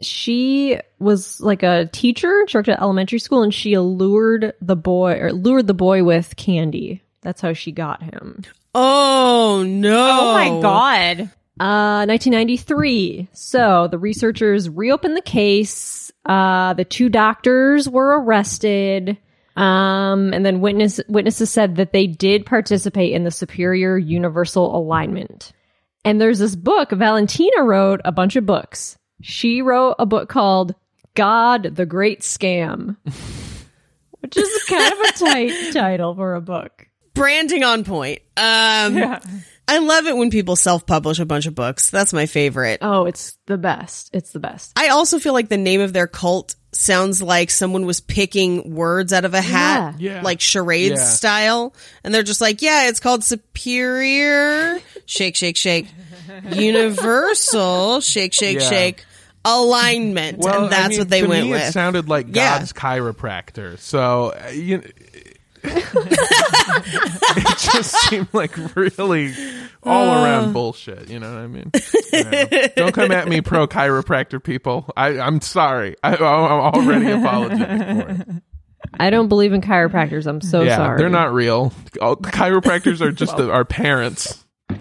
she 0.00 0.78
was 0.98 1.40
like 1.40 1.62
a 1.62 1.86
teacher, 1.86 2.44
she 2.46 2.56
worked 2.56 2.68
at 2.68 2.80
elementary 2.80 3.18
school, 3.18 3.42
and 3.42 3.52
she 3.52 3.74
allured 3.74 4.54
the 4.60 4.76
boy 4.76 5.18
or 5.20 5.32
lured 5.32 5.66
the 5.66 5.74
boy 5.74 6.04
with 6.04 6.36
candy. 6.36 7.02
That's 7.22 7.40
how 7.40 7.52
she 7.52 7.72
got 7.72 8.02
him. 8.02 8.42
Oh 8.74 9.64
no! 9.66 10.08
Oh 10.20 10.32
my 10.32 10.60
god. 10.62 11.30
Uh, 11.58 12.06
1993. 12.06 13.28
So 13.32 13.88
the 13.88 13.98
researchers 13.98 14.68
reopened 14.70 15.16
the 15.16 15.20
case. 15.22 16.10
Uh, 16.24 16.72
the 16.74 16.84
two 16.84 17.08
doctors 17.08 17.88
were 17.88 18.20
arrested. 18.22 19.18
Um, 19.60 20.32
and 20.32 20.44
then 20.44 20.62
witness 20.62 21.00
witnesses 21.06 21.50
said 21.50 21.76
that 21.76 21.92
they 21.92 22.06
did 22.06 22.46
participate 22.46 23.12
in 23.12 23.24
the 23.24 23.30
superior 23.30 23.98
universal 23.98 24.74
alignment. 24.74 25.52
And 26.02 26.18
there's 26.18 26.38
this 26.38 26.56
book. 26.56 26.92
Valentina 26.92 27.62
wrote 27.62 28.00
a 28.06 28.10
bunch 28.10 28.36
of 28.36 28.46
books. 28.46 28.96
She 29.20 29.60
wrote 29.60 29.96
a 29.98 30.06
book 30.06 30.30
called 30.30 30.74
God 31.12 31.74
the 31.76 31.84
Great 31.84 32.22
Scam, 32.22 32.96
which 34.20 34.38
is 34.38 34.64
kind 34.64 34.94
of 34.94 34.98
a 35.00 35.12
tight 35.12 35.72
title 35.74 36.14
for 36.14 36.36
a 36.36 36.40
book. 36.40 36.88
Branding 37.12 37.62
on 37.62 37.84
point. 37.84 38.20
Um, 38.38 39.18
I 39.68 39.78
love 39.78 40.06
it 40.06 40.16
when 40.16 40.30
people 40.30 40.56
self-publish 40.56 41.18
a 41.18 41.26
bunch 41.26 41.46
of 41.46 41.54
books. 41.54 41.90
That's 41.90 42.14
my 42.14 42.24
favorite. 42.24 42.78
Oh, 42.80 43.04
it's 43.04 43.36
the 43.46 43.58
best. 43.58 44.08
It's 44.14 44.32
the 44.32 44.40
best. 44.40 44.72
I 44.74 44.88
also 44.88 45.18
feel 45.18 45.34
like 45.34 45.50
the 45.50 45.58
name 45.58 45.82
of 45.82 45.92
their 45.92 46.06
cult 46.06 46.54
sounds 46.72 47.20
like 47.20 47.50
someone 47.50 47.84
was 47.86 48.00
picking 48.00 48.74
words 48.74 49.12
out 49.12 49.24
of 49.24 49.34
a 49.34 49.40
hat, 49.40 49.96
Yeah. 49.98 50.16
Yeah. 50.16 50.22
like 50.22 50.40
charades 50.40 51.00
Yeah. 51.00 51.04
style, 51.06 51.74
and 52.04 52.14
they're 52.14 52.22
just 52.22 52.40
like, 52.40 52.62
"Yeah, 52.62 52.88
it's 52.88 53.00
called 53.00 53.24
Superior 53.24 54.78
Shake 55.06 55.36
Shake 55.36 55.56
Shake 55.56 55.86
Universal 56.52 58.00
Shake 58.00 58.32
Shake 58.32 58.60
Yeah. 58.60 58.68
Shake 58.68 59.04
Alignment," 59.44 60.38
Well, 60.38 60.64
and 60.64 60.72
that's 60.72 60.84
I 60.84 60.88
mean, 60.88 60.98
what 60.98 61.08
they 61.08 61.20
to 61.22 61.26
went 61.28 61.46
me, 61.46 61.52
with. 61.52 61.62
It 61.68 61.72
sounded 61.72 62.08
like 62.08 62.26
Yeah. 62.28 62.58
God's 62.58 62.72
chiropractor. 62.72 63.78
So 63.78 64.34
uh, 64.46 64.50
you. 64.50 64.82
It 65.62 67.58
just 67.58 67.92
seemed 68.08 68.28
like 68.32 68.56
really 68.76 69.34
all 69.82 70.24
around 70.24 70.52
bullshit. 70.52 71.08
You 71.08 71.20
know 71.20 71.32
what 71.32 71.40
I 71.40 71.46
mean? 71.46 71.70
You 72.12 72.24
know. 72.24 72.44
Don't 72.76 72.92
come 72.92 73.12
at 73.12 73.28
me, 73.28 73.40
pro 73.40 73.66
chiropractor 73.66 74.42
people. 74.42 74.90
I, 74.96 75.18
I'm 75.18 75.40
sorry. 75.40 75.96
I, 76.02 76.16
I'm 76.16 76.22
already 76.22 77.10
apologetic 77.10 77.78
for 77.78 78.10
it. 78.10 78.42
I 78.98 79.10
don't 79.10 79.28
believe 79.28 79.52
in 79.52 79.60
chiropractors. 79.60 80.26
I'm 80.26 80.40
so 80.40 80.62
yeah, 80.62 80.76
sorry. 80.76 80.98
they're 80.98 81.08
not 81.08 81.32
real. 81.32 81.72
All- 82.00 82.16
chiropractors 82.16 83.00
are 83.00 83.12
just 83.12 83.36
the, 83.36 83.50
our 83.50 83.64
parents. 83.64 84.44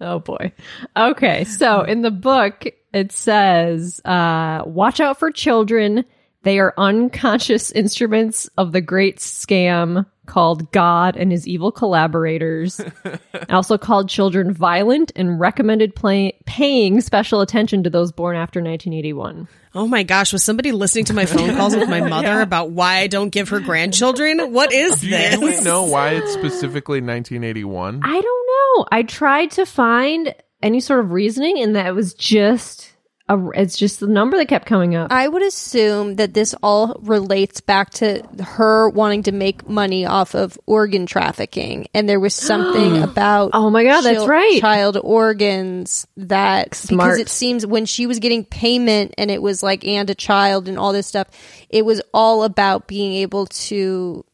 Oh 0.00 0.18
boy. 0.18 0.52
Okay, 0.96 1.44
so 1.44 1.82
in 1.82 2.02
the 2.02 2.10
book 2.10 2.64
it 2.92 3.12
says, 3.12 4.00
uh, 4.04 4.62
"Watch 4.66 5.00
out 5.00 5.18
for 5.18 5.30
children. 5.30 6.04
They 6.46 6.60
are 6.60 6.72
unconscious 6.78 7.70
instruments 7.72 8.48
of 8.56 8.70
the 8.70 8.80
great 8.80 9.18
scam 9.18 10.06
called 10.26 10.70
God 10.70 11.16
and 11.16 11.32
his 11.32 11.48
evil 11.48 11.72
collaborators." 11.72 12.80
I 13.04 13.18
also 13.50 13.76
called 13.76 14.08
children 14.08 14.52
violent 14.52 15.10
and 15.16 15.40
recommended 15.40 15.96
play- 15.96 16.38
paying 16.46 17.00
special 17.00 17.40
attention 17.40 17.82
to 17.82 17.90
those 17.90 18.12
born 18.12 18.36
after 18.36 18.60
1981. 18.60 19.48
Oh 19.74 19.88
my 19.88 20.04
gosh, 20.04 20.32
was 20.32 20.44
somebody 20.44 20.70
listening 20.70 21.06
to 21.06 21.14
my 21.14 21.26
phone 21.26 21.56
calls 21.56 21.74
with 21.74 21.88
my 21.88 22.00
mother 22.08 22.40
about 22.40 22.70
why 22.70 22.98
I 22.98 23.08
don't 23.08 23.30
give 23.30 23.48
her 23.48 23.58
grandchildren? 23.58 24.52
What 24.52 24.72
is 24.72 25.00
this? 25.00 25.34
Do 25.34 25.40
you 25.40 25.50
really 25.50 25.64
know 25.64 25.82
why 25.82 26.10
it's 26.10 26.32
specifically 26.32 27.00
1981? 27.00 28.02
I 28.04 28.20
don't 28.20 28.22
know. 28.22 28.86
I 28.92 29.02
tried 29.02 29.50
to 29.52 29.66
find 29.66 30.32
any 30.62 30.78
sort 30.78 31.00
of 31.00 31.10
reasoning, 31.10 31.58
and 31.60 31.74
that 31.74 31.86
it 31.88 31.94
was 31.94 32.14
just 32.14 32.92
a. 33.28 33.48
It's 33.54 33.76
just 33.76 34.00
the 34.00 34.06
number 34.06 34.36
that 34.36 34.46
kept 34.48 34.66
coming 34.66 34.94
up. 34.94 35.10
I 35.10 35.26
would 35.26 35.42
assume 35.42 36.16
that 36.16 36.34
this 36.34 36.54
all 36.62 37.00
relates 37.02 37.60
back 37.60 37.90
to 37.94 38.22
her 38.42 38.88
wanting 38.90 39.22
to 39.24 39.32
make 39.32 39.68
money 39.68 40.04
off 40.04 40.34
of 40.34 40.58
organ 40.66 41.06
trafficking, 41.06 41.88
and 41.94 42.08
there 42.08 42.20
was 42.20 42.34
something 42.34 43.02
about 43.02 43.50
Oh 43.54 43.70
my 43.70 43.84
God, 43.84 44.02
that's 44.02 44.26
right. 44.26 44.60
child 44.60 44.98
organs 45.02 46.06
that 46.16 46.74
Smart. 46.74 47.10
because 47.10 47.18
it 47.20 47.28
seems 47.28 47.66
when 47.66 47.86
she 47.86 48.06
was 48.06 48.18
getting 48.18 48.44
payment 48.44 49.14
and 49.16 49.30
it 49.30 49.40
was 49.40 49.62
like 49.62 49.84
and 49.86 50.10
a 50.10 50.14
child 50.14 50.68
and 50.68 50.78
all 50.78 50.92
this 50.92 51.06
stuff, 51.06 51.28
it 51.70 51.84
was 51.84 52.02
all 52.12 52.44
about 52.44 52.86
being 52.86 53.14
able 53.14 53.46
to. 53.46 54.24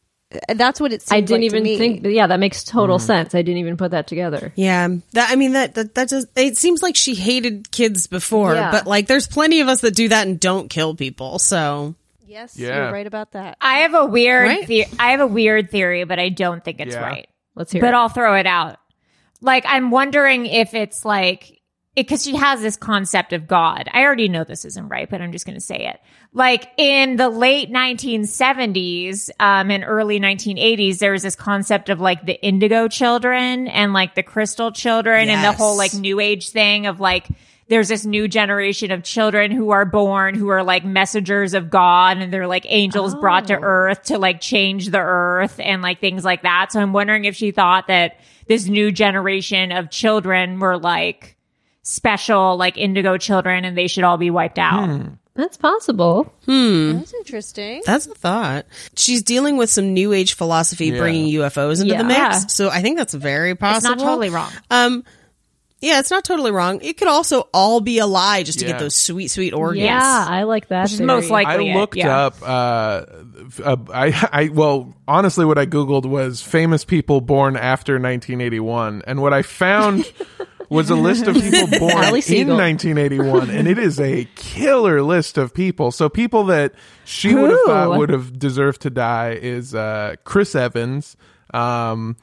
That's 0.49 0.79
what 0.79 0.93
it 0.93 1.01
seemed 1.01 1.17
I 1.17 1.21
didn't 1.21 1.41
like 1.43 1.51
to 1.51 1.57
even 1.57 1.63
me. 1.63 1.77
think. 1.77 2.05
Yeah, 2.05 2.27
that 2.27 2.39
makes 2.39 2.63
total 2.63 2.97
mm. 2.97 3.01
sense. 3.01 3.35
I 3.35 3.41
didn't 3.41 3.57
even 3.57 3.77
put 3.77 3.91
that 3.91 4.07
together. 4.07 4.51
Yeah, 4.55 4.87
that 5.13 5.29
I 5.31 5.35
mean 5.35 5.53
that 5.53 5.75
that 5.75 5.95
that 5.95 6.09
just 6.09 6.27
it 6.35 6.57
seems 6.57 6.81
like 6.81 6.95
she 6.95 7.15
hated 7.15 7.71
kids 7.71 8.07
before, 8.07 8.55
Yeah. 8.55 8.71
but 8.71 8.87
like 8.87 9.07
there's 9.07 9.27
plenty 9.27 9.61
of 9.61 9.67
us 9.67 9.81
that 9.81 9.95
do 9.95 10.09
that 10.09 10.27
and 10.27 10.39
don't 10.39 10.69
kill 10.69 10.95
people. 10.95 11.39
So 11.39 11.95
Yes, 12.25 12.57
Yeah. 12.57 12.75
you're 12.85 12.91
right 12.91 13.05
about 13.05 13.33
that. 13.33 13.57
I 13.61 13.79
have 13.79 13.93
a 13.93 14.05
weird 14.05 14.47
Right? 14.47 14.67
the- 14.67 14.87
I 14.97 15.11
have 15.11 15.19
a 15.19 15.27
weird 15.27 15.69
theory, 15.69 16.03
but 16.03 16.17
I 16.17 16.29
don't 16.29 16.63
think 16.63 16.79
it's 16.79 16.95
Yeah. 16.95 17.01
right. 17.03 17.27
Let's 17.55 17.71
hear 17.71 17.81
but 17.81 17.89
it. 17.89 17.93
I'll 17.93 18.09
throw 18.09 18.35
it 18.35 18.47
out. 18.47 18.77
Like 19.41 19.65
I'm 19.67 19.91
wondering 19.91 20.47
if 20.47 20.73
it's 20.73 21.05
like 21.05 21.59
because 21.95 22.23
she 22.23 22.35
has 22.35 22.61
this 22.61 22.75
concept 22.75 23.33
of 23.33 23.47
God. 23.47 23.87
I 23.93 24.03
already 24.03 24.27
know 24.27 24.43
this 24.43 24.65
isn't 24.65 24.89
right, 24.89 25.09
but 25.09 25.21
I'm 25.21 25.31
just 25.31 25.45
going 25.45 25.55
to 25.55 25.61
say 25.61 25.87
it. 25.87 25.99
Like 26.33 26.67
in 26.77 27.17
the 27.17 27.29
late 27.29 27.71
1970s 27.71 29.29
um, 29.39 29.69
and 29.69 29.83
early 29.85 30.19
1980s, 30.19 30.97
there 30.97 31.11
was 31.11 31.21
this 31.21 31.35
concept 31.35 31.89
of 31.89 31.99
like 32.01 32.25
the 32.25 32.41
indigo 32.43 32.87
children 32.87 33.67
and 33.67 33.93
like 33.93 34.15
the 34.15 34.23
crystal 34.23 34.71
children 34.71 35.29
and 35.29 35.43
the 35.43 35.51
whole 35.51 35.77
like 35.77 35.93
new 35.93 36.19
age 36.19 36.49
thing 36.49 36.87
of 36.87 36.99
like 36.99 37.27
there's 37.67 37.87
this 37.87 38.05
new 38.05 38.27
generation 38.27 38.91
of 38.91 39.03
children 39.03 39.51
who 39.51 39.69
are 39.69 39.85
born 39.85 40.35
who 40.35 40.49
are 40.49 40.63
like 40.63 40.83
messengers 40.83 41.53
of 41.53 41.69
God 41.69 42.17
and 42.17 42.33
they're 42.33 42.47
like 42.47 42.65
angels 42.67 43.15
brought 43.15 43.47
to 43.47 43.59
earth 43.59 44.03
to 44.05 44.17
like 44.17 44.41
change 44.41 44.89
the 44.89 44.99
earth 44.99 45.59
and 45.59 45.81
like 45.81 45.99
things 45.99 46.25
like 46.25 46.41
that. 46.41 46.71
So 46.71 46.81
I'm 46.81 46.93
wondering 46.93 47.25
if 47.25 47.35
she 47.35 47.51
thought 47.51 47.87
that 47.87 48.19
this 48.47 48.67
new 48.67 48.91
generation 48.91 49.71
of 49.71 49.89
children 49.89 50.59
were 50.59 50.77
like 50.77 51.37
special, 51.83 52.57
like 52.57 52.77
indigo 52.77 53.17
children 53.17 53.65
and 53.65 53.77
they 53.77 53.87
should 53.87 54.03
all 54.03 54.17
be 54.17 54.29
wiped 54.31 54.57
out. 54.57 55.11
That's 55.35 55.57
possible. 55.57 56.31
Hmm. 56.45 56.97
That's 56.97 57.13
interesting. 57.13 57.81
that's 57.85 58.05
a 58.07 58.13
thought. 58.13 58.65
She's 58.95 59.23
dealing 59.23 59.57
with 59.57 59.69
some 59.69 59.93
new 59.93 60.13
age 60.13 60.33
philosophy, 60.35 60.87
Yeah. 60.87 60.99
bringing 60.99 61.25
UFOs 61.27 61.81
into 61.81 61.95
the 61.95 62.03
Yeah. 62.03 62.29
mix. 62.39 62.53
So 62.53 62.69
I 62.69 62.81
think 62.81 62.97
that's 62.97 63.13
very 63.13 63.55
possible. 63.55 63.77
It's 63.77 63.85
possible. 63.87 64.05
not 64.05 64.11
totally 64.11 64.29
wrong. 64.29 64.51
Um, 64.69 65.03
yeah, 65.81 65.99
it's 65.99 66.11
not 66.11 66.23
totally 66.23 66.51
wrong. 66.51 66.79
It 66.81 66.95
could 66.97 67.09
also 67.09 67.49
all 67.53 67.81
be 67.81 67.97
a 67.97 68.05
lie 68.05 68.43
just 68.43 68.59
to 68.59 68.65
Yeah. 68.65 68.71
get 68.73 68.79
those 68.79 68.95
sweet, 68.95 69.29
sweet 69.29 69.53
organs. 69.53 69.83
Yeah, 69.83 70.25
I 70.29 70.43
like 70.43 70.69
that. 70.69 70.83
Which 70.83 70.93
is 70.93 71.01
most 71.01 71.29
likely 71.29 71.71
I 71.71 71.73
it, 71.73 71.77
looked 71.79 71.97
yeah. 71.97 72.25
up. 72.25 72.35
Uh, 72.41 72.45
uh, 73.65 73.75
I, 73.93 74.29
I 74.31 74.49
well, 74.53 74.93
honestly, 75.07 75.43
what 75.45 75.57
I 75.57 75.65
googled 75.65 76.05
was 76.05 76.41
famous 76.41 76.85
people 76.85 77.19
born 77.21 77.57
after 77.57 77.93
1981, 77.99 79.01
and 79.07 79.21
what 79.21 79.33
I 79.33 79.41
found 79.41 80.05
was 80.69 80.89
a 80.89 80.95
list 80.95 81.27
of 81.27 81.35
people 81.35 81.67
born 81.79 81.91
in 81.91 82.47
1981, 82.47 83.49
and 83.49 83.67
it 83.67 83.77
is 83.77 83.99
a 83.99 84.25
killer 84.35 85.01
list 85.01 85.37
of 85.37 85.53
people. 85.53 85.91
So 85.91 86.09
people 86.09 86.45
that 86.45 86.73
she 87.05 87.33
would 87.35 87.49
have 87.51 87.59
thought 87.65 87.97
would 87.97 88.09
have 88.09 88.37
deserved 88.39 88.81
to 88.81 88.89
die 88.89 89.37
is 89.41 89.73
uh, 89.75 90.15
Chris 90.23 90.55
Evans. 90.55 91.15
Um, 91.53 92.17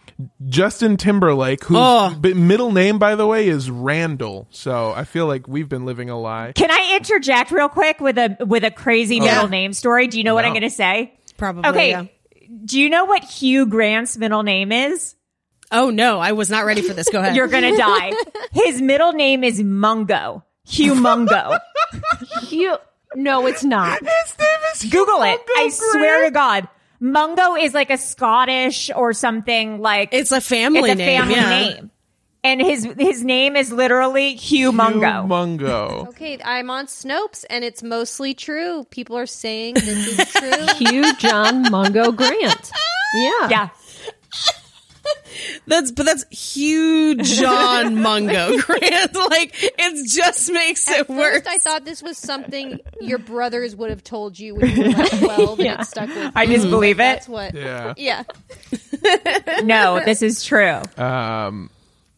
Justin 0.47 0.97
Timberlake, 0.97 1.63
whose 1.65 1.77
Oh. 1.79 2.11
middle 2.21 2.73
name, 2.73 2.99
by 2.99 3.15
the 3.15 3.27
way, 3.29 3.47
is 3.47 3.71
Randall. 3.71 4.49
So 4.51 4.93
I 4.93 5.05
feel 5.05 5.27
like 5.27 5.47
we've 5.47 5.69
been 5.69 5.85
living 5.85 6.11
a 6.11 6.19
lie. 6.19 6.51
Can 6.57 6.71
I 6.71 6.97
interject 6.97 7.53
real 7.53 7.69
quick 7.69 8.01
with 8.01 8.19
a 8.19 8.37
with 8.45 8.65
a 8.65 8.73
crazy 8.73 9.17
Yeah. 9.17 9.35
middle 9.37 9.49
name 9.49 9.73
story? 9.73 10.09
Do 10.09 10.19
you 10.19 10.25
know 10.25 10.35
what 10.35 10.45
I'm 10.45 10.53
going 10.53 10.63
to 10.63 10.71
say? 10.71 11.15
Probably. 11.37 11.71
Okay. 11.71 11.91
yeah. 11.91 12.05
Do 12.65 12.81
you 12.81 12.91
know 12.91 13.05
what 13.05 13.23
Hugh 13.23 13.67
Grant's 13.67 14.17
middle 14.19 14.43
name 14.43 14.73
is? 14.73 15.15
Oh 15.73 15.91
no, 15.91 16.19
I 16.19 16.33
was 16.33 16.51
not 16.51 16.65
ready 16.65 16.83
for 16.83 16.93
this. 16.95 17.09
Go 17.11 17.21
ahead. 17.21 17.37
You're 17.37 17.49
going 17.49 17.73
to 17.73 17.77
die. 17.77 18.13
His 18.53 18.81
middle 18.83 19.13
name 19.13 19.45
is 19.45 19.63
Mungo. 19.63 20.45
Hugh 20.67 20.95
Mungo. 20.95 21.53
You, 22.49 22.77
no, 23.15 23.47
it's 23.47 23.65
not. 23.65 24.01
His 24.01 24.39
name 24.39 24.59
is 24.75 24.85
Google 24.91 25.23
it. 25.23 25.41
I 25.57 25.69
swear 25.73 26.25
to 26.27 26.31
God. 26.31 26.69
Mungo 27.01 27.57
is 27.57 27.73
like 27.73 27.91
a 27.91 27.97
Scottish 27.97 28.91
or 28.95 29.13
something 29.13 29.81
like 29.81 30.11
It's 30.13 30.33
a 30.33 30.41
family 30.41 30.81
it's 30.81 30.91
a 30.91 30.95
name, 30.97 31.21
family 31.21 31.35
yeah. 31.35 31.49
name. 31.49 31.91
And 32.43 32.61
his 32.61 32.85
his 32.99 33.23
name 33.25 33.55
is 33.57 33.71
literally 33.73 34.35
Hugh 34.35 34.73
Mungo. 34.73 35.27
Mungo. 35.27 36.07
Okay, 36.11 36.39
I'm 36.43 36.71
on 36.71 36.87
Snopes, 36.87 37.45
and 37.51 37.65
it's 37.65 37.83
mostly 37.83 38.33
true. 38.33 38.85
People 38.91 39.17
are 39.19 39.27
saying 39.27 39.75
this 39.75 40.19
is 40.19 40.33
true. 40.33 40.67
Hugh 40.89 41.15
John 41.17 41.71
Mungo 41.71 42.13
Grant. 42.13 42.71
Yeah. 43.13 43.49
Yeah. 43.51 43.69
That's 45.67 45.91
but 45.93 46.07
that's 46.07 46.25
huge 46.31 47.25
John 47.39 48.01
Mungo 48.03 48.59
Grant. 48.63 49.15
Like 49.15 49.53
it 49.55 50.09
just 50.09 50.51
makes 50.53 50.89
At 50.89 51.01
it 51.01 51.09
worse. 51.09 51.47
I 51.47 51.59
thought 51.59 51.85
this 51.85 52.03
was 52.03 52.19
something 52.19 52.81
your 53.01 53.19
brothers 53.19 53.77
would 53.77 53.91
have 53.91 54.03
told 54.03 54.39
you 54.39 54.55
when 54.57 54.71
you 54.77 54.83
were 54.85 54.91
like 54.91 55.11
12 55.19 55.61
and 55.61 55.81
it 55.81 55.87
stuck 55.87 56.09
with 56.09 56.33
I 56.35 56.43
you. 56.45 56.57
disbelieve 56.57 56.99
Like, 56.99 57.05
it. 57.05 57.13
That's 57.15 57.29
what. 57.29 57.55
Yeah. 57.55 57.95
Yeah. 57.97 58.25
No, 59.63 60.01
this 60.05 60.23
is 60.23 60.45
true. 60.45 60.81
Um, 60.97 61.71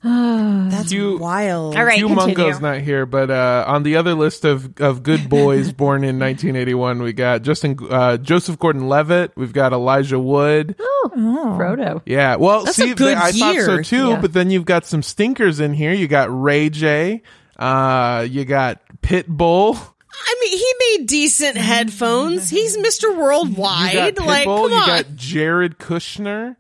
That's 0.71 0.91
Hugh- 0.91 1.17
wild. 1.19 1.77
All 1.77 1.85
right, 1.85 1.97
Hugh 1.99 2.09
continue. 2.09 2.37
Mungo's 2.37 2.61
not 2.61 2.81
here, 2.81 3.07
but 3.07 3.31
uh, 3.31 3.65
on 3.69 3.85
the 3.85 3.97
other 3.97 4.15
list 4.15 4.45
of, 4.45 4.81
of 4.81 5.03
good 5.03 5.29
boys 5.29 5.73
born 5.73 6.03
in 6.03 6.19
1981, 6.19 7.03
we 7.03 7.13
got 7.13 7.43
Justin 7.43 7.79
uh, 7.89 8.17
Joseph 8.17 8.59
Gordon-Levitt. 8.59 9.33
We've 9.37 9.53
got 9.53 9.73
Elijah 9.73 10.19
Wood. 10.19 10.77
Oh, 11.05 11.57
Frodo. 11.59 12.01
Yeah, 12.07 12.37
well, 12.37 12.65
That's 12.65 12.79
a 12.79 12.83
see, 12.85 12.95
good 12.95 13.19
I 13.19 13.33
thought 13.33 13.57
so 13.57 13.83
too. 13.83 14.11
Yeah. 14.11 14.21
But 14.21 14.33
then 14.33 14.51
you've 14.51 14.65
got 14.65 14.87
some 14.87 15.03
stinkers 15.03 15.59
in 15.59 15.75
here. 15.75 15.93
You 15.93 16.07
got 16.07 16.29
Ray 16.31 16.71
J. 16.71 17.23
Uh, 17.59 18.25
you 18.31 18.45
got 18.45 18.81
Pitbull. 19.03 19.75
I 19.77 20.37
mean, 20.41 20.59
he 20.59 20.75
made 20.99 21.09
decent 21.09 21.57
headphones. 21.57 22.49
He's 22.51 22.77
Mr. 22.79 23.03
You 23.13 23.19
Worldwide. 23.19 24.17
got 24.17 24.27
like, 24.27 24.47
Pitbull. 24.47 24.69
come 24.69 24.79
you 24.79 24.87
got 24.87 25.17
Jared 25.17 25.79
Kushner. 25.79 26.55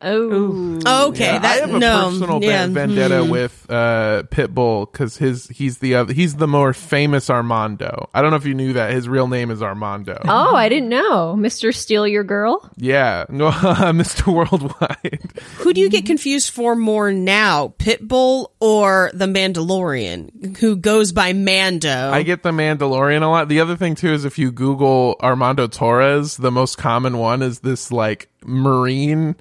Oh. 0.00 1.08
okay, 1.08 1.24
Yeah, 1.24 1.38
that 1.40 1.44
I 1.44 1.60
have 1.66 1.74
a 1.74 1.78
no, 1.78 2.04
personal 2.04 2.42
yeah, 2.42 2.66
van- 2.68 2.74
vendetta 2.74 3.24
hmm. 3.24 3.30
with 3.30 3.66
uh, 3.68 4.22
Pitbull 4.30 4.90
because 4.90 5.16
his 5.16 5.48
he's 5.48 5.78
the 5.78 5.96
other, 5.96 6.12
he's 6.12 6.36
the 6.36 6.46
more 6.46 6.72
famous 6.72 7.28
Armando. 7.28 8.08
I 8.14 8.22
don't 8.22 8.30
know 8.30 8.36
if 8.36 8.46
you 8.46 8.54
knew 8.54 8.74
that 8.74 8.92
his 8.92 9.08
real 9.08 9.26
name 9.26 9.50
is 9.50 9.60
Armando. 9.60 10.20
Oh, 10.24 10.54
I 10.54 10.68
didn't 10.68 10.88
know. 10.88 11.34
Mr. 11.36 11.74
Steal 11.74 12.06
Your 12.06 12.22
Girl? 12.22 12.70
Yeah, 12.76 13.24
no, 13.28 13.50
Mr. 13.50 14.32
Worldwide. 14.32 15.32
Who 15.56 15.74
do 15.74 15.80
you 15.80 15.90
get 15.90 16.06
confused 16.06 16.50
for 16.50 16.76
more 16.76 17.10
now, 17.10 17.74
Pitbull 17.78 18.52
or 18.60 19.10
the 19.14 19.26
Mandalorian, 19.26 20.56
who 20.58 20.76
goes 20.76 21.10
by 21.10 21.32
Mando? 21.32 22.12
I 22.12 22.22
get 22.22 22.44
the 22.44 22.52
Mandalorian 22.52 23.22
a 23.22 23.26
lot. 23.26 23.48
The 23.48 23.58
other 23.60 23.76
thing 23.76 23.96
too 23.96 24.12
is 24.12 24.24
if 24.24 24.38
you 24.38 24.52
Google 24.52 25.16
Armando 25.20 25.66
Torres, 25.66 26.36
the 26.36 26.52
most 26.52 26.78
common 26.78 27.18
one 27.18 27.42
is 27.42 27.58
this 27.60 27.90
like 27.90 28.28
Marine. 28.44 29.34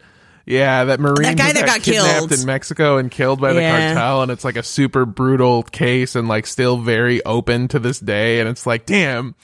Yeah, 0.48 0.86
that 0.86 1.00
Marine 1.02 1.24
That 1.24 1.38
guy 1.38 1.52
that 1.52 1.66
got 1.66 1.82
kidnapped 1.84 2.30
killed. 2.30 2.32
in 2.32 2.46
Mexico 2.46 2.98
and 2.98 3.12
killed 3.12 3.42
by 3.42 3.52
the 3.54 3.62
Yeah. 3.62 3.94
cartel, 3.94 4.22
and 4.24 4.32
it's 4.32 4.46
like 4.46 4.56
a 4.56 4.64
super 4.64 5.06
brutal 5.06 5.62
case 5.64 6.16
and 6.16 6.28
like 6.30 6.48
still 6.48 6.78
very 6.78 7.24
open 7.26 7.68
to 7.68 7.80
this 7.80 8.00
day. 8.00 8.40
And 8.40 8.48
it's 8.48 8.66
like, 8.66 8.86
damn, 8.86 9.36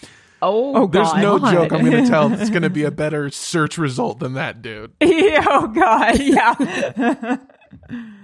Oh, 0.41 0.83
oh 0.83 0.87
there's 0.87 1.11
God. 1.11 1.21
no 1.21 1.39
joke. 1.39 1.73
I'm 1.73 1.85
going 1.85 2.03
to 2.05 2.09
tell 2.09 2.31
it's 2.33 2.49
going 2.49 2.61
to 2.63 2.69
be 2.69 2.83
a 2.85 2.91
better 2.91 3.29
search 3.29 3.77
result 3.77 4.19
than 4.19 4.33
that 4.33 4.61
dude. 4.61 4.91
oh 5.01 5.67
God, 5.75 6.19
yeah. 6.19 7.37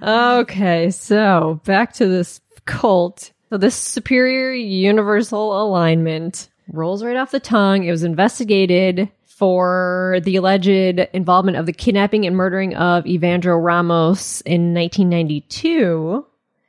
Okay, 0.02 0.92
so 0.92 1.60
back 1.66 1.94
to 1.94 2.08
this 2.08 2.40
cult. 2.66 3.32
So 3.50 3.58
this 3.58 3.76
superior 3.76 4.52
universal 4.54 5.62
alignment 5.62 6.50
rolls 6.72 7.04
right 7.04 7.18
off 7.18 7.32
the 7.32 7.40
tongue. 7.40 7.84
It 7.84 7.92
was 7.92 8.04
investigated 8.04 9.10
for 9.40 10.20
the 10.24 10.36
alleged 10.36 10.68
involvement 10.68 11.56
of 11.56 11.66
the 11.66 11.72
kidnapping 11.72 12.26
and 12.26 12.36
murdering 12.36 12.76
of 12.76 13.06
Evandro 13.06 13.64
Ramos 13.64 14.42
in 14.42 14.74
1992. 14.74 16.26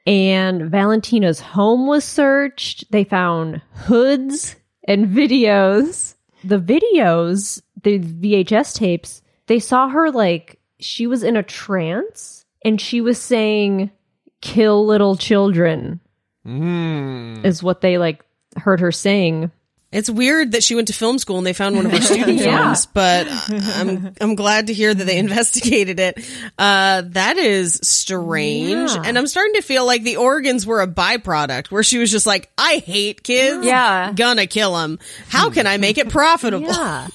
And 0.07 0.71
Valentina's 0.71 1.41
home 1.41 1.89
was 1.89 2.05
searched. 2.05 2.89
They 2.93 3.03
found 3.03 3.61
hoods 3.75 4.55
and 4.87 5.09
videos. 5.09 6.15
The 6.45 6.61
videos, 6.61 7.61
the 7.83 7.99
VHS 7.99 8.77
tapes, 8.77 9.21
they 9.49 9.59
saw 9.59 9.89
her 9.89 10.13
like 10.13 10.61
she 10.79 11.09
was 11.09 11.25
in 11.25 11.37
a 11.37 11.43
trance 11.43 12.47
and 12.65 12.81
she 12.81 13.01
was 13.01 13.19
saying, 13.21 13.91
kill 14.41 14.87
little 14.87 15.17
children, 15.17 15.99
Mm. 16.47 17.45
is 17.45 17.63
what 17.65 17.81
they 17.81 17.99
like 17.99 18.25
heard 18.57 18.79
her 18.81 18.93
saying. 18.93 19.51
It's 19.93 20.09
weird 20.09 20.53
that 20.53 20.63
she 20.63 20.77
went 20.77 20.87
to 20.87 20.95
film 20.95 21.19
school 21.19 21.39
and 21.39 21.45
they 21.47 21.53
found 21.53 21.75
one 21.75 21.85
of 21.85 21.91
her 21.91 22.01
student 22.01 22.39
Yeah. 22.39 22.59
films, 22.63 22.87
but 22.87 23.27
I'm 23.29 24.15
I'm 24.21 24.35
glad 24.37 24.69
to 24.69 24.73
hear 24.73 24.95
that 24.95 25.05
they 25.05 25.19
investigated 25.27 25.99
it. 25.99 26.19
Uh, 26.57 27.03
that 27.07 27.37
is 27.39 27.81
strange, 27.83 28.71
Yeah. 28.93 29.03
and 29.05 29.19
I'm 29.19 29.27
starting 29.27 29.55
to 29.55 29.63
feel 29.63 29.85
like 29.85 30.05
the 30.05 30.17
organs 30.19 30.65
were 30.65 30.81
a 30.81 30.87
byproduct, 30.87 31.73
where 31.73 31.83
she 31.83 31.99
was 31.99 32.11
just 32.13 32.25
like, 32.27 32.51
"I 32.57 32.77
hate 32.87 33.25
kids, 33.25 33.67
Yeah. 33.67 34.13
gonna 34.13 34.47
kill 34.47 34.75
them. 34.77 35.01
How 35.29 35.51
can 35.51 35.67
I 35.67 35.77
make 35.79 35.99
it 35.99 36.09
profitable?" 36.11 36.69
Yeah. 36.69 37.09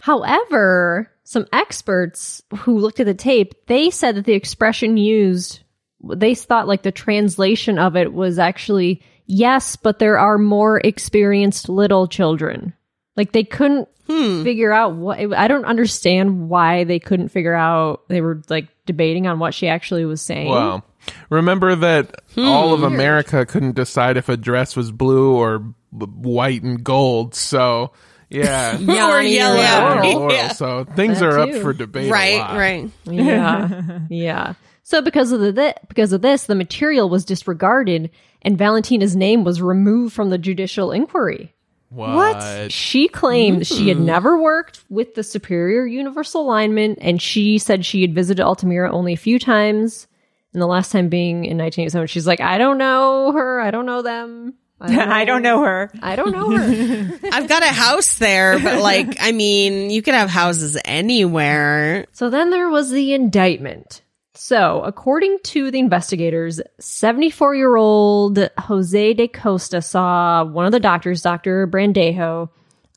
However, 0.00 1.10
some 1.24 1.46
experts 1.52 2.42
who 2.60 2.78
looked 2.78 3.00
at 3.00 3.06
the 3.06 3.14
tape, 3.14 3.54
they 3.66 3.90
said 3.90 4.16
that 4.16 4.24
the 4.24 4.32
expression 4.34 4.96
used, 4.96 5.60
they 6.02 6.34
thought 6.34 6.66
like 6.68 6.82
the 6.82 6.90
translation 6.92 7.78
of 7.78 7.96
it 7.96 8.12
was 8.12 8.38
actually 8.38 9.02
yes, 9.30 9.76
but 9.76 9.98
there 9.98 10.18
are 10.18 10.38
more 10.38 10.78
experienced 10.78 11.68
little 11.68 12.08
children. 12.08 12.74
Like 13.16 13.32
they 13.32 13.44
couldn't 13.44 13.88
hmm. 14.08 14.42
figure 14.42 14.72
out 14.72 14.94
what 14.94 15.18
I 15.34 15.48
don't 15.48 15.64
understand 15.64 16.48
why 16.48 16.84
they 16.84 16.98
couldn't 16.98 17.28
figure 17.28 17.54
out 17.54 18.08
they 18.08 18.20
were 18.20 18.42
like 18.48 18.68
debating 18.86 19.26
on 19.26 19.38
what 19.38 19.54
she 19.54 19.68
actually 19.68 20.04
was 20.04 20.20
saying. 20.20 20.48
Wow. 20.48 20.82
remember 21.30 21.76
that 21.76 22.20
hmm. 22.34 22.44
all 22.44 22.74
of 22.74 22.82
America 22.82 23.46
couldn't 23.46 23.76
decide 23.76 24.16
if 24.16 24.28
a 24.28 24.36
dress 24.36 24.74
was 24.76 24.90
blue 24.90 25.34
or 25.36 25.60
b- 25.60 25.74
white 25.92 26.62
and 26.62 26.82
gold. 26.82 27.34
So, 27.34 27.92
yeah. 28.28 28.78
Yeah, 28.80 29.12
or 29.12 29.20
yellow. 29.22 29.56
Yeah, 29.56 30.28
Yeah. 30.30 30.52
So 30.52 30.84
things 30.84 31.20
That 31.20 31.26
are 31.26 31.38
up 31.38 31.54
for 31.62 31.72
debate. 31.72 32.08
a 32.08 32.12
Right, 32.12 32.38
lot. 32.38 32.56
right. 32.56 32.90
yeah 33.06 34.00
yeah 34.10 34.54
so 34.82 35.00
because 35.02 35.30
of 35.30 35.40
the 35.40 35.52
thi- 35.52 35.80
because 35.88 36.12
of 36.12 36.20
this 36.22 36.44
the 36.44 36.54
material 36.54 37.08
was 37.08 37.24
disregarded 37.24 38.10
and 38.42 38.58
valentina's 38.58 39.16
name 39.16 39.44
was 39.44 39.60
removed 39.62 40.14
from 40.14 40.30
the 40.30 40.38
judicial 40.38 40.92
inquiry 40.92 41.52
What? 41.90 42.70
she 42.72 43.08
claimed 43.08 43.66
she 43.66 43.88
had 43.88 43.98
hmm. 43.98 44.04
never 44.04 44.40
worked 44.40 44.82
with 44.88 45.14
the 45.14 45.22
superior 45.22 45.86
universal 45.86 46.42
alignment 46.42 46.98
and 47.00 47.20
she 47.20 47.58
said 47.58 47.84
she 47.84 48.02
had 48.02 48.14
visited 48.14 48.42
altamira 48.42 48.90
only 48.92 49.12
a 49.12 49.18
few 49.18 49.38
times 49.38 50.06
and 50.52 50.60
the 50.60 50.66
last 50.66 50.92
time 50.92 51.08
being 51.08 51.44
in 51.44 51.58
1987 51.58 52.06
she's 52.08 52.26
like 52.26 52.40
i 52.40 52.58
don't 52.58 52.78
know 52.78 53.32
her 53.32 53.60
i 53.60 53.70
don't 53.70 53.86
know 53.86 54.02
them 54.02 54.54
I 54.82 55.26
don't 55.26 55.42
know 55.42 55.62
her. 55.62 55.90
i 56.02 56.16
don't 56.16 56.32
know 56.32 56.56
her 56.56 57.18
I've 57.32 57.48
got 57.48 57.62
a 57.62 57.66
house 57.66 58.16
there, 58.16 58.58
but 58.58 58.80
like, 58.80 59.16
I 59.20 59.32
mean, 59.32 59.90
you 59.90 60.00
could 60.00 60.14
have 60.14 60.30
houses 60.30 60.78
anywhere. 60.86 62.06
So 62.12 62.30
then 62.30 62.48
there 62.50 62.68
was 62.68 62.90
the 62.90 63.12
indictment. 63.12 64.00
So, 64.42 64.80
according 64.80 65.40
to 65.44 65.70
the 65.70 65.78
investigators, 65.78 66.62
74 66.78 67.54
year 67.56 67.76
old 67.76 68.38
Jose 68.56 69.12
de 69.12 69.28
Costa 69.28 69.82
saw 69.82 70.44
one 70.44 70.64
of 70.64 70.72
the 70.72 70.80
doctors, 70.80 71.20
Dr. 71.20 71.66
Brandejo, 71.66 72.48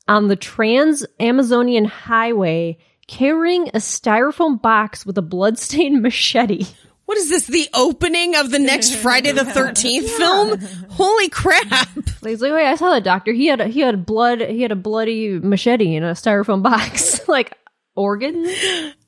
on 0.08 0.28
the 0.28 0.36
Trans 0.36 1.04
Amazonian 1.20 1.84
Highway 1.84 2.78
carrying 3.08 3.68
a 3.68 3.78
styrofoam 3.78 4.62
box 4.62 5.04
with 5.04 5.18
a 5.18 5.22
bloodstained 5.22 6.00
machete. 6.02 6.64
What 7.04 7.18
is 7.18 7.28
this? 7.28 7.46
The 7.46 7.68
opening 7.74 8.36
of 8.36 8.50
the 8.50 8.58
next 8.58 8.94
Friday 9.02 9.32
the 9.32 9.44
Thirteenth 9.44 10.10
film? 10.12 10.58
Holy 10.92 11.28
crap! 11.28 11.90
He's 12.22 12.40
like, 12.40 12.54
wait, 12.54 12.66
I 12.66 12.74
saw 12.76 12.90
that 12.92 13.04
doctor. 13.04 13.34
He 13.34 13.48
had 13.48 13.60
a, 13.60 13.68
he 13.68 13.80
had 13.80 14.06
blood. 14.06 14.40
He 14.40 14.62
had 14.62 14.72
a 14.72 14.76
bloody 14.76 15.38
machete 15.38 15.94
in 15.94 16.04
a 16.04 16.12
styrofoam 16.12 16.62
box, 16.62 17.20
like 17.28 17.58
organs. 17.96 18.48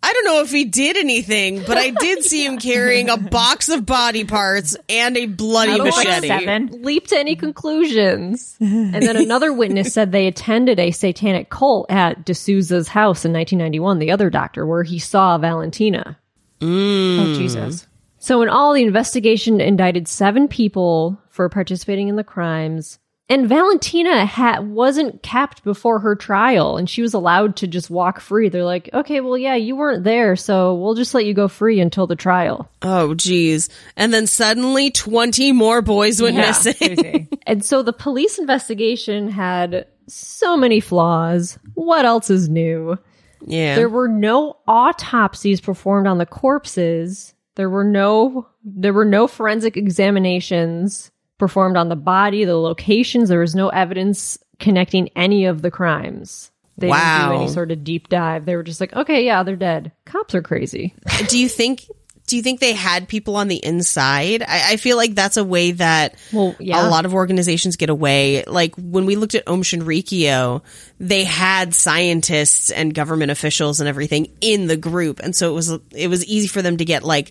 I 0.02 0.12
don't 0.12 0.24
know 0.24 0.42
if 0.42 0.50
he 0.50 0.64
did 0.64 0.96
anything, 0.96 1.62
but 1.66 1.76
I 1.76 1.90
did 1.90 2.24
see 2.24 2.44
him 2.44 2.58
carrying 2.60 3.08
a 3.08 3.16
box 3.16 3.68
of 3.68 3.84
body 3.84 4.24
parts 4.24 4.76
and 4.88 5.16
a 5.16 5.26
bloody 5.26 5.76
don't 5.76 5.88
like 5.90 6.06
machete. 6.06 6.28
Seven. 6.28 6.82
leap 6.82 7.08
to 7.08 7.18
any 7.18 7.36
conclusions. 7.36 8.56
and 8.60 8.94
then 8.94 9.16
another 9.16 9.52
witness 9.52 9.92
said 9.92 10.12
they 10.12 10.26
attended 10.26 10.78
a 10.78 10.90
satanic 10.90 11.50
cult 11.50 11.90
at 11.90 12.24
D'Souza's 12.24 12.88
house 12.88 13.24
in 13.24 13.32
1991, 13.32 13.98
the 13.98 14.12
other 14.12 14.30
doctor, 14.30 14.64
where 14.66 14.82
he 14.82 14.98
saw 14.98 15.38
Valentina. 15.38 16.18
Mm. 16.60 17.18
Oh 17.20 17.34
Jesus. 17.34 17.86
So 18.18 18.42
in 18.42 18.48
all, 18.48 18.74
the 18.74 18.82
investigation 18.82 19.60
indicted 19.60 20.08
seven 20.08 20.48
people 20.48 21.20
for 21.28 21.48
participating 21.48 22.08
in 22.08 22.16
the 22.16 22.24
crimes. 22.24 22.98
And 23.28 23.48
Valentina 23.48 24.24
ha- 24.24 24.60
wasn't 24.60 25.20
kept 25.22 25.64
before 25.64 25.98
her 25.98 26.14
trial, 26.14 26.76
and 26.76 26.88
she 26.88 27.02
was 27.02 27.12
allowed 27.12 27.56
to 27.56 27.66
just 27.66 27.90
walk 27.90 28.20
free. 28.20 28.48
They're 28.48 28.62
like, 28.64 28.88
okay, 28.94 29.20
well, 29.20 29.36
yeah, 29.36 29.56
you 29.56 29.74
weren't 29.74 30.04
there, 30.04 30.36
so 30.36 30.74
we'll 30.74 30.94
just 30.94 31.12
let 31.12 31.24
you 31.24 31.34
go 31.34 31.48
free 31.48 31.80
until 31.80 32.06
the 32.06 32.14
trial. 32.14 32.70
Oh, 32.82 33.14
geez. 33.14 33.68
And 33.96 34.14
then 34.14 34.28
suddenly 34.28 34.92
20 34.92 35.50
more 35.52 35.82
boys 35.82 36.22
went 36.22 36.36
Yeah, 36.36 36.46
missing. 36.46 37.28
And 37.48 37.64
so 37.64 37.82
the 37.82 37.92
police 37.92 38.38
investigation 38.38 39.28
had 39.28 39.86
so 40.08 40.56
many 40.56 40.80
flaws. 40.80 41.58
What 41.74 42.04
else 42.04 42.28
is 42.30 42.48
new? 42.48 42.96
Yeah. 43.44 43.76
There 43.76 43.88
were 43.88 44.08
no 44.08 44.56
autopsies 44.66 45.60
performed 45.60 46.06
on 46.08 46.18
the 46.18 46.26
corpses. 46.26 47.34
There 47.54 47.70
were 47.70 47.84
no 47.84 48.48
there 48.64 48.92
were 48.92 49.04
no 49.04 49.28
forensic 49.28 49.76
examinations 49.76 51.10
performed 51.38 51.76
on 51.76 51.88
the 51.88 51.96
body, 51.96 52.44
the 52.44 52.56
locations. 52.56 53.28
There 53.28 53.40
was 53.40 53.54
no 53.54 53.68
evidence 53.68 54.38
connecting 54.58 55.08
any 55.16 55.46
of 55.46 55.62
the 55.62 55.70
crimes. 55.70 56.50
They 56.78 56.88
didn't 56.88 56.98
Wow. 57.00 57.32
do 57.32 57.38
any 57.42 57.48
sort 57.52 57.70
of 57.70 57.84
deep 57.84 58.08
dive. 58.08 58.44
They 58.44 58.56
were 58.56 58.62
just 58.62 58.80
like, 58.80 58.92
okay, 58.94 59.24
yeah, 59.24 59.42
they're 59.42 59.56
dead. 59.56 59.92
Cops 60.04 60.34
are 60.34 60.42
crazy. 60.42 60.94
do 61.28 61.38
you 61.38 61.48
think 61.48 61.86
do 62.26 62.36
you 62.36 62.42
think 62.42 62.58
they 62.58 62.72
had 62.72 63.06
people 63.06 63.36
on 63.36 63.46
the 63.46 63.64
inside? 63.64 64.42
I, 64.42 64.72
I 64.72 64.76
feel 64.78 64.96
like 64.96 65.14
that's 65.14 65.36
a 65.36 65.44
way 65.44 65.70
that 65.72 66.16
Well, 66.32 66.56
yeah. 66.58 66.84
a 66.84 66.90
lot 66.90 67.06
of 67.06 67.14
organizations 67.14 67.76
get 67.76 67.88
away. 67.88 68.42
Like 68.44 68.74
when 68.76 69.06
we 69.06 69.14
looked 69.14 69.36
at 69.36 69.44
Aum 69.46 69.62
Shinrikyo, 69.62 70.62
they 70.98 71.22
had 71.22 71.72
scientists 71.72 72.70
and 72.70 72.92
government 72.92 73.30
officials 73.30 73.78
and 73.78 73.88
everything 73.88 74.32
in 74.40 74.66
the 74.66 74.76
group, 74.76 75.20
and 75.20 75.36
so 75.36 75.50
it 75.50 75.54
was 75.54 75.70
it 75.92 76.08
was 76.08 76.24
easy 76.26 76.48
for 76.48 76.62
them 76.62 76.78
to 76.78 76.84
get 76.84 77.04
like 77.04 77.30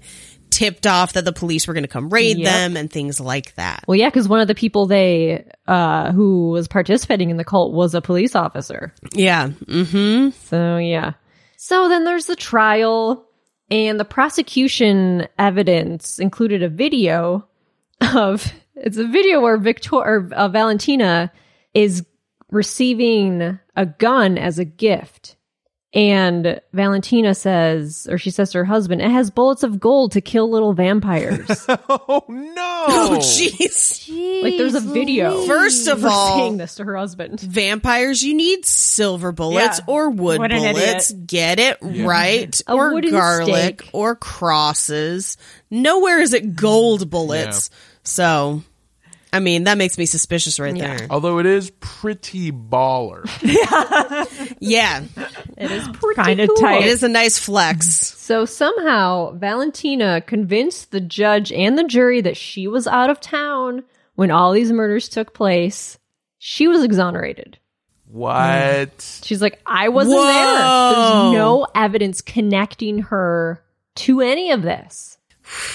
tipped 0.56 0.88
off 0.88 1.14
that 1.14 1.26
the 1.26 1.34
police 1.34 1.68
were 1.68 1.74
going 1.74 1.84
to 1.84 1.90
come 1.90 2.10
raid 2.10 2.38
Yep. 2.38 2.46
them 2.46 2.78
and 2.78 2.90
things 2.90 3.20
like 3.20 3.54
that. 3.56 3.84
Well, 3.88 3.98
yeah, 3.98 4.08
because 4.08 4.30
one 4.30 4.40
of 4.40 4.48
the 4.48 4.56
people 4.56 4.86
they 4.86 5.46
uh 5.68 6.14
who 6.14 6.50
was 6.50 6.70
participating 6.70 7.30
in 7.30 7.36
the 7.38 7.44
cult 7.44 7.74
was 7.74 7.94
a 7.94 8.02
police 8.02 8.36
officer. 8.36 8.94
Yeah. 9.14 9.50
Mm-hmm. 9.50 10.30
So 10.48 10.78
yeah. 10.78 11.14
So 11.58 11.90
then 11.90 12.06
there's 12.06 12.28
the 12.28 12.36
trial, 12.36 13.28
and 13.70 14.00
the 14.00 14.06
prosecution 14.06 15.28
evidence 15.38 16.20
included 16.20 16.64
a 16.64 16.70
video 16.70 17.48
of 18.14 18.52
it's 18.76 18.98
a 18.98 19.08
video 19.08 19.42
where 19.42 19.58
Victor 19.58 19.96
or 19.96 20.30
uh, 20.34 20.48
Valentina 20.48 21.32
is 21.74 22.06
receiving 22.52 23.60
a 23.76 23.86
gun 23.86 24.38
as 24.38 24.60
a 24.60 24.66
gift. 24.66 25.35
And 25.96 26.60
Valentina 26.74 27.34
says, 27.34 28.06
or 28.12 28.18
she 28.18 28.30
says 28.30 28.52
to 28.52 28.58
her 28.60 28.66
husband, 28.66 29.02
it 29.02 29.10
has 29.10 29.32
bullets 29.32 29.64
of 29.64 29.80
gold 29.80 30.12
to 30.12 30.22
kill 30.22 30.52
little 30.52 30.74
vampires. 30.74 31.66
Oh 32.08 32.24
no! 32.28 32.86
Oh 32.88 33.18
jeez. 33.20 34.44
like 34.44 34.58
there's 34.58 34.76
a 34.76 34.80
video. 34.82 35.46
First 35.46 35.88
of 35.88 36.04
all, 36.04 36.38
saying 36.38 36.58
this 36.58 36.76
to 36.76 36.84
her 36.84 36.96
husband. 36.98 37.40
vampires, 37.40 38.22
you 38.24 38.34
need 38.34 38.66
silver 38.66 39.32
bullets 39.32 39.80
Yeah. 39.80 39.94
or 39.94 40.10
wood 40.10 40.40
What 40.40 40.52
an 40.52 40.74
bullets. 40.74 41.12
Get 41.12 41.60
it 41.60 41.78
right. 41.82 42.60
A 42.68 42.74
or 42.74 43.00
garlic 43.02 43.82
stake. 43.82 43.90
or 43.94 44.16
crosses. 44.16 45.38
Nowhere 45.72 46.20
is 46.20 46.34
it 46.34 46.56
gold 46.56 47.10
bullets. 47.10 47.70
So, 48.04 48.62
I 49.36 49.40
mean, 49.40 49.66
that 49.66 49.78
makes 49.78 49.98
me 49.98 50.06
suspicious 50.06 50.60
right 50.60 50.76
there. 50.78 51.08
Although 51.10 51.40
it 51.40 51.46
is 51.46 51.72
pretty 51.80 52.52
baller. 52.52 53.26
Yeah. 54.60 55.04
It 55.58 55.72
is 55.72 55.88
pretty 55.90 56.16
Kind 56.22 56.40
of 56.40 56.48
cool. 56.50 56.58
tight. 56.58 56.84
It 56.84 56.88
is 56.88 57.04
a 57.04 57.10
nice 57.10 57.38
flex. 57.38 57.88
So 58.18 58.46
somehow 58.46 59.32
Valentina 59.34 60.22
convinced 60.22 60.92
the 60.92 61.02
judge 61.02 61.52
and 61.52 61.78
the 61.78 61.84
jury 61.84 62.22
that 62.22 62.38
she 62.38 62.68
was 62.68 62.88
out 62.88 63.10
of 63.10 63.20
town 63.20 63.84
when 64.16 64.32
all 64.32 64.54
these 64.54 64.72
murders 64.72 65.10
took 65.10 65.34
place. 65.34 65.98
She 66.40 66.68
was 66.68 66.84
exonerated. 66.84 67.60
What? 68.08 69.20
She's 69.24 69.42
like, 69.42 69.60
I 69.66 69.90
wasn't 69.90 70.16
Whoa. 70.18 70.26
there. 70.26 70.94
There's 70.96 71.34
no 71.34 71.68
evidence 71.76 72.22
connecting 72.22 73.00
her 73.04 73.62
to 73.98 74.22
any 74.22 74.52
of 74.52 74.62
this. 74.62 75.15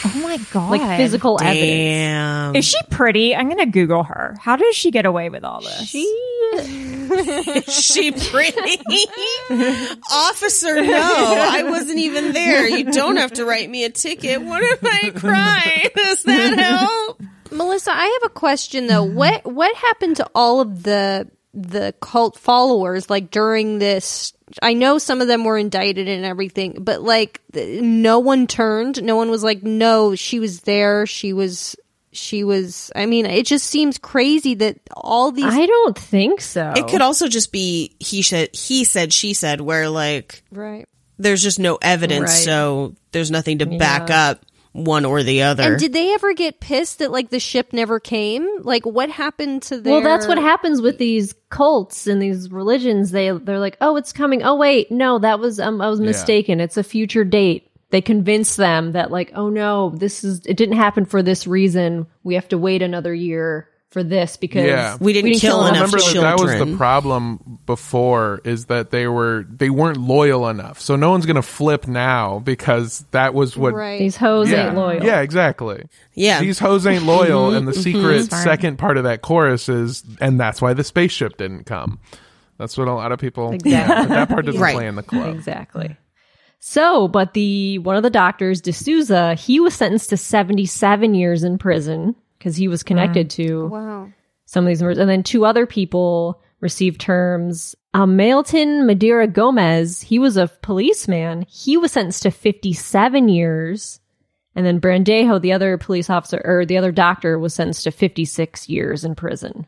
Oh 0.05 0.21
my 0.23 0.39
god. 0.53 0.71
Like 0.71 0.97
physical 0.99 1.39
evidence. 1.41 2.57
Is 2.59 2.65
she 2.65 2.79
pretty? 2.91 3.35
I'm 3.35 3.49
gonna 3.49 3.67
Google 3.67 4.03
her. 4.03 4.37
How 4.41 4.57
does 4.57 4.75
she 4.75 4.91
get 4.91 5.07
away 5.07 5.29
with 5.29 5.45
all 5.45 5.61
this? 5.61 5.89
She 5.89 6.05
she 7.69 8.11
pretty? 8.13 8.79
Officer, 10.13 10.81
no. 10.81 11.35
I 11.51 11.63
wasn't 11.65 11.99
even 11.99 12.33
there. 12.33 12.67
You 12.69 12.91
don't 12.91 13.17
have 13.17 13.35
to 13.35 13.45
write 13.45 13.71
me 13.71 13.85
a 13.85 13.91
ticket. 13.91 14.43
What 14.43 14.63
if 14.63 14.85
I 14.85 15.11
cry? 15.11 15.91
Does 15.97 16.23
that 16.25 16.59
help? 16.59 17.23
Melissa, 17.53 17.93
I 17.93 18.07
have 18.21 18.31
a 18.31 18.35
question 18.35 18.87
though. 18.87 19.05
What 19.05 19.45
what 19.45 19.75
happened 19.77 20.17
to 20.17 20.29
all 20.35 20.61
of 20.61 20.83
the 20.83 21.29
the 21.53 21.95
cult 22.01 22.39
followers 22.39 23.11
like 23.11 23.31
during 23.31 23.79
this 23.79 24.33
I 24.63 24.75
know 24.75 24.99
some 24.99 25.21
of 25.21 25.29
them 25.29 25.45
were 25.45 25.59
indicted 25.59 26.09
and 26.09 26.25
everything, 26.25 26.79
but 26.81 27.03
like 27.03 27.41
th- 27.53 27.83
no 27.83 28.19
one 28.19 28.47
turned. 28.47 29.03
No 29.03 29.17
one 29.17 29.31
was 29.31 29.45
like, 29.45 29.63
"No, 29.63 30.15
she 30.15 30.39
was 30.41 30.63
there. 30.63 31.07
She 31.07 31.33
was 31.33 31.77
she 32.13 32.43
was 32.43 32.91
I 32.97 33.07
mean, 33.07 33.27
it 33.27 33.47
just 33.47 33.67
seems 33.67 33.97
crazy 33.99 34.55
that 34.55 34.79
all 34.97 35.31
these 35.31 35.45
I 35.45 35.67
don't 35.67 35.97
think 35.97 36.41
so. 36.41 36.73
It 36.77 36.89
could 36.89 37.01
also 37.01 37.29
just 37.29 37.53
be 37.53 37.95
he 38.01 38.23
said, 38.23 38.51
he 38.55 38.85
said, 38.85 39.13
she 39.13 39.33
said, 39.35 39.61
where 39.61 39.89
like 39.89 40.43
right. 40.51 40.87
there's 41.19 41.43
just 41.43 41.61
no 41.61 41.79
evidence, 41.81 42.31
Right. 42.31 42.45
so 42.45 42.95
there's 43.13 43.31
nothing 43.31 43.59
to 43.59 43.67
back 43.67 44.11
up 44.11 44.45
one 44.73 45.05
or 45.05 45.23
the 45.23 45.43
other. 45.43 45.63
And 45.63 45.79
did 45.79 45.93
they 45.93 46.15
ever 46.15 46.33
get 46.33 46.61
pissed 46.61 47.01
that 47.01 47.11
like 47.11 47.31
the 47.31 47.41
ship 47.41 47.73
never 47.73 47.99
came? 47.99 48.47
Like 48.63 48.87
what 48.87 49.11
happened 49.11 49.63
to 49.63 49.81
their 49.81 49.95
Well, 49.95 50.03
that's 50.03 50.27
what 50.27 50.39
happens 50.39 50.81
with 50.81 50.99
these 50.99 51.35
cults 51.49 52.07
and 52.07 52.23
these 52.23 52.51
religions. 52.51 53.11
They 53.11 53.31
they're 53.31 53.59
like, 53.59 53.77
"Oh, 53.81 53.97
it's 53.97 54.13
coming. 54.13 54.43
Oh, 54.43 54.57
wait, 54.57 54.91
no, 54.91 55.19
that 55.19 55.41
was 55.41 55.59
um, 55.59 55.81
I 55.81 55.89
was 55.89 56.01
mistaken. 56.01 56.61
It's 56.61 56.77
a 56.77 56.85
future 56.85 57.25
date." 57.25 57.67
They 57.91 58.01
convince 58.01 58.55
them 58.55 58.93
that 58.93 59.11
like, 59.11 59.33
"Oh 59.35 59.49
no, 59.49 59.91
this 59.91 60.23
is 60.23 60.47
it 60.47 60.57
didn't 60.57 60.77
happen 60.77 61.05
for 61.05 61.23
this 61.23 61.47
reason. 61.47 62.07
We 62.23 62.35
have 62.35 62.49
to 62.49 62.59
wait 62.59 62.83
another 62.83 63.13
year 63.13 63.69
for 63.91 64.05
this 64.05 64.37
because 64.37 64.67
Yeah. 64.67 64.97
We 65.01 65.13
didn't 65.13 65.35
kill 65.35 65.67
enough 65.67 65.77
enough 65.77 65.93
Remember 65.93 66.21
that, 66.21 66.37
that 66.37 66.41
was 66.41 66.71
the 66.71 66.77
problem 66.77 67.59
before 67.67 68.41
is 68.45 68.67
that 68.67 68.91
they 68.91 69.09
were 69.09 69.45
they 69.49 69.69
weren't 69.69 69.99
loyal 69.99 70.49
enough. 70.49 70.81
So 70.81 70.95
no 70.97 71.11
one's 71.11 71.27
gonna 71.27 71.43
flip 71.43 71.89
now 71.89 72.39
because 72.39 73.05
that 73.11 73.35
was 73.35 73.57
what 73.57 73.75
right. 73.75 73.99
These 73.99 74.17
hoes 74.17 74.51
yeah, 74.51 74.69
ain't 74.69 74.77
loyal. 74.77 75.05
Yeah, 75.05 75.21
exactly. 75.21 75.85
Yeah. 76.15 76.41
These 76.41 76.59
hoes 76.59 76.87
ain't 76.87 77.05
loyal, 77.05 77.53
and 77.53 77.67
the 77.67 77.73
mm-hmm. 77.73 77.81
secret 77.81 78.23
mm-hmm. 78.23 78.43
second 78.43 78.79
part 78.79 78.97
of 78.97 79.05
that 79.05 79.23
chorus 79.23 79.69
is, 79.69 80.05
and 80.21 80.39
that's 80.39 80.63
why 80.63 80.73
the 80.73 80.85
spaceship 80.85 81.37
didn't 81.37 81.65
come. 81.65 81.99
That's 82.59 82.79
what 82.79 82.89
a 82.89 82.93
lot 82.93 83.11
of 83.11 83.19
people. 83.19 83.53
Exactly. 83.53 83.73
Yeah, 83.73 84.07
that 84.07 84.29
part 84.29 84.47
doesn't 84.47 84.61
Right. 84.61 84.75
play 84.75 84.87
in 84.87 84.95
the 84.95 85.03
club. 85.03 85.35
Exactly. 85.35 85.97
So, 86.61 87.09
but 87.09 87.33
the 87.33 87.79
one 87.79 87.97
of 87.97 88.03
the 88.03 88.11
doctors, 88.11 88.61
D'Souza, 88.61 89.35
he 89.35 89.59
was 89.59 89.75
sentenced 89.75 90.11
to 90.11 90.17
77 90.19 91.15
years 91.15 91.43
in 91.43 91.57
prison 91.57 92.15
because 92.41 92.57
he 92.57 92.67
was 92.69 92.83
connected 92.83 93.29
to 93.31 93.67
Wow. 93.69 94.09
some 94.47 94.65
of 94.65 94.69
these 94.69 94.83
murders. 94.83 94.97
And 94.99 95.09
then 95.11 95.23
two 95.23 95.45
other 95.45 95.67
people 95.67 96.41
received 96.61 97.01
terms. 97.01 97.77
Um, 97.95 98.17
Mailton 98.17 98.87
Madeira 98.87 99.27
Gomez, 99.27 100.01
he 100.01 100.19
was 100.19 100.37
a 100.39 100.49
policeman. 100.63 101.45
He 101.49 101.77
was 101.77 101.93
sentenced 101.93 102.23
to 102.23 102.31
57 102.31 103.29
years. 103.29 104.01
And 104.57 104.65
then 104.67 104.81
Brandejo, 104.81 105.41
the 105.41 105.53
other 105.53 105.77
police 105.79 106.09
officer 106.11 106.41
or 106.45 106.65
the 106.67 106.79
other 106.79 106.93
doctor, 106.93 107.39
was 107.39 107.55
sentenced 107.55 107.85
to 107.85 107.91
56 107.91 108.69
years 108.69 109.05
in 109.05 109.15
prison. 109.15 109.67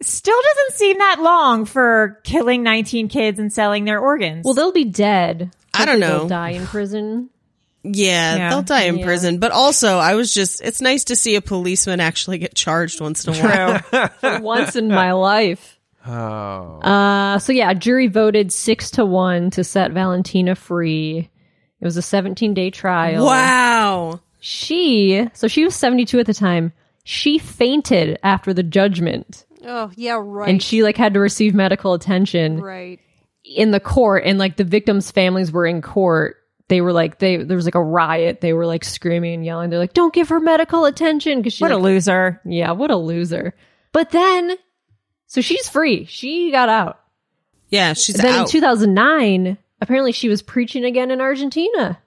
Still 0.00 0.38
doesn't 0.42 0.78
seem 0.78 0.98
that 0.98 1.20
long 1.20 1.64
for 1.64 2.20
killing 2.24 2.62
19 2.62 3.08
kids 3.08 3.38
and 3.38 3.52
selling 3.52 3.84
their 3.84 4.00
organs. 4.00 4.44
Well, 4.44 4.54
they'll 4.54 4.72
be 4.72 4.84
dead. 4.86 5.50
I 5.74 5.84
don't 5.84 6.00
know. 6.00 6.20
They'll 6.20 6.28
die 6.28 6.50
in 6.50 6.66
prison. 6.66 7.30
Yeah, 7.84 8.36
Yeah. 8.36 8.50
they'll 8.50 8.62
die 8.62 8.82
in 8.84 8.98
Yeah. 8.98 9.04
prison. 9.04 9.38
But 9.38 9.52
also, 9.52 9.98
I 9.98 10.14
was 10.14 10.32
just, 10.32 10.60
it's 10.62 10.80
nice 10.80 11.04
to 11.04 11.16
see 11.16 11.34
a 11.34 11.40
policeman 11.40 12.00
actually 12.00 12.38
get 12.38 12.54
charged 12.54 13.00
once 13.00 13.24
in 13.26 13.34
a 13.34 13.38
while. 13.38 13.78
For 14.20 14.40
once 14.40 14.76
in 14.76 14.88
my 14.88 15.12
life. 15.12 15.78
Oh, 16.06 16.80
Uh, 16.80 17.38
so 17.38 17.52
yeah, 17.52 17.70
a 17.70 17.74
jury 17.74 18.08
voted 18.08 18.52
six 18.52 18.90
to 18.92 19.04
one 19.04 19.50
to 19.50 19.64
set 19.64 19.92
Valentina 19.92 20.54
free. 20.54 21.28
It 21.80 21.84
was 21.84 21.96
a 21.96 22.02
17 22.02 22.54
day 22.54 22.70
trial. 22.70 23.24
Wow. 23.24 24.20
She, 24.40 25.28
so 25.34 25.46
she 25.48 25.64
was 25.64 25.74
72 25.76 26.18
at 26.18 26.26
the 26.26 26.34
time. 26.34 26.72
She 27.04 27.38
fainted 27.38 28.18
after 28.22 28.52
the 28.54 28.62
judgment 28.62 29.44
Oh, 29.64 29.90
yeah, 29.96 30.18
right. 30.20 30.48
and 30.48 30.60
she 30.62 30.82
like 30.82 30.96
had 30.96 31.14
to 31.14 31.20
receive 31.20 31.54
medical 31.54 31.94
attention 31.94 32.60
right. 32.60 32.98
in 33.44 33.70
the 33.70 33.78
court 33.80 34.24
and 34.24 34.38
like 34.38 34.56
the 34.56 34.64
victims' 34.64 35.10
families 35.12 35.52
were 35.52 35.66
in 35.66 35.82
court. 35.82 36.36
They 36.72 36.80
were 36.80 36.92
like, 36.94 37.18
they, 37.18 37.36
there 37.36 37.54
was 37.56 37.66
like 37.66 37.74
a 37.74 37.82
riot. 37.82 38.40
They 38.40 38.54
were 38.54 38.64
like 38.64 38.82
screaming 38.82 39.34
and 39.34 39.44
yelling. 39.44 39.68
They're 39.68 39.78
like, 39.78 39.92
don't 39.92 40.14
give 40.14 40.30
her 40.30 40.40
medical 40.40 40.86
attention. 40.86 41.42
Cause 41.42 41.52
she 41.52 41.62
what 41.62 41.70
a 41.70 41.76
loser. 41.76 42.40
yeah, 42.46 42.70
what 42.72 42.90
a 42.90 42.96
loser. 42.96 43.52
But 43.92 44.08
then, 44.10 44.56
so 45.26 45.42
she's 45.42 45.68
free. 45.68 46.06
She 46.06 46.50
got 46.50 46.70
out. 46.70 46.98
Yeah, 47.68 47.92
she's 47.92 48.16
then 48.16 48.34
out. 48.34 48.40
in 48.46 48.50
2009, 48.50 49.58
apparently 49.82 50.12
she 50.12 50.30
was 50.30 50.40
preaching 50.40 50.84
again 50.86 51.10
in 51.10 51.20
Argentina. 51.20 51.98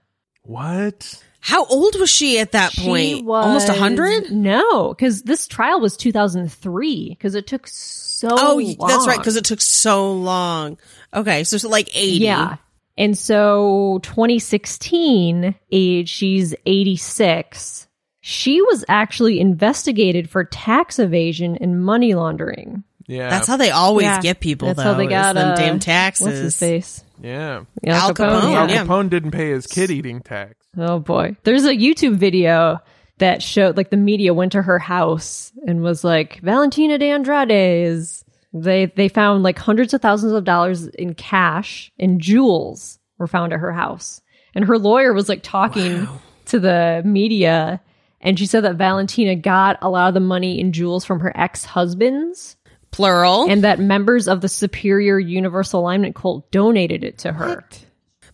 what? 0.41 1.21
How 1.41 1.63
old 1.67 1.95
was 1.99 2.09
she 2.09 2.39
at 2.39 2.53
that 2.53 2.71
She 2.71 2.85
point? 2.87 3.23
was 3.23 3.45
Almost 3.45 3.69
a 3.69 3.73
hundred. 3.73 4.31
No, 4.31 4.89
because 4.95 5.21
this 5.21 5.47
trial 5.47 5.79
was 5.79 5.95
2003. 5.95 7.09
Because 7.09 7.35
it 7.35 7.45
took 7.45 7.67
so. 7.67 8.29
Oh, 8.31 8.55
y- 8.55 8.75
that's 8.87 9.05
right. 9.05 9.19
Because 9.19 9.35
it 9.35 9.45
took 9.45 9.61
so 9.61 10.11
long. 10.13 10.79
Okay, 11.13 11.43
so, 11.43 11.57
so 11.57 11.69
like 11.69 11.95
eighty. 11.95 12.25
yeah, 12.25 12.55
and 12.97 13.17
so 13.17 13.99
2016, 14.03 15.55
age 15.71 16.09
she's 16.09 16.55
86. 16.65 17.87
She 18.21 18.61
was 18.61 18.83
actually 18.87 19.39
investigated 19.39 20.29
for 20.29 20.43
tax 20.43 20.97
evasion 20.97 21.57
and 21.57 21.83
money 21.83 22.15
laundering. 22.15 22.83
Yeah. 23.07 23.29
That's 23.29 23.47
how 23.47 23.57
they 23.57 23.69
always 23.69 24.05
Yeah. 24.05 24.21
get 24.21 24.39
people. 24.39 24.67
That's 24.69 24.77
though, 24.77 24.83
how 24.83 24.93
they 24.95 25.05
got 25.05 25.35
them 25.35 25.51
uh, 25.51 25.55
damn 25.55 25.77
taxes. 25.79 26.25
What's 26.25 26.39
his 26.39 26.57
face? 26.57 27.03
Yeah. 27.21 27.65
Al 27.85 28.13
Capone, 28.15 28.55
Al 28.55 28.69
yeah. 28.69 28.83
Capone 28.83 29.09
didn't 29.11 29.31
pay 29.31 29.51
his 29.51 29.67
kid 29.67 29.91
eating 29.91 30.21
tax. 30.21 30.55
Oh 30.75 30.97
boy. 30.99 31.37
There's 31.43 31.65
a 31.65 31.75
YouTube 31.75 32.15
video 32.15 32.79
that 33.19 33.43
showed 33.43 33.77
like 33.77 33.91
the 33.91 33.97
media 33.97 34.33
went 34.33 34.53
to 34.53 34.61
her 34.63 34.79
house 34.79 35.53
and 35.67 35.81
was 35.81 36.03
like, 36.03 36.39
Valentina 36.41 36.97
de 36.97 37.11
Andrade 37.11 37.51
is 37.51 38.24
they 38.63 38.85
they 38.87 39.07
found 39.09 39.43
like 39.43 39.59
hundreds 39.59 39.93
of 39.93 40.01
thousands 40.01 40.33
of 40.33 40.43
dollars 40.45 40.87
in 40.87 41.13
cash 41.13 41.91
and 41.99 42.21
jewels 42.21 42.99
were 43.17 43.27
found 43.27 43.53
at 43.53 43.59
her 43.59 43.71
house. 43.73 44.21
And 44.53 44.65
her 44.65 44.77
lawyer 44.79 45.13
was 45.13 45.27
like 45.29 45.43
talking 45.43 46.07
to 46.45 46.59
the 46.59 47.01
media 47.05 47.81
and 48.21 48.39
she 48.39 48.45
said 48.45 48.63
that 48.63 48.75
Valentina 48.77 49.35
got 49.35 49.77
a 49.81 49.89
lot 49.89 50.07
of 50.07 50.13
the 50.13 50.19
money 50.19 50.59
in 50.59 50.71
jewels 50.71 51.05
from 51.05 51.19
her 51.19 51.31
ex-husbands 51.37 52.55
Plural. 52.91 53.47
and 53.49 53.63
that 53.63 53.79
members 53.79 54.27
of 54.27 54.41
the 54.41 54.47
Superior 54.47 55.19
Universal 55.19 55.81
Alignment 55.81 56.15
cult 56.15 56.49
donated 56.51 57.03
it 57.03 57.17
to 57.19 57.33
her. 57.33 57.67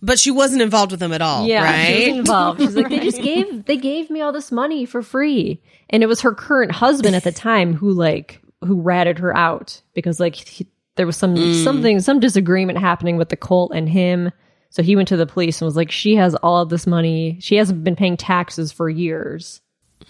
but 0.01 0.19
she 0.19 0.29
wasn't 0.31 0.61
involved 0.61 0.91
with 0.91 0.99
them 0.99 1.11
at 1.13 1.21
all, 1.21 1.47
Yeah, 1.47 1.63
right? 1.63 1.87
she 1.87 1.93
wasn't 2.03 2.17
involved. 2.19 2.61
She's 2.61 2.75
like, 2.75 2.89
they 2.89 2.99
just 2.99 3.21
gave 3.21 3.65
they 3.65 3.77
gave 3.77 4.09
me 4.09 4.21
all 4.21 4.31
this 4.31 4.51
money 4.51 4.85
for 4.85 5.01
free, 5.01 5.61
and 5.89 6.03
it 6.03 6.07
was 6.07 6.21
her 6.21 6.33
current 6.35 6.71
husband 6.71 7.15
at 7.15 7.23
the 7.23 7.31
time 7.31 7.73
who 7.73 7.91
like 7.91 8.39
who 8.63 8.81
ratted 8.81 9.19
her 9.19 9.35
out 9.35 9.81
because 9.93 10.19
like 10.19 10.35
he, 10.35 10.67
there 10.95 11.05
was 11.05 11.17
some 11.17 11.35
Mm. 11.35 11.63
something 11.63 11.99
some 11.99 12.19
disagreement 12.19 12.77
happening 12.79 13.17
with 13.17 13.29
the 13.29 13.35
cult 13.37 13.71
and 13.73 13.87
him. 13.89 14.31
So 14.69 14.81
he 14.83 14.95
went 14.95 15.09
to 15.09 15.17
the 15.17 15.25
police 15.25 15.59
and 15.61 15.65
was 15.65 15.75
like, 15.75 15.91
she 15.91 16.15
has 16.15 16.33
all 16.35 16.61
of 16.61 16.69
this 16.69 16.87
money. 16.87 17.37
She 17.41 17.55
hasn't 17.57 17.83
been 17.83 17.95
paying 17.97 18.15
taxes 18.17 18.71
for 18.71 18.89
years. 18.89 19.59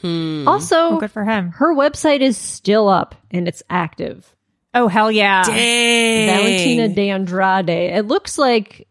Hmm. 0.02 0.48
Also, 0.48 0.76
Oh, 0.78 1.00
good 1.00 1.12
for 1.12 1.24
him. 1.26 1.50
her 1.52 1.74
website 1.76 2.22
is 2.22 2.38
still 2.38 2.88
up 2.88 3.16
and 3.32 3.48
it's 3.48 3.64
active. 3.70 4.36
Oh 4.74 4.88
hell 4.88 5.12
yeah! 5.12 5.44
Dang. 5.44 6.28
Valentina 6.28 6.88
de 6.90 7.10
Andrade. 7.10 7.70
It 7.70 8.06
looks 8.08 8.38
like 8.38 8.88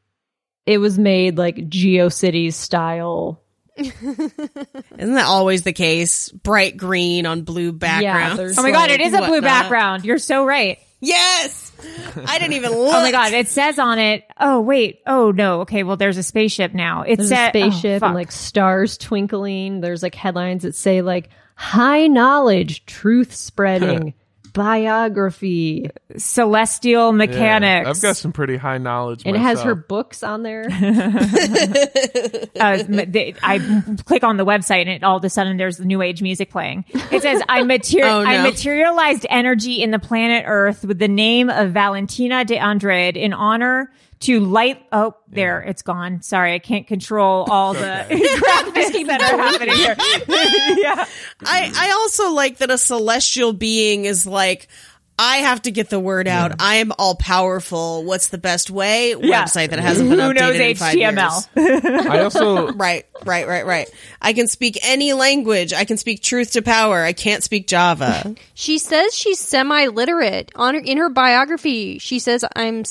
it 0.67 0.77
was 0.79 0.99
made 0.99 1.39
like 1.39 1.57
GeoCities 1.57 2.53
style 2.53 3.41
Isn't 4.99 5.15
that 5.15 5.27
always 5.27 5.63
the 5.63 5.73
case? 5.73 6.29
Bright 6.31 6.77
green 6.77 7.27
on 7.27 7.43
blue 7.43 7.73
background. 7.73 8.39
there's 8.39 8.59
Oh 8.59 8.63
my 8.63 8.71
god, 8.71 8.91
it 8.91 9.01
is 9.01 9.15
a 9.15 9.23
blue 9.23 9.41
background. 9.41 10.05
You're 10.05 10.19
so 10.19 10.45
right. 10.45 10.79
Yes. 11.01 11.73
I 12.27 12.39
didn't 12.39 12.55
even 12.55 12.73
look. 12.73 12.95
Oh 13.01 13.03
my 13.03 13.11
god, 13.11 13.33
it 13.33 13.49
says 13.49 13.79
on 13.79 13.99
it. 13.99 14.25
Oh 14.39 14.61
wait. 14.61 15.01
Oh 15.07 15.31
no. 15.31 15.63
Okay. 15.63 15.83
Well, 15.83 15.97
there's 15.97 16.19
a 16.19 16.23
spaceship 16.23 16.75
now. 16.75 17.03
It's 17.03 17.19
There's 17.19 17.29
said 17.31 17.49
a 17.49 17.71
spaceship 17.71 18.03
oh, 18.03 18.07
and 18.07 18.15
like 18.15 18.31
stars 18.31 18.99
twinkling. 18.99 19.81
There's 19.81 20.03
like 20.03 20.15
headlines 20.15 20.63
that 20.65 20.75
say 20.75 21.01
like 21.01 21.31
high 21.55 22.07
knowledge, 22.07 22.85
truth 22.85 23.35
spreading, 23.35 24.15
biography, 24.53 25.91
celestial 26.17 27.07
Yeah. 27.11 27.17
mechanics. 27.17 27.89
I've 27.89 28.01
got 28.03 28.17
some 28.17 28.33
pretty 28.33 28.57
high 28.57 28.79
knowledge. 28.79 29.23
and 29.27 29.37
it 29.37 29.41
has 29.41 29.63
her 29.63 29.75
books 29.75 30.23
on 30.23 30.43
there. 30.43 30.65
uh, 32.61 32.83
they- 32.89 33.35
I 33.43 33.83
click 34.05 34.25
on 34.25 34.37
the 34.37 34.45
website 34.47 34.83
and 34.83 34.91
it, 34.91 35.03
all 35.05 35.17
of 35.17 35.25
a 35.25 35.31
sudden 35.31 35.57
there's 35.57 35.81
new 35.81 36.03
age 36.03 36.23
music 36.23 36.51
playing. 36.51 36.85
It 37.11 37.23
says 37.23 37.43
I 37.49 37.63
mater- 37.65 38.05
Oh, 38.05 38.23
no. 38.23 38.29
I 38.29 38.43
materialized 38.43 39.27
energy 39.29 39.83
in 39.83 39.91
the 39.91 39.99
planet 39.99 40.45
Earth 40.47 40.85
with 40.85 40.99
the 40.99 41.09
name 41.09 41.51
of 41.51 41.73
Valentina 41.73 42.45
de 42.45 42.57
Andrade 42.59 43.17
in 43.17 43.33
honor 43.33 43.91
to 44.21 44.41
light. 44.41 44.83
Oh, 44.93 45.15
there 45.29 45.61
it's 45.61 45.83
gone. 45.83 46.23
Sorry, 46.23 46.55
I 46.55 46.59
can't 46.59 46.87
control 46.87 47.47
all 47.51 47.73
the 47.75 47.79
graphics 48.09 49.07
that 49.07 49.23
are 49.23 49.39
happening 49.39 49.75
here. 49.77 49.97
yeah. 50.79 51.05
I, 51.45 51.73
I 51.75 51.91
also 51.93 52.33
like 52.33 52.59
that 52.59 52.71
a 52.71 52.79
celestial 52.79 53.53
being 53.53 54.05
is 54.05 54.27
like, 54.27 54.69
I 55.23 55.37
have 55.39 55.61
to 55.63 55.71
get 55.71 55.91
the 55.91 56.01
word 56.01 56.27
out. 56.29 56.63
I 56.63 56.77
am 56.77 56.93
all 56.99 57.15
powerful. 57.15 58.05
What's 58.05 58.29
the 58.29 58.39
best 58.39 58.71
way? 58.71 59.11
Yeah. 59.11 59.45
Website 59.45 59.69
that 59.69 59.79
hasn't 59.79 60.09
been 60.09 60.19
Who 60.19 60.33
updated 60.33 60.35
knows 60.41 60.57
in 60.57 60.77
five 60.77 60.95
HTML? 60.97 61.57
years. 61.57 62.07
I 62.07 62.21
also 62.21 62.73
Right, 62.73 63.05
right, 63.27 63.47
right, 63.47 63.67
right. 63.67 63.91
I 64.23 64.33
can 64.33 64.47
speak 64.49 64.79
any 64.83 65.13
language. 65.13 65.75
I 65.75 65.85
can 65.85 65.99
speak 65.99 66.23
truth 66.23 66.53
to 66.53 66.63
power. 66.63 67.03
I 67.03 67.13
can't 67.13 67.43
speak 67.45 67.67
Java. 67.67 68.35
She 68.55 68.79
says 68.79 69.15
she's 69.15 69.39
semi-literate. 69.39 70.53
On 70.57 70.75
her, 70.75 70.81
in 70.81 70.97
her 70.97 71.11
biography, 71.11 71.99
she 71.99 72.19
says 72.19 72.43
I'm 72.57 72.87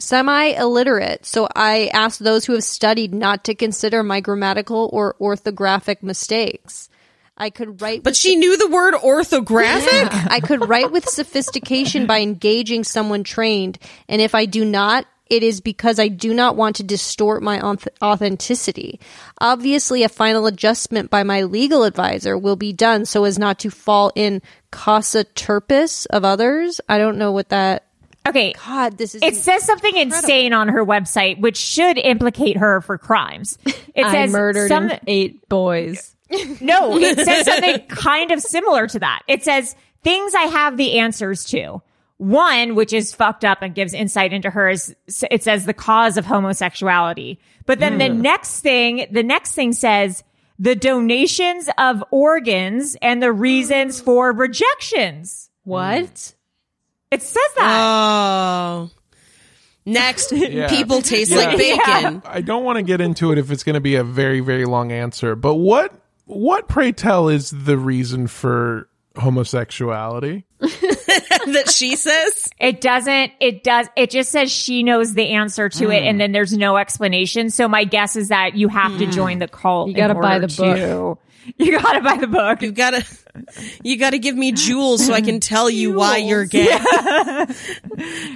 semi-literate, 0.00 0.56
semi-illiterate. 0.56 1.26
So 1.26 1.48
I 1.54 1.90
ask 1.92 2.18
those 2.18 2.44
who 2.44 2.54
have 2.54 2.64
studied 2.64 3.14
not 3.14 3.44
to 3.44 3.54
consider 3.54 4.02
my 4.02 4.20
grammatical 4.20 4.90
or 4.92 5.14
orthographic 5.20 6.02
mistakes. 6.02 6.88
I 7.36 7.48
could 7.48 7.80
write, 7.80 8.02
But 8.02 8.16
she 8.16 8.36
knew 8.36 8.58
the 8.58 8.68
word 8.68 8.94
orthographic? 8.94 10.30
I 10.30 10.40
could 10.40 10.68
write 10.68 10.92
with 10.92 11.08
sophistication 11.08 12.06
by 12.06 12.20
engaging 12.20 12.84
someone 12.84 13.24
trained, 13.24 13.78
and 14.08 14.20
if 14.20 14.34
I 14.34 14.44
do 14.44 14.64
not, 14.64 15.06
it 15.30 15.42
is 15.44 15.60
because 15.60 15.98
I 15.98 16.08
do 16.08 16.34
not 16.34 16.56
want 16.56 16.76
to 16.76 16.82
distort 16.82 17.42
my 17.42 17.60
authenticity. 18.02 19.00
Obviously, 19.40 20.02
a 20.02 20.08
final 20.08 20.46
adjustment 20.46 21.08
by 21.08 21.22
my 21.22 21.44
legal 21.44 21.84
advisor 21.84 22.36
will 22.36 22.56
be 22.56 22.72
done 22.72 23.04
so 23.06 23.24
as 23.24 23.38
not 23.38 23.60
to 23.60 23.70
fall 23.70 24.10
in 24.16 24.42
casa 24.72 25.24
turpis 25.24 26.04
of 26.06 26.24
others. 26.24 26.80
I 26.88 26.98
don't 26.98 27.16
know 27.16 27.30
what 27.32 27.50
that. 27.50 27.86
Okay. 28.26 28.52
God, 28.66 28.98
this 28.98 29.14
is. 29.14 29.22
It 29.22 29.36
says 29.36 29.64
something 29.64 29.96
insane 29.96 30.52
on 30.52 30.68
her 30.68 30.84
website, 30.84 31.40
which 31.40 31.56
should 31.56 31.98
implicate 31.98 32.56
her 32.56 32.80
for 32.80 32.98
crimes. 32.98 33.58
It 33.64 33.78
I 34.04 34.12
says 34.12 34.32
murdered 34.32 34.68
some, 34.68 34.90
eight 35.06 35.48
boys. 35.48 36.16
No, 36.60 36.96
it 36.96 37.18
says 37.18 37.44
something 37.44 37.86
kind 37.88 38.30
of 38.30 38.40
similar 38.40 38.86
to 38.86 39.00
that. 39.00 39.22
It 39.26 39.42
says 39.42 39.74
things 40.04 40.32
I 40.32 40.42
have 40.42 40.76
the 40.76 41.00
answers 41.00 41.42
to. 41.46 41.82
One, 42.18 42.76
which 42.76 42.92
is 42.92 43.12
fucked 43.12 43.44
up 43.44 43.62
and 43.62 43.74
gives 43.74 43.94
insight 43.94 44.32
into 44.32 44.48
her 44.48 44.68
is 44.68 44.94
it 45.28 45.42
says 45.42 45.66
the 45.66 45.74
cause 45.74 46.16
of 46.16 46.26
homosexuality. 46.26 47.40
But 47.66 47.80
then 47.80 47.98
the 47.98 48.10
hmm. 48.10 48.20
next 48.20 48.60
thing, 48.60 49.06
the 49.10 49.24
next 49.24 49.54
thing 49.54 49.72
says 49.72 50.22
the 50.58 50.76
donations 50.76 51.68
of 51.78 52.04
organs 52.10 52.96
and 53.00 53.22
the 53.22 53.32
reasons 53.32 54.00
for 54.00 54.32
rejections. 54.32 55.50
What? 55.64 56.34
It 57.10 57.22
says 57.22 57.42
that. 57.56 57.80
Oh. 57.82 58.90
Next, 59.84 60.32
Yeah. 60.32 60.68
people 60.68 61.02
taste 61.02 61.30
Yeah. 61.30 61.38
like 61.38 61.58
bacon. 61.58 62.22
I 62.26 62.40
don't 62.40 62.64
want 62.64 62.76
to 62.76 62.82
get 62.82 63.00
into 63.00 63.32
it 63.32 63.38
if 63.38 63.50
it's 63.50 63.64
going 63.64 63.74
to 63.74 63.80
be 63.80 63.96
a 63.96 64.04
very 64.04 64.40
very 64.40 64.64
long 64.64 64.92
answer. 64.92 65.34
But 65.34 65.54
what 65.54 65.92
what 66.26 66.68
pray 66.68 66.92
tell 66.92 67.28
is 67.28 67.50
the 67.50 67.76
reason 67.76 68.28
for 68.28 68.88
homosexuality? 69.16 70.44
that 70.60 71.70
she 71.70 71.96
says. 71.96 72.48
It 72.58 72.80
doesn't, 72.80 73.32
it 73.40 73.64
does, 73.64 73.88
it 73.96 74.10
just 74.10 74.30
says 74.30 74.52
she 74.52 74.82
knows 74.82 75.14
the 75.14 75.30
answer 75.30 75.68
to 75.68 75.90
it 75.90 76.02
and 76.02 76.16
mm. 76.16 76.18
then 76.20 76.32
there's 76.32 76.52
no 76.52 76.76
explanation. 76.76 77.50
So 77.50 77.68
my 77.68 77.84
guess 77.84 78.16
is 78.16 78.28
that 78.28 78.54
you 78.54 78.68
have 78.68 78.98
to 78.98 79.06
mm. 79.06 79.12
join 79.12 79.38
the 79.38 79.48
cult. 79.48 79.88
You 79.88 79.94
gotta 79.94 80.14
buy 80.14 80.38
the 80.38 80.48
book. 80.48 81.18
You 81.56 81.78
gotta 81.78 82.00
buy 82.00 82.18
the 82.18 82.26
book. 82.26 82.62
You 82.62 82.72
gotta, 82.72 83.04
you 83.82 83.96
gotta 83.96 84.18
give 84.18 84.36
me 84.36 84.52
jewels 84.52 85.04
so 85.06 85.12
I 85.12 85.20
can 85.20 85.40
tell 85.40 85.68
you 85.70 85.92
why 85.92 86.16
you're 86.18 86.44
gay. 86.46 86.78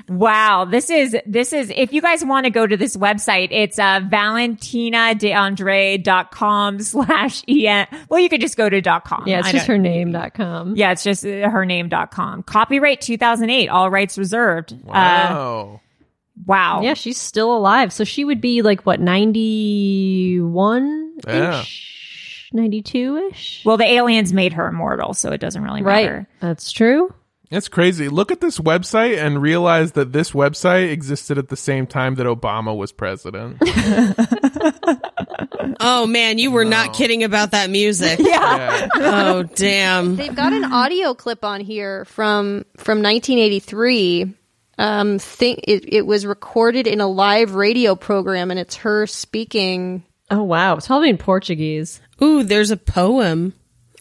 Wow. 0.09 0.65
This 0.67 0.91
is, 0.91 1.17
this 1.27 1.53
is, 1.55 1.73
if 1.75 1.93
you 1.93 2.01
guys 2.03 2.25
want 2.25 2.45
to 2.45 2.51
go 2.51 2.65
to 2.67 2.77
this 2.77 2.97
website, 2.97 3.49
it's 3.51 3.79
uh, 3.79 4.01
valentinadeandre.com 4.01 6.81
slash 6.81 7.43
en. 7.49 7.87
Well, 8.09 8.21
you 8.21 8.29
could 8.29 8.41
just 8.41 8.57
go 8.57 8.69
to 8.69 8.81
dot 8.81 9.05
.com. 9.05 9.25
Yeah, 9.27 9.39
it's 9.41 9.49
I 9.49 9.53
just 9.53 9.67
don't- 9.67 9.77
her 9.77 9.83
name.com. 9.83 10.77
Yeah, 10.77 10.93
it's 10.93 11.03
just 11.03 11.25
uh, 11.25 11.49
her 11.49 11.65
name.com. 11.65 12.43
Copyright 12.45 13.01
2008, 13.01 13.69
all 13.69 13.91
rights 13.91 14.17
reserved. 14.19 14.73
Uh, 14.73 14.77
Wow. 14.85 15.81
wow. 16.47 16.83
Yeah, 16.83 16.95
she's 16.95 17.19
still 17.19 17.57
alive. 17.57 17.93
So 17.93 18.05
she 18.05 18.25
would 18.25 18.41
be 18.41 18.63
like 18.63 18.85
what, 18.87 19.01
91 19.01 21.15
Yeah. 21.27 21.65
Ish? 22.55 22.61
92 22.61 23.31
ish? 23.31 23.63
Well, 23.65 23.77
the 23.77 23.85
aliens 23.85 24.33
made 24.33 24.53
her 24.55 24.69
immortal, 24.69 25.15
so 25.15 25.33
it 25.33 25.39
doesn't 25.41 25.63
really 25.63 25.83
matter. 25.83 25.91
Right. 25.91 26.05
matter. 26.07 26.29
That's 26.41 26.73
true. 26.73 27.13
It's 27.51 27.69
crazy. 27.69 28.09
Look 28.09 28.33
at 28.33 28.41
this 28.41 28.59
website 28.59 29.19
and 29.19 29.41
realize 29.41 29.93
that 29.93 30.13
this 30.13 30.33
website 30.33 30.91
existed 30.91 31.39
at 31.39 31.49
the 31.49 31.57
same 31.57 31.87
time 31.87 32.17
that 32.17 32.27
Obama 32.27 32.77
was 32.77 32.93
president. 32.93 33.59
Oh 35.81 36.07
man, 36.07 36.39
you 36.39 36.51
were 36.51 36.65
not 36.65 36.95
kidding 36.95 37.25
about 37.25 37.51
that 37.51 37.69
music. 37.71 38.19
yeah. 38.23 38.89
Oh 38.95 39.43
damn. 39.43 40.17
They've 40.17 40.35
got 40.35 40.53
an 40.53 40.65
audio 40.65 41.15
clip 41.15 41.45
on 41.45 41.61
here 41.61 42.05
from 42.07 42.65
from 42.77 43.03
1983. 43.03 44.35
Um, 44.79 45.19
think 45.19 45.61
it, 45.65 45.93
it 45.93 46.07
was 46.07 46.27
recorded 46.27 46.87
in 46.87 47.01
a 47.01 47.07
live 47.07 47.55
radio 47.55 47.95
program, 47.95 48.51
and 48.51 48.59
it's 48.59 48.77
her 48.77 49.07
speaking. 49.07 50.05
Oh, 50.31 50.43
wow. 50.43 50.77
It's 50.77 50.87
probably 50.89 51.11
in 51.11 51.19
Portuguese. 51.19 52.01
Ooh, 52.23 52.43
there's 52.43 52.71
a 52.71 52.77
poem. 52.77 53.55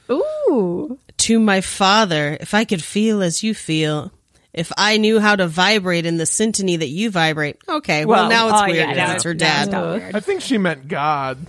Ooh. 0.10 1.00
To 1.18 1.40
my 1.40 1.62
father, 1.62 2.38
if 2.40 2.54
I 2.54 2.66
could 2.66 2.84
feel 2.84 3.22
as 3.22 3.44
you 3.44 3.54
feel, 3.54 4.12
if 4.54 4.72
I 4.78 4.98
knew 4.98 5.20
how 5.20 5.36
to 5.36 5.48
vibrate 5.48 6.06
in 6.06 6.18
the 6.18 6.26
symphony 6.26 6.76
that 6.78 6.90
you 6.90 7.10
vibrate. 7.10 7.58
Okay, 7.68 8.06
well, 8.06 8.24
Well, 8.24 8.30
now 8.30 8.50
it's 8.50 8.62
oh, 8.62 8.66
weird 8.66 8.76
yeah, 8.78 8.86
because 8.88 9.08
now 9.08 9.16
it's 9.16 9.24
her 9.24 9.34
dad. 9.34 9.74
I 9.74 10.20
think 10.20 10.42
she 10.42 10.58
meant 10.58 10.88
God. 10.88 11.46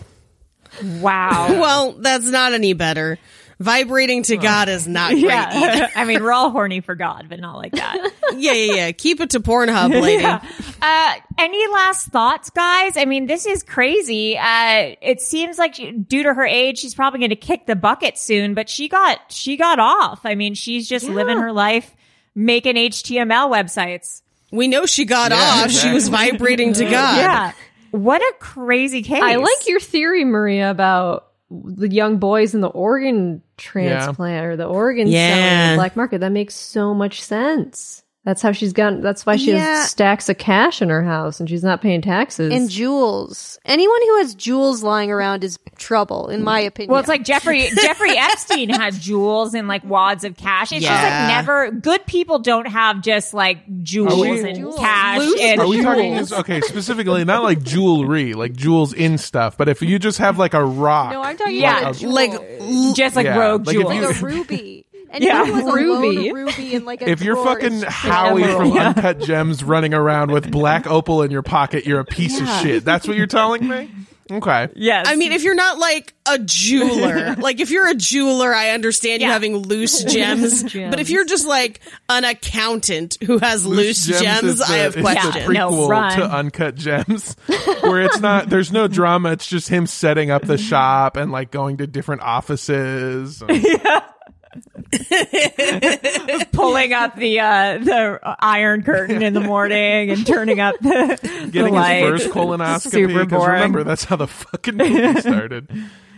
Wow. 0.82 1.48
Well, 1.60 1.92
that's 1.92 2.28
not 2.28 2.52
any 2.52 2.72
better. 2.72 3.18
Vibrating 3.60 4.22
to 4.24 4.36
God 4.36 4.68
is 4.68 4.86
not 4.88 5.10
great. 5.12 5.24
Yeah. 5.24 5.90
I 5.96 6.04
mean, 6.04 6.22
we're 6.22 6.32
all 6.32 6.50
horny 6.50 6.80
for 6.80 6.94
God, 6.94 7.26
but 7.28 7.40
not 7.40 7.56
like 7.56 7.72
that. 7.72 8.12
Yeah, 8.36 8.52
yeah, 8.52 8.74
yeah. 8.74 8.92
Keep 8.92 9.20
it 9.20 9.30
to 9.30 9.40
Pornhub, 9.40 9.90
lady. 10.02 10.22
Yeah. 10.22 10.44
Uh, 10.82 11.14
any 11.38 11.64
last 11.68 12.08
thoughts, 12.08 12.50
guys? 12.50 12.96
I 12.96 13.04
mean, 13.04 13.26
this 13.26 13.46
is 13.46 13.62
crazy. 13.62 14.36
Uh, 14.36 14.96
it 15.00 15.20
seems 15.20 15.56
like 15.56 15.76
she- 15.76 15.92
due 15.92 16.24
to 16.24 16.34
her 16.34 16.44
age, 16.44 16.78
she's 16.78 16.96
probably 16.96 17.20
going 17.20 17.30
to 17.30 17.36
kick 17.36 17.66
the 17.66 17.76
bucket 17.76 18.18
soon, 18.18 18.54
but 18.54 18.68
she 18.68 18.88
got, 18.88 19.30
she 19.30 19.56
got 19.56 19.78
off. 19.78 20.22
I 20.26 20.34
mean, 20.34 20.54
she's 20.54 20.88
just 20.88 21.08
living 21.08 21.38
her 21.38 21.52
life 21.52 21.94
making 22.34 22.74
HTML 22.74 23.48
websites. 23.52 24.22
We 24.50 24.66
know 24.66 24.84
she 24.84 25.04
got 25.04 25.30
Yeah, 25.30 25.36
off. 25.64 25.70
She 25.70 25.92
was 25.92 26.08
vibrating 26.08 26.72
to 26.72 26.84
God. 26.84 27.16
Yeah. 27.18 27.52
What 27.92 28.20
a 28.20 28.34
crazy 28.40 29.02
case. 29.02 29.22
I 29.22 29.36
like 29.36 29.68
your 29.68 29.78
theory, 29.78 30.24
Maria, 30.24 30.72
about 30.72 31.28
the 31.64 31.88
young 31.88 32.18
boys 32.18 32.54
in 32.54 32.60
the 32.60 32.68
organ 32.68 33.42
transplant 33.56 34.46
or 34.46 34.56
the 34.56 34.66
organ 34.66 35.08
Yeah. 35.08 35.28
selling 35.34 35.70
the 35.72 35.76
black 35.80 35.96
market. 35.96 36.20
That 36.20 36.32
makes 36.32 36.54
so 36.54 36.94
much 36.94 37.22
sense. 37.22 38.03
That's 38.24 38.40
how 38.40 38.52
she's 38.52 38.72
gotten. 38.72 39.02
That's 39.02 39.26
why 39.26 39.36
she 39.36 39.50
Yeah. 39.52 39.58
has 39.58 39.90
stacks 39.90 40.30
of 40.30 40.38
cash 40.38 40.80
in 40.80 40.88
her 40.88 41.02
house 41.04 41.40
and 41.40 41.48
she's 41.48 41.62
not 41.62 41.82
paying 41.82 42.00
taxes. 42.00 42.54
And 42.54 42.70
jewels. 42.70 43.58
Anyone 43.66 44.00
who 44.00 44.16
has 44.18 44.34
jewels 44.34 44.82
lying 44.82 45.10
around 45.10 45.44
is 45.44 45.58
trouble, 45.76 46.28
in 46.28 46.42
my 46.42 46.60
opinion. 46.60 46.90
Well, 46.90 47.00
it's 47.00 47.08
like 47.08 47.22
Jeffrey 47.24 47.68
Jeffrey 47.82 48.12
Epstein 48.16 48.70
had 48.70 48.94
jewels 48.94 49.52
and 49.52 49.68
like 49.68 49.84
wads 49.84 50.24
of 50.24 50.38
cash. 50.38 50.72
It's 50.72 50.86
just 50.86 51.02
like 51.02 51.28
never 51.28 51.70
good 51.70 52.06
people 52.06 52.38
don't 52.38 52.66
have 52.66 53.02
just 53.02 53.34
like 53.34 53.58
jewels 53.82 54.18
we- 54.18 54.40
and 54.48 54.56
Jewels. 54.56 54.78
cash 54.78 55.18
Loose 55.18 55.40
and 55.42 55.60
Are 55.60 55.66
we 55.68 55.82
talking 55.82 56.14
jewels. 56.14 56.32
okay 56.32 56.60
specifically 56.62 57.24
not 57.26 57.42
like 57.42 57.62
jewelry, 57.62 58.32
like 58.32 58.54
jewels 58.54 58.94
in 58.94 59.18
stuff, 59.18 59.58
but 59.58 59.68
if 59.68 59.82
you 59.82 59.98
just 59.98 60.16
have 60.16 60.38
like 60.38 60.54
a 60.54 60.64
rock, 60.64 61.12
no, 61.12 61.20
I'm 61.22 61.36
talking 61.36 61.56
Yeah. 61.56 61.80
about 61.90 62.02
a. 62.02 62.08
Like, 62.08 62.32
just 62.94 63.16
like 63.16 63.26
Yeah, 63.26 63.36
rogue 63.38 63.66
like 63.66 63.76
jewels. 63.76 63.94
you- 63.94 64.00
like 64.06 64.16
a 64.16 64.24
ruby. 64.24 64.86
And 65.14 65.22
Yeah. 65.22 65.44
who 65.46 65.52
has 65.54 65.64
Ruby. 65.74 66.28
of 66.28 66.34
ruby 66.34 66.74
and 66.74 66.84
like 66.84 67.00
a 67.02 67.08
if 67.08 67.22
you're 67.22 67.34
drawer 67.36 67.46
fucking 67.54 67.72
is- 67.72 67.84
Howie 67.84 68.42
from 68.42 68.50
emerald. 68.50 68.76
Uncut 68.78 69.20
Gems 69.20 69.62
running 69.64 69.94
around 69.94 70.30
with 70.32 70.50
black 70.50 70.86
opal 70.88 71.22
in 71.22 71.30
your 71.30 71.42
pocket, 71.42 71.86
you're 71.86 72.00
a 72.00 72.04
piece 72.04 72.40
of 72.40 72.48
shit. 72.60 72.84
That's 72.84 73.06
what 73.06 73.16
you're 73.16 73.26
telling 73.28 73.66
me? 73.68 73.90
Okay. 74.32 74.68
yes. 74.74 75.06
I 75.06 75.16
mean, 75.16 75.32
if 75.32 75.42
you're 75.44 75.54
not 75.54 75.78
like 75.78 76.14
a 76.26 76.38
jeweler, 76.38 77.34
like 77.38 77.60
if 77.60 77.70
you're 77.70 77.86
a 77.88 77.94
jeweler, 77.94 78.54
I 78.54 78.70
understand 78.70 79.20
you 79.20 79.28
Yeah. 79.28 79.34
having 79.34 79.58
loose 79.58 80.02
gems. 80.12 80.62
But 80.62 80.98
if 80.98 81.10
you're 81.10 81.26
just 81.26 81.46
like 81.46 81.80
an 82.08 82.24
accountant 82.24 83.18
who 83.22 83.36
has 83.38 83.66
loose, 83.66 84.06
gems, 84.06 84.44
is 84.44 84.60
I 84.62 84.78
have 84.78 84.96
questions. 84.96 85.34
the 85.34 85.40
Yeah, 85.40 85.46
no, 85.46 85.70
prequel 85.72 85.88
run. 85.90 86.16
to 86.18 86.24
Uncut 86.24 86.74
Gems, 86.74 87.36
where 87.82 88.00
it's 88.00 88.18
not. 88.18 88.48
There's 88.48 88.72
no 88.72 88.88
drama. 88.88 89.32
It's 89.32 89.46
just 89.46 89.68
him 89.68 89.86
setting 89.86 90.30
up 90.30 90.40
the 90.46 90.56
shop 90.56 91.18
and 91.18 91.30
like 91.30 91.50
going 91.50 91.76
to 91.76 91.86
different 91.86 92.22
offices. 92.22 93.42
pulling 96.52 96.92
up 96.92 97.16
the 97.16 97.40
uh 97.40 97.78
the 97.78 98.36
iron 98.40 98.82
curtain 98.82 99.22
in 99.22 99.34
the 99.34 99.40
morning 99.52 100.10
and 100.10 100.26
turning 100.26 100.60
up 100.60 100.76
the 100.80 101.18
getting 101.50 101.74
the 101.74 101.84
his 101.84 102.02
first 102.02 102.28
colonoscopy. 102.30 102.90
Super 102.90 103.24
Because 103.24 103.46
remember, 103.46 103.84
that's 103.84 104.04
how 104.04 104.16
the 104.16 104.26
fucking 104.26 104.76
movie 104.76 105.20
started. 105.20 105.68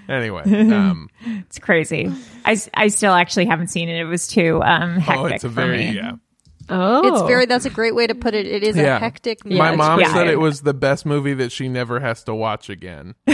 Anyway, 0.09 0.43
um, 0.73 1.09
It's 1.47 1.59
crazy. 1.59 2.13
I, 2.45 2.57
I 2.75 2.89
still 2.89 3.13
actually 3.13 3.47
haven't 3.47 3.69
seen 3.69 3.89
it. 3.89 4.01
It 4.01 4.05
was 4.05 4.29
too 4.29 4.63
um 4.63 4.99
hectic 4.99 5.21
oh, 5.21 5.27
it's 5.27 5.45
a 5.45 5.49
for 5.49 5.55
very 5.55 5.79
me. 5.79 5.91
yeah. 5.93 6.13
Oh, 6.69 7.09
It's 7.13 7.23
very. 7.29 7.45
Oh. 7.45 7.47
That's 7.47 7.65
a 7.67 7.71
great 7.71 7.95
way 7.95 8.07
to 8.07 8.15
put 8.15 8.35
it. 8.35 8.47
It 8.47 8.63
is 8.63 8.77
Yeah. 8.77 8.97
a 8.97 8.99
hectic. 9.01 9.45
Movie. 9.45 9.57
My 9.59 9.75
mom 9.77 10.01
Yeah. 10.01 10.13
said 10.13 10.27
it 10.29 10.41
was 10.41 10.63
the 10.63 10.75
best 10.75 11.07
movie 11.07 11.35
that 11.35 11.53
she 11.53 11.69
never 11.69 12.01
has 12.01 12.23
to 12.25 12.35
watch 12.35 12.69
again. 12.71 13.15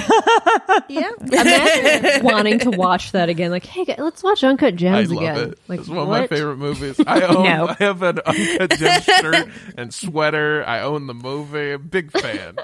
Yeah. 0.89 1.11
Imagine 1.21 2.25
wanting 2.25 2.59
to 2.61 2.71
watch 2.71 3.13
that 3.13 3.29
again. 3.29 3.51
Like, 3.51 3.65
hey, 3.65 3.85
guys, 3.85 3.97
let's 3.99 4.23
watch 4.23 4.43
Uncut 4.45 4.75
I 4.75 4.77
Gems 4.77 5.11
love 5.13 5.23
again. 5.23 5.51
it. 5.53 5.59
Like, 5.69 5.81
it's 5.81 5.89
one 5.89 5.99
of 5.99 6.09
my 6.09 6.27
favorite 6.27 6.57
movies. 6.57 7.01
I 7.07 7.21
own. 7.23 7.45
No. 7.45 7.69
I 7.69 7.77
have 7.81 8.03
an 8.03 8.19
uncut 8.25 8.79
gem 8.79 9.01
shirt 9.03 9.49
and 9.77 9.93
sweater. 9.95 10.65
I 10.67 10.81
own 10.83 11.07
the 11.07 11.15
movie. 11.15 11.77
Big 11.77 12.11
fan. 12.13 12.57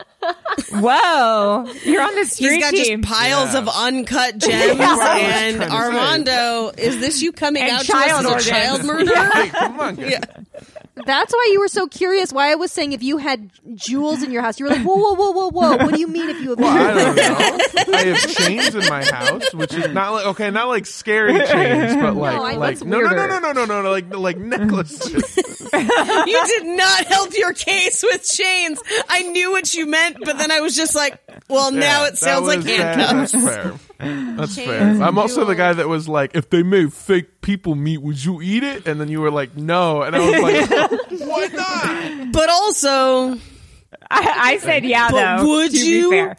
Whoa, 0.72 1.66
you're 1.84 2.02
on 2.02 2.14
the 2.14 2.24
street 2.26 2.54
He's 2.54 2.62
got 2.64 2.70
team. 2.74 3.02
just 3.02 3.12
piles 3.12 3.54
Yeah. 3.54 3.60
of 3.60 3.68
uncut 3.68 4.38
gems. 4.38 4.78
Yeah. 4.78 5.16
and 5.38 5.56
Trying 5.56 5.68
to 5.68 5.74
say. 5.74 5.76
Armando, 5.76 6.70
is 6.76 6.98
this 7.00 7.22
you 7.22 7.32
coming 7.32 7.62
And 7.62 7.72
out 7.72 7.84
to 7.84 7.96
us 7.96 8.10
as 8.12 8.24
a 8.24 8.28
organs. 8.28 8.46
child 8.46 8.84
murderer? 8.84 9.30
hey, 9.32 9.48
come 9.48 9.80
on, 9.80 9.94
guys. 9.96 10.20
That's 11.06 11.32
why 11.32 11.48
you 11.52 11.60
were 11.60 11.68
so 11.68 11.86
curious. 11.86 12.32
Why 12.32 12.50
I 12.52 12.54
was 12.54 12.70
saying 12.72 12.92
if 12.92 13.02
you 13.02 13.16
had 13.18 13.50
jewels 13.74 14.22
in 14.22 14.30
your 14.30 14.42
house, 14.42 14.58
you 14.58 14.66
were 14.66 14.70
like, 14.72 14.82
whoa, 14.84 14.94
whoa, 14.96 15.14
whoa, 15.14 15.30
whoa, 15.32 15.50
whoa. 15.50 15.76
What 15.84 15.94
do 15.94 16.00
you 16.00 16.06
mean 16.08 16.28
if 16.30 16.40
you 16.40 16.50
have? 16.50 16.58
Well, 16.58 16.76
I 16.76 16.94
don't 16.94 17.16
know. 17.16 17.94
I 17.94 18.02
have 18.04 18.34
chains 18.34 18.74
in 18.74 18.88
my 18.88 19.04
house, 19.04 19.52
which 19.54 19.74
is 19.74 19.92
not 19.92 20.12
like 20.12 20.26
okay, 20.26 20.50
not 20.50 20.68
like 20.68 20.86
scary 20.86 21.38
chains, 21.46 21.94
but 21.96 22.14
like 22.14 22.34
I- 22.34 22.54
like 22.56 22.78
that's 22.78 22.84
no, 22.84 23.00
no, 23.00 23.10
no, 23.10 23.26
no, 23.26 23.38
no, 23.40 23.52
no, 23.52 23.64
no, 23.64 23.82
no, 23.82 23.90
like 23.90 24.14
like 24.14 24.38
necklaces. 24.38 25.36
you 25.72 26.44
did 26.46 26.66
not 26.66 27.06
help 27.06 27.36
your 27.36 27.52
case 27.52 28.02
with 28.02 28.24
chains. 28.24 28.80
I 29.08 29.22
knew 29.22 29.50
what 29.52 29.72
you 29.74 29.86
meant, 29.86 30.18
but 30.24 30.38
then 30.38 30.50
I 30.50 30.60
was 30.60 30.74
just 30.74 30.94
like, 30.94 31.20
well, 31.48 31.70
now 31.70 32.02
Yeah, 32.02 32.08
it 32.08 32.18
sounds 32.18 32.42
that 32.46 32.48
like 32.48 32.58
was- 32.58 32.66
that- 32.66 32.98
handcuffs. 32.98 33.32
That's 33.32 33.44
fair. 33.44 33.74
That's 33.98 34.54
Chains 34.54 34.68
fair. 34.68 34.80
and 34.80 35.04
I'm 35.04 35.18
also 35.18 35.44
the 35.44 35.54
guy 35.56 35.72
that 35.72 35.88
was 35.88 36.08
like, 36.08 36.36
if 36.36 36.50
they 36.50 36.62
made 36.62 36.92
fake 36.92 37.40
people 37.40 37.74
meat, 37.74 37.98
would 37.98 38.24
you 38.24 38.40
eat 38.40 38.62
it? 38.62 38.86
And 38.86 39.00
then 39.00 39.08
you 39.08 39.20
were 39.20 39.30
like, 39.30 39.56
no, 39.56 40.02
and 40.02 40.14
I 40.14 40.18
was 40.20 40.40
like, 40.40 41.10
why 41.26 41.46
not? 41.52 42.32
But 42.32 42.48
also, 42.48 43.34
I, 44.10 44.34
I 44.52 44.58
said 44.58 44.84
yeah, 44.84 45.10
But 45.10 45.38
though. 45.38 45.46
would 45.48 45.70
to 45.72 45.76
you? 45.90 46.10
Be 46.10 46.16
fair. 46.16 46.36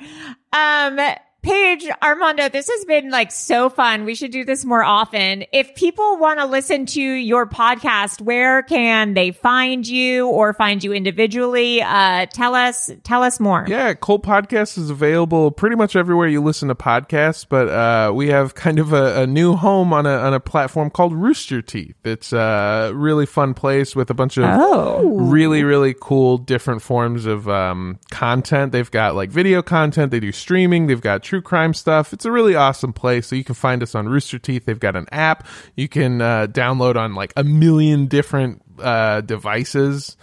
Um, 0.53 0.99
Paige, 1.42 1.88
Armando, 2.04 2.50
this 2.50 2.68
has 2.70 2.84
been 2.84 3.10
like 3.10 3.32
so 3.32 3.70
fun. 3.70 4.04
We 4.04 4.14
should 4.14 4.32
do 4.32 4.44
this 4.44 4.66
more 4.66 4.84
often. 4.84 5.46
If 5.54 5.74
people 5.74 6.18
want 6.18 6.40
to 6.40 6.46
listen 6.46 6.86
to 6.88 7.02
your 7.02 7.48
podcast, 7.48 8.20
where 8.20 8.62
can 8.62 9.14
they 9.14 9.32
find 9.32 9.88
you 9.88 10.28
or 10.28 10.54
find 10.54 10.84
you 10.84 10.92
individually? 10.92 11.82
Uh, 11.82 12.26
tell 12.26 12.56
us, 12.56 12.92
tell 13.04 13.24
us 13.24 13.40
more. 13.40 13.66
Yeah, 13.70 13.94
Cult 13.94 14.24
Podcast 14.24 14.78
is 14.78 14.90
available 14.90 15.50
pretty 15.52 15.78
much 15.78 15.96
everywhere 15.96 16.28
you 16.28 16.42
listen 16.42 16.68
to 16.68 16.76
podcasts, 16.76 17.46
but 17.48 17.70
uh, 17.70 18.12
we 18.14 18.28
have 18.28 18.54
kind 18.54 18.78
of 18.78 18.92
a, 18.92 19.22
a 19.22 19.28
new 19.28 19.56
home 19.56 19.94
on 19.94 20.06
a 20.06 20.10
on 20.18 20.34
a 20.34 20.42
platform 20.42 20.90
called 20.90 21.14
Rooster 21.14 21.62
Teeth. 21.62 21.96
It's 22.04 22.34
a 22.34 22.92
really 22.94 23.26
fun 23.26 23.54
place 23.54 23.96
with 23.96 24.10
a 24.10 24.14
bunch 24.14 24.38
of 24.38 24.44
Oh. 24.46 25.08
really 25.30 25.64
really 25.64 25.96
cool 25.98 26.38
different 26.38 26.82
forms 26.82 27.26
of 27.26 27.48
um, 27.48 27.98
content. 28.12 28.74
They've 28.74 28.92
got 28.92 29.16
like 29.16 29.30
video 29.32 29.62
content, 29.62 30.12
they 30.12 30.20
do 30.20 30.34
streaming, 30.34 30.88
they've 30.88 31.00
got 31.00 31.24
true 31.30 31.41
crime 31.43 31.75
stuff. 31.75 32.11
It's 32.11 32.25
a 32.25 32.32
really 32.32 32.55
awesome 32.55 32.91
place. 32.91 33.27
So 33.27 33.36
you 33.36 33.43
can 33.43 33.53
find 33.53 33.84
us 33.84 33.93
on 33.93 34.09
Rooster 34.09 34.39
Teeth. 34.39 34.65
They've 34.65 34.80
got 34.80 34.95
an 34.95 35.05
app 35.11 35.47
you 35.75 35.88
can 35.88 36.21
uh, 36.21 36.47
download 36.47 36.95
on 36.95 37.13
like 37.13 37.32
a 37.38 37.43
million 37.43 38.07
different 38.07 38.63
uh, 38.80 39.21
devices. 39.21 40.17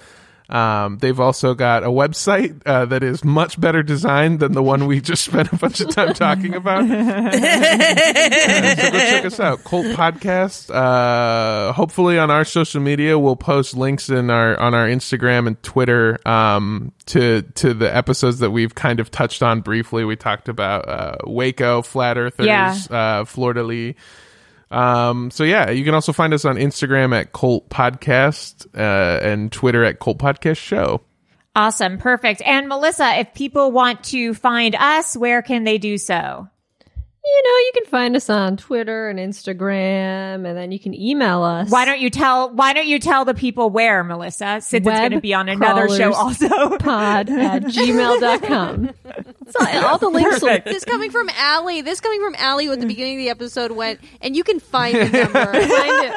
Um, 0.49 0.99
they've 0.99 1.19
also 1.19 1.55
got 1.55 1.83
a 1.83 1.89
website 1.89 2.63
uh, 2.65 2.85
that 2.87 3.03
is 3.03 3.25
much 3.25 3.61
better 3.61 3.83
designed 3.83 4.39
than 4.39 4.53
the 4.53 4.63
one 4.63 4.87
we 4.87 5.01
just 5.01 5.25
spent 5.25 5.53
a 5.53 5.57
bunch 5.57 5.81
of 5.81 5.91
time 5.91 6.15
talking 6.15 6.55
about. 6.55 6.89
Uh, 6.89 7.31
so 7.33 8.91
go 8.93 8.99
check 8.99 9.25
us 9.25 9.41
out, 9.41 9.65
Cult 9.65 9.87
Podcast. 9.87 10.71
Uh, 10.73 11.73
hopefully, 11.73 12.19
on 12.19 12.31
our 12.31 12.45
social 12.45 12.81
media, 12.81 13.19
we'll 13.19 13.35
post 13.37 13.77
links 13.77 14.09
in 14.09 14.31
our 14.31 14.59
on 14.61 14.73
our 14.75 14.87
Instagram 14.87 15.47
and 15.49 15.61
Twitter 15.63 16.19
um, 16.29 16.93
to 17.07 17.43
to 17.57 17.75
the 17.75 17.95
episodes 17.95 18.39
that 18.39 18.51
we've 18.51 18.75
kind 18.75 19.01
of 19.01 19.11
touched 19.11 19.43
on 19.43 19.61
briefly. 19.63 20.05
We 20.05 20.15
talked 20.17 20.49
about 20.49 20.89
uh, 20.89 21.17
Waco, 21.27 21.83
Flat 21.83 22.19
Earthers, 22.19 22.47
Yeah. 22.47 22.77
uh, 22.91 23.25
Flordelis. 23.25 23.95
Um, 24.71 25.31
so 25.31 25.45
yeah, 25.45 25.71
you 25.71 25.85
can 25.85 25.95
also 25.95 26.13
find 26.13 26.35
us 26.35 26.45
on 26.45 26.57
Instagram 26.57 27.19
at 27.19 27.33
Cult 27.33 27.69
Podcast 27.69 28.67
uh, 28.77 29.25
and 29.25 29.53
Twitter 29.53 29.85
at 29.85 30.01
Cult 30.01 30.19
Podcast 30.19 30.59
Show. 30.59 31.03
Awesome. 31.55 31.99
Perfect. 31.99 32.43
And 32.43 32.69
Melissa, 32.69 33.19
if 33.19 33.33
people 33.33 33.73
want 33.73 34.05
to 34.05 34.35
find 34.35 34.75
us, 34.75 35.17
where 35.17 35.41
can 35.41 35.65
they 35.65 35.79
do 35.79 35.97
so? 35.97 36.49
You 37.29 37.43
know, 37.45 37.57
you 37.59 37.71
can 37.75 37.85
find 37.87 38.15
us 38.15 38.31
on 38.31 38.57
Twitter 38.57 39.09
and 39.09 39.19
Instagram, 39.19 40.47
and 40.47 40.57
then 40.57 40.71
you 40.71 40.79
can 40.79 40.95
email 40.95 41.43
us. 41.43 41.69
Why 41.71 41.85
don't 41.85 41.99
you 41.99 42.09
tell 42.09 42.51
why 42.55 42.73
don't 42.73 42.87
you 42.87 43.01
tell 43.01 43.25
the 43.25 43.35
people 43.35 43.69
where, 43.69 44.05
Melissa? 44.05 44.61
Since 44.61 44.87
it's 44.87 44.99
gonna 45.01 45.21
be 45.21 45.35
on 45.35 45.49
another 45.49 45.89
show 45.89 46.13
also. 46.13 46.47
pod 46.79 47.29
at 47.29 47.63
gmail.com. 47.65 48.91
So 49.49 49.87
all 49.87 49.99
the 49.99 50.09
links 50.09 50.41
will 50.41 50.49
Perfect. 50.49 50.67
This 50.67 50.85
coming 50.85 51.11
from 51.11 51.29
Allie. 51.37 51.81
This 51.81 52.01
coming 52.01 52.21
from 52.21 52.35
Allie 52.39 52.67
who 52.67 52.73
at 52.73 52.81
the 52.81 52.87
beginning 52.87 53.17
of 53.17 53.25
the 53.25 53.31
episode 53.31 53.73
went, 53.73 54.01
and 54.21 54.37
you 54.37 54.45
can 54.45 54.61
find 54.61 54.97
the 54.97 55.09
number. 55.25 55.45
find 55.45 55.63
it. 56.07 56.15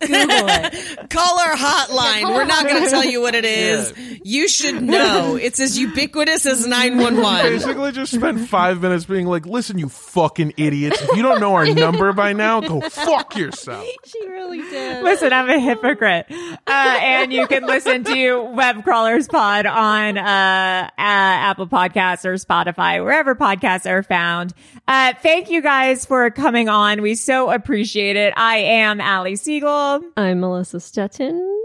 Google 0.00 0.48
it. 0.48 1.10
Call 1.10 1.40
our 1.40 1.54
hotline. 1.56 2.22
call 2.22 2.34
We're 2.34 2.40
our 2.42 2.46
not 2.46 2.66
going 2.66 2.84
to 2.84 2.90
tell 2.90 3.04
you 3.04 3.20
what 3.20 3.34
it 3.34 3.44
is. 3.44 3.92
You 4.22 4.48
should 4.48 4.82
know. 4.82 5.36
It's 5.36 5.58
as 5.60 5.78
ubiquitous 5.78 6.46
as 6.46 6.66
911. 6.68 7.52
Basically, 7.52 7.92
just 7.92 8.14
spent 8.14 8.48
five 8.48 8.80
minutes 8.82 9.06
being 9.06 9.26
like, 9.26 9.46
"Listen, 9.46 9.78
you 9.78 9.88
fucking 9.88 10.47
idiots! 10.56 11.00
If 11.02 11.16
you 11.16 11.22
don't 11.22 11.40
know 11.40 11.54
our 11.54 11.66
number 11.66 12.12
by 12.12 12.32
now, 12.32 12.60
go 12.60 12.80
fuck 12.80 13.36
yourself." 13.36 13.86
She 14.04 14.26
really 14.26 14.62
did. 14.62 15.04
Listen, 15.04 15.32
I'm 15.32 15.50
a 15.50 15.58
hypocrite. 15.58 16.26
Uh, 16.30 16.60
and 16.66 17.32
you 17.32 17.46
can 17.46 17.66
listen 17.66 18.04
to 18.04 18.40
Web 18.42 18.82
Crawlers 18.84 19.28
Pod 19.28 19.66
on 19.66 20.16
uh, 20.16 20.20
uh, 20.22 20.90
Apple 20.96 21.66
Podcasts 21.66 22.24
or 22.24 22.34
Spotify, 22.34 23.02
wherever 23.04 23.34
podcasts 23.34 23.88
are 23.88 24.02
found. 24.02 24.54
Uh, 24.86 25.12
thank 25.20 25.50
you 25.50 25.60
guys 25.60 26.06
for 26.06 26.30
coming 26.30 26.68
on. 26.70 27.02
We 27.02 27.14
so 27.16 27.50
appreciate 27.50 28.16
it. 28.16 28.32
I 28.36 28.58
am 28.58 29.00
Allie 29.00 29.36
Siegel. 29.36 30.02
I'm 30.16 30.40
Melissa 30.40 30.78
Stetten. 30.78 31.56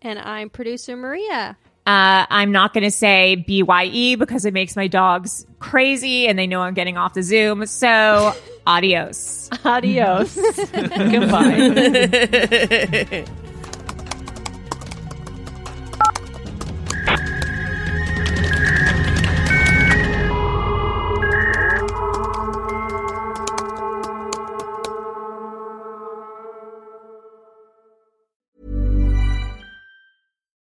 And 0.00 0.18
I'm 0.18 0.48
producer 0.48 0.96
Maria. 0.96 1.56
Uh, 1.86 2.24
I'm 2.30 2.50
not 2.50 2.72
going 2.72 2.84
to 2.84 2.90
say 2.90 3.36
BYE 3.36 4.16
because 4.16 4.46
it 4.46 4.54
makes 4.54 4.74
my 4.74 4.86
dogs 4.86 5.46
crazy 5.58 6.26
and 6.26 6.38
they 6.38 6.46
know 6.46 6.62
I'm 6.62 6.72
getting 6.72 6.96
off 6.96 7.12
the 7.12 7.22
Zoom. 7.22 7.66
So, 7.66 8.32
adios. 8.66 9.50
Adios. 9.66 10.34
Goodbye. 10.72 11.64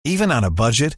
Even 0.03 0.31
on 0.31 0.43
a 0.43 0.49
budget, 0.49 0.97